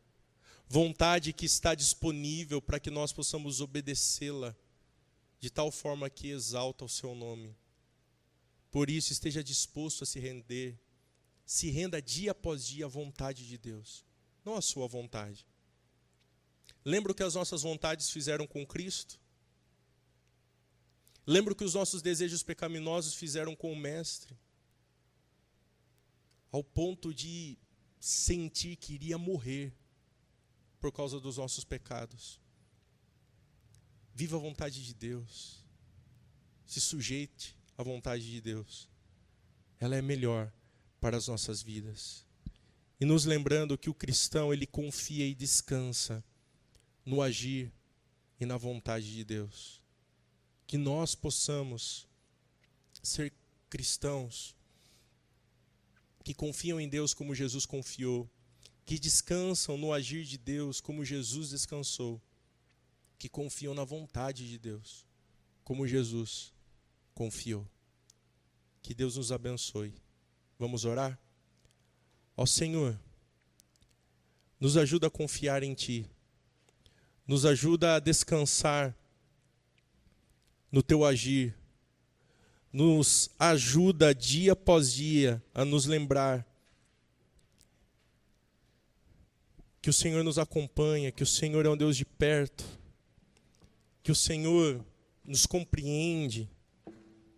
Vontade 0.74 1.32
que 1.32 1.46
está 1.46 1.72
disponível 1.72 2.60
para 2.60 2.80
que 2.80 2.90
nós 2.90 3.12
possamos 3.12 3.60
obedecê-la 3.60 4.56
de 5.38 5.48
tal 5.48 5.70
forma 5.70 6.10
que 6.10 6.30
exalta 6.30 6.84
o 6.84 6.88
Seu 6.88 7.14
nome. 7.14 7.56
Por 8.72 8.90
isso, 8.90 9.12
esteja 9.12 9.40
disposto 9.40 10.02
a 10.02 10.06
se 10.06 10.18
render, 10.18 10.76
se 11.46 11.70
renda 11.70 12.02
dia 12.02 12.32
após 12.32 12.66
dia 12.66 12.86
à 12.86 12.88
vontade 12.88 13.46
de 13.46 13.56
Deus, 13.56 14.04
não 14.44 14.56
à 14.56 14.60
sua 14.60 14.88
vontade. 14.88 15.46
Lembra 16.84 17.12
o 17.12 17.14
que 17.14 17.22
as 17.22 17.36
nossas 17.36 17.62
vontades 17.62 18.10
fizeram 18.10 18.44
com 18.44 18.66
Cristo? 18.66 19.16
Lembra 21.24 21.52
o 21.52 21.56
que 21.56 21.62
os 21.62 21.74
nossos 21.74 22.02
desejos 22.02 22.42
pecaminosos 22.42 23.14
fizeram 23.14 23.54
com 23.54 23.72
o 23.72 23.76
Mestre? 23.76 24.36
Ao 26.50 26.64
ponto 26.64 27.14
de 27.14 27.56
sentir 28.00 28.74
que 28.74 28.94
iria 28.94 29.16
morrer 29.16 29.72
por 30.84 30.92
causa 30.92 31.18
dos 31.18 31.38
nossos 31.38 31.64
pecados. 31.64 32.38
Viva 34.14 34.36
a 34.36 34.38
vontade 34.38 34.84
de 34.84 34.92
Deus. 34.92 35.64
Se 36.66 36.78
sujeite 36.78 37.56
a 37.78 37.82
vontade 37.82 38.30
de 38.30 38.38
Deus. 38.38 38.86
Ela 39.80 39.96
é 39.96 40.02
melhor 40.02 40.52
para 41.00 41.16
as 41.16 41.26
nossas 41.26 41.62
vidas. 41.62 42.26
E 43.00 43.06
nos 43.06 43.24
lembrando 43.24 43.78
que 43.78 43.88
o 43.88 43.94
cristão, 43.94 44.52
ele 44.52 44.66
confia 44.66 45.26
e 45.26 45.34
descansa 45.34 46.22
no 47.02 47.22
agir 47.22 47.72
e 48.38 48.44
na 48.44 48.58
vontade 48.58 49.10
de 49.10 49.24
Deus. 49.24 49.80
Que 50.66 50.76
nós 50.76 51.14
possamos 51.14 52.06
ser 53.02 53.32
cristãos 53.70 54.54
que 56.22 56.34
confiam 56.34 56.78
em 56.78 56.90
Deus 56.90 57.14
como 57.14 57.34
Jesus 57.34 57.64
confiou, 57.64 58.28
que 58.84 58.98
descansam 58.98 59.78
no 59.78 59.92
agir 59.92 60.24
de 60.24 60.36
Deus 60.36 60.80
como 60.80 61.04
Jesus 61.04 61.50
descansou, 61.50 62.20
que 63.18 63.28
confiam 63.28 63.74
na 63.74 63.84
vontade 63.84 64.48
de 64.48 64.58
Deus 64.58 65.06
como 65.64 65.86
Jesus 65.86 66.52
confiou. 67.14 67.66
Que 68.82 68.94
Deus 68.94 69.16
nos 69.16 69.32
abençoe. 69.32 69.94
Vamos 70.58 70.84
orar? 70.84 71.18
Ó 72.36 72.44
Senhor, 72.44 72.98
nos 74.60 74.76
ajuda 74.76 75.06
a 75.06 75.10
confiar 75.10 75.62
em 75.62 75.72
Ti, 75.72 76.10
nos 77.26 77.46
ajuda 77.46 77.96
a 77.96 78.00
descansar 78.00 78.94
no 80.70 80.82
Teu 80.82 81.04
agir, 81.04 81.56
nos 82.72 83.30
ajuda 83.38 84.14
dia 84.14 84.52
após 84.52 84.92
dia 84.92 85.42
a 85.54 85.64
nos 85.64 85.86
lembrar 85.86 86.46
que 89.84 89.90
o 89.90 89.92
Senhor 89.92 90.24
nos 90.24 90.38
acompanha, 90.38 91.12
que 91.12 91.22
o 91.22 91.26
Senhor 91.26 91.66
é 91.66 91.68
um 91.68 91.76
Deus 91.76 91.94
de 91.94 92.06
perto, 92.06 92.64
que 94.02 94.10
o 94.10 94.14
Senhor 94.14 94.82
nos 95.22 95.44
compreende, 95.44 96.48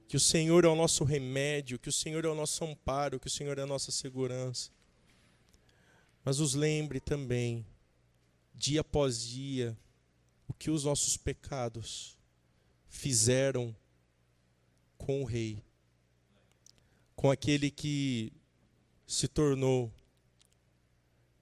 que 0.06 0.16
o 0.16 0.20
Senhor 0.20 0.64
é 0.64 0.68
o 0.68 0.76
nosso 0.76 1.02
remédio, 1.02 1.76
que 1.76 1.88
o 1.88 1.92
Senhor 1.92 2.24
é 2.24 2.28
o 2.28 2.36
nosso 2.36 2.64
amparo, 2.64 3.18
que 3.18 3.26
o 3.26 3.30
Senhor 3.30 3.58
é 3.58 3.62
a 3.62 3.66
nossa 3.66 3.90
segurança. 3.90 4.70
Mas 6.24 6.38
nos 6.38 6.54
lembre 6.54 7.00
também, 7.00 7.66
dia 8.54 8.82
após 8.82 9.20
dia, 9.20 9.76
o 10.46 10.54
que 10.54 10.70
os 10.70 10.84
nossos 10.84 11.16
pecados 11.16 12.16
fizeram 12.88 13.74
com 14.96 15.22
o 15.22 15.24
Rei, 15.24 15.64
com 17.16 17.28
aquele 17.28 17.72
que 17.72 18.32
se 19.04 19.26
tornou 19.26 19.92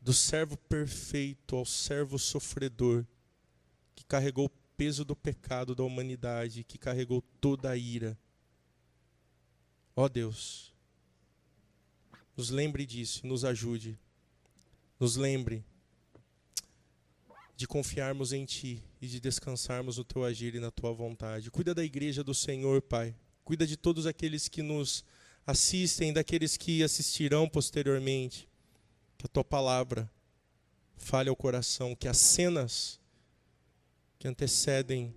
do 0.05 0.12
servo 0.12 0.59
perfeito 0.59 1.57
ao 1.57 1.64
servo 1.64 2.18
sofredor, 2.18 3.07
que 3.96 4.05
carregou 4.05 4.44
o 4.44 4.50
peso 4.76 5.02
do 5.02 5.16
pecado 5.16 5.74
da 5.74 5.82
humanidade, 5.82 6.62
que 6.62 6.76
carregou 6.76 7.22
toda 7.40 7.70
a 7.70 7.76
ira. 7.76 8.18
Ó 9.96 10.07
Deus, 10.07 10.74
nos 12.36 12.50
lembre 12.50 12.84
disso, 12.84 13.26
nos 13.26 13.46
ajude, 13.46 13.98
nos 15.00 15.16
lembre 15.16 15.64
de 17.57 17.66
confiarmos 17.66 18.34
em 18.34 18.44
Ti 18.44 18.84
e 19.00 19.07
de 19.07 19.18
descansarmos 19.18 19.96
no 19.96 20.05
Teu 20.05 20.22
agir 20.22 20.55
e 20.55 20.61
na 20.61 20.70
Tua 20.70 20.92
vontade. 20.92 21.50
Cuida 21.50 21.74
da 21.74 21.82
igreja 21.82 22.22
do 22.22 22.34
Senhor, 22.34 22.82
Pai. 22.82 23.16
Cuida 23.42 23.66
de 23.66 23.78
todos 23.78 24.07
aqueles 24.07 24.48
que 24.48 24.61
nos 24.61 25.02
assistem, 25.46 26.12
daqueles 26.12 26.59
que 26.59 26.82
assistirão 26.82 27.48
posteriormente 27.48 28.46
que 29.24 29.26
a 29.26 29.32
tua 29.32 29.44
palavra 29.44 30.10
fale 30.96 31.30
ao 31.30 31.36
coração, 31.36 31.94
que 31.94 32.06
as 32.06 32.18
cenas 32.18 33.00
que 34.18 34.28
antecedem 34.28 35.14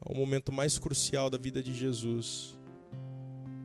ao 0.00 0.14
momento 0.14 0.50
mais 0.50 0.78
crucial 0.78 1.28
da 1.28 1.36
vida 1.36 1.62
de 1.62 1.74
Jesus 1.74 2.56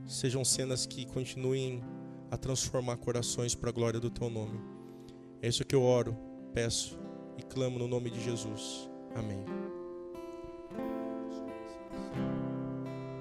sejam 0.06 0.44
cenas 0.44 0.86
que 0.86 1.06
continuem 1.06 1.82
a 2.30 2.36
transformar 2.36 2.98
corações 2.98 3.56
para 3.56 3.70
a 3.70 3.74
glória 3.74 4.00
do 4.00 4.10
teu 4.10 4.30
nome. 4.30 4.60
É 5.42 5.48
isso 5.48 5.64
que 5.64 5.76
eu 5.76 5.84
oro, 5.84 6.18
peço 6.54 7.00
e 7.38 7.42
clamo 7.42 7.80
no 7.80 7.88
nome 7.88 8.10
de 8.10 8.22
Jesus. 8.22 8.90
Amém. 9.16 9.46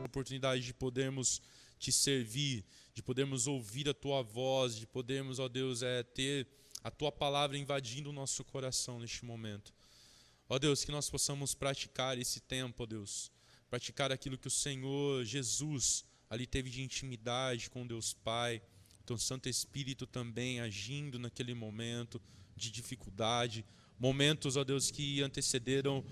Oportunidade 0.05 0.63
de 0.63 0.75
podermos 0.75 1.41
te 1.79 1.93
servir, 1.93 2.65
de 2.95 3.03
podermos 3.03 3.47
ouvir 3.47 3.89
a 3.89 3.95
tua 3.95 4.23
voz, 4.23 4.77
de 4.77 4.87
podermos, 4.87 5.39
ó 5.39 5.49
Deus, 5.49 5.83
é, 5.83 6.03
ter 6.03 6.47
a 6.83 6.91
tua 6.91 7.13
palavra 7.13 7.57
invadindo 7.57 8.11
o 8.11 8.13
nosso 8.13 8.45
coração 8.45 8.99
neste 8.99 9.25
momento. 9.25 9.73
Ó 10.49 10.59
Deus, 10.59 10.85
que 10.85 10.91
nós 10.91 11.09
possamos 11.09 11.55
praticar 11.55 12.19
esse 12.19 12.41
tempo, 12.41 12.83
ó 12.83 12.87
Deus, 12.87 13.31
praticar 13.71 14.11
aquilo 14.11 14.39
que 14.39 14.49
o 14.49 14.51
Senhor 14.51 15.25
Jesus 15.25 16.05
ali 16.29 16.47
teve 16.47 16.71
de 16.71 16.83
intimidade 16.83 17.71
com 17.71 17.87
Deus 17.87 18.13
Pai, 18.13 18.61
o 19.01 19.05
teu 19.05 19.19
Santo 19.19 19.49
Espírito 19.49 20.07
também 20.07 20.61
agindo 20.61 21.19
naquele 21.19 21.55
momento 21.55 22.21
de 22.57 22.71
dificuldade, 22.71 23.65
momentos, 23.99 24.57
ó 24.57 24.65
Deus, 24.65 24.91
que 24.91 25.23
antecederam 25.23 26.05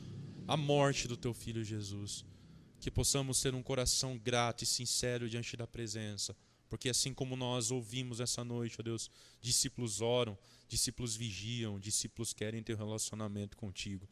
a 0.47 0.57
morte 0.57 1.09
do 1.09 1.17
teu 1.17 1.35
filho 1.35 1.65
Jesus 1.65 2.25
que 2.81 2.91
possamos 2.91 3.41
ter 3.41 3.55
um 3.55 3.63
coração 3.63 4.19
grato 4.19 4.63
e 4.63 4.67
sincero 4.67 5.29
diante 5.29 5.57
da 5.57 5.67
presença, 5.67 6.37
porque 6.69 6.89
assim 6.89 7.15
como 7.15 7.37
nós 7.37 7.71
ouvimos 7.71 8.21
essa 8.21 8.45
noite, 8.45 8.77
ó 8.79 8.83
Deus, 8.83 9.11
discípulos 9.41 10.01
oram, 10.01 10.37
discípulos 10.69 11.17
vigiam, 11.17 11.79
discípulos 11.79 12.33
querem 12.33 12.63
ter 12.63 12.75
um 12.75 12.79
relacionamento 12.79 13.57
contigo. 13.57 14.09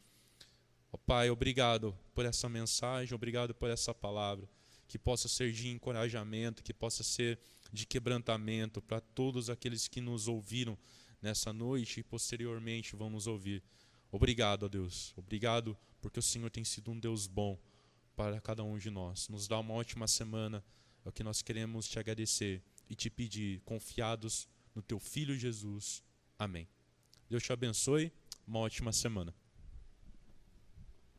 Ó 0.91 0.97
Pai, 0.97 1.29
obrigado 1.29 1.97
por 2.13 2.25
essa 2.25 2.47
mensagem, 2.47 3.13
obrigado 3.13 3.53
por 3.53 3.69
essa 3.69 3.93
palavra, 3.93 4.47
que 4.87 4.97
possa 4.97 5.27
ser 5.27 5.51
de 5.51 5.69
encorajamento, 5.69 6.63
que 6.63 6.73
possa 6.73 7.03
ser 7.03 7.39
de 7.71 7.85
quebrantamento 7.85 8.81
para 8.81 9.01
todos 9.01 9.49
aqueles 9.49 9.87
que 9.87 9.99
nos 9.99 10.27
ouviram 10.27 10.77
nessa 11.21 11.51
noite 11.51 11.99
e 11.99 12.03
posteriormente 12.03 12.95
vão 12.95 13.09
nos 13.09 13.27
ouvir. 13.27 13.61
Obrigado, 14.11 14.63
ó 14.63 14.69
Deus. 14.69 15.13
Obrigado 15.17 15.77
porque 15.99 16.19
o 16.19 16.23
Senhor 16.23 16.49
tem 16.49 16.63
sido 16.63 16.91
um 16.91 16.99
Deus 16.99 17.27
bom 17.27 17.59
para 18.15 18.39
cada 18.41 18.63
um 18.63 18.77
de 18.77 18.89
nós. 18.89 19.27
Nos 19.29 19.47
dá 19.47 19.59
uma 19.59 19.73
ótima 19.73 20.07
semana. 20.07 20.63
É 21.03 21.09
o 21.09 21.11
que 21.11 21.23
nós 21.23 21.41
queremos 21.41 21.87
te 21.87 21.99
agradecer 21.99 22.61
e 22.89 22.95
te 22.95 23.09
pedir, 23.09 23.61
confiados 23.61 24.47
no 24.73 24.81
teu 24.81 24.99
Filho 24.99 25.37
Jesus. 25.37 26.03
Amém. 26.37 26.67
Deus 27.29 27.43
te 27.43 27.51
abençoe. 27.51 28.11
Uma 28.47 28.59
ótima 28.59 28.91
semana. 28.91 29.33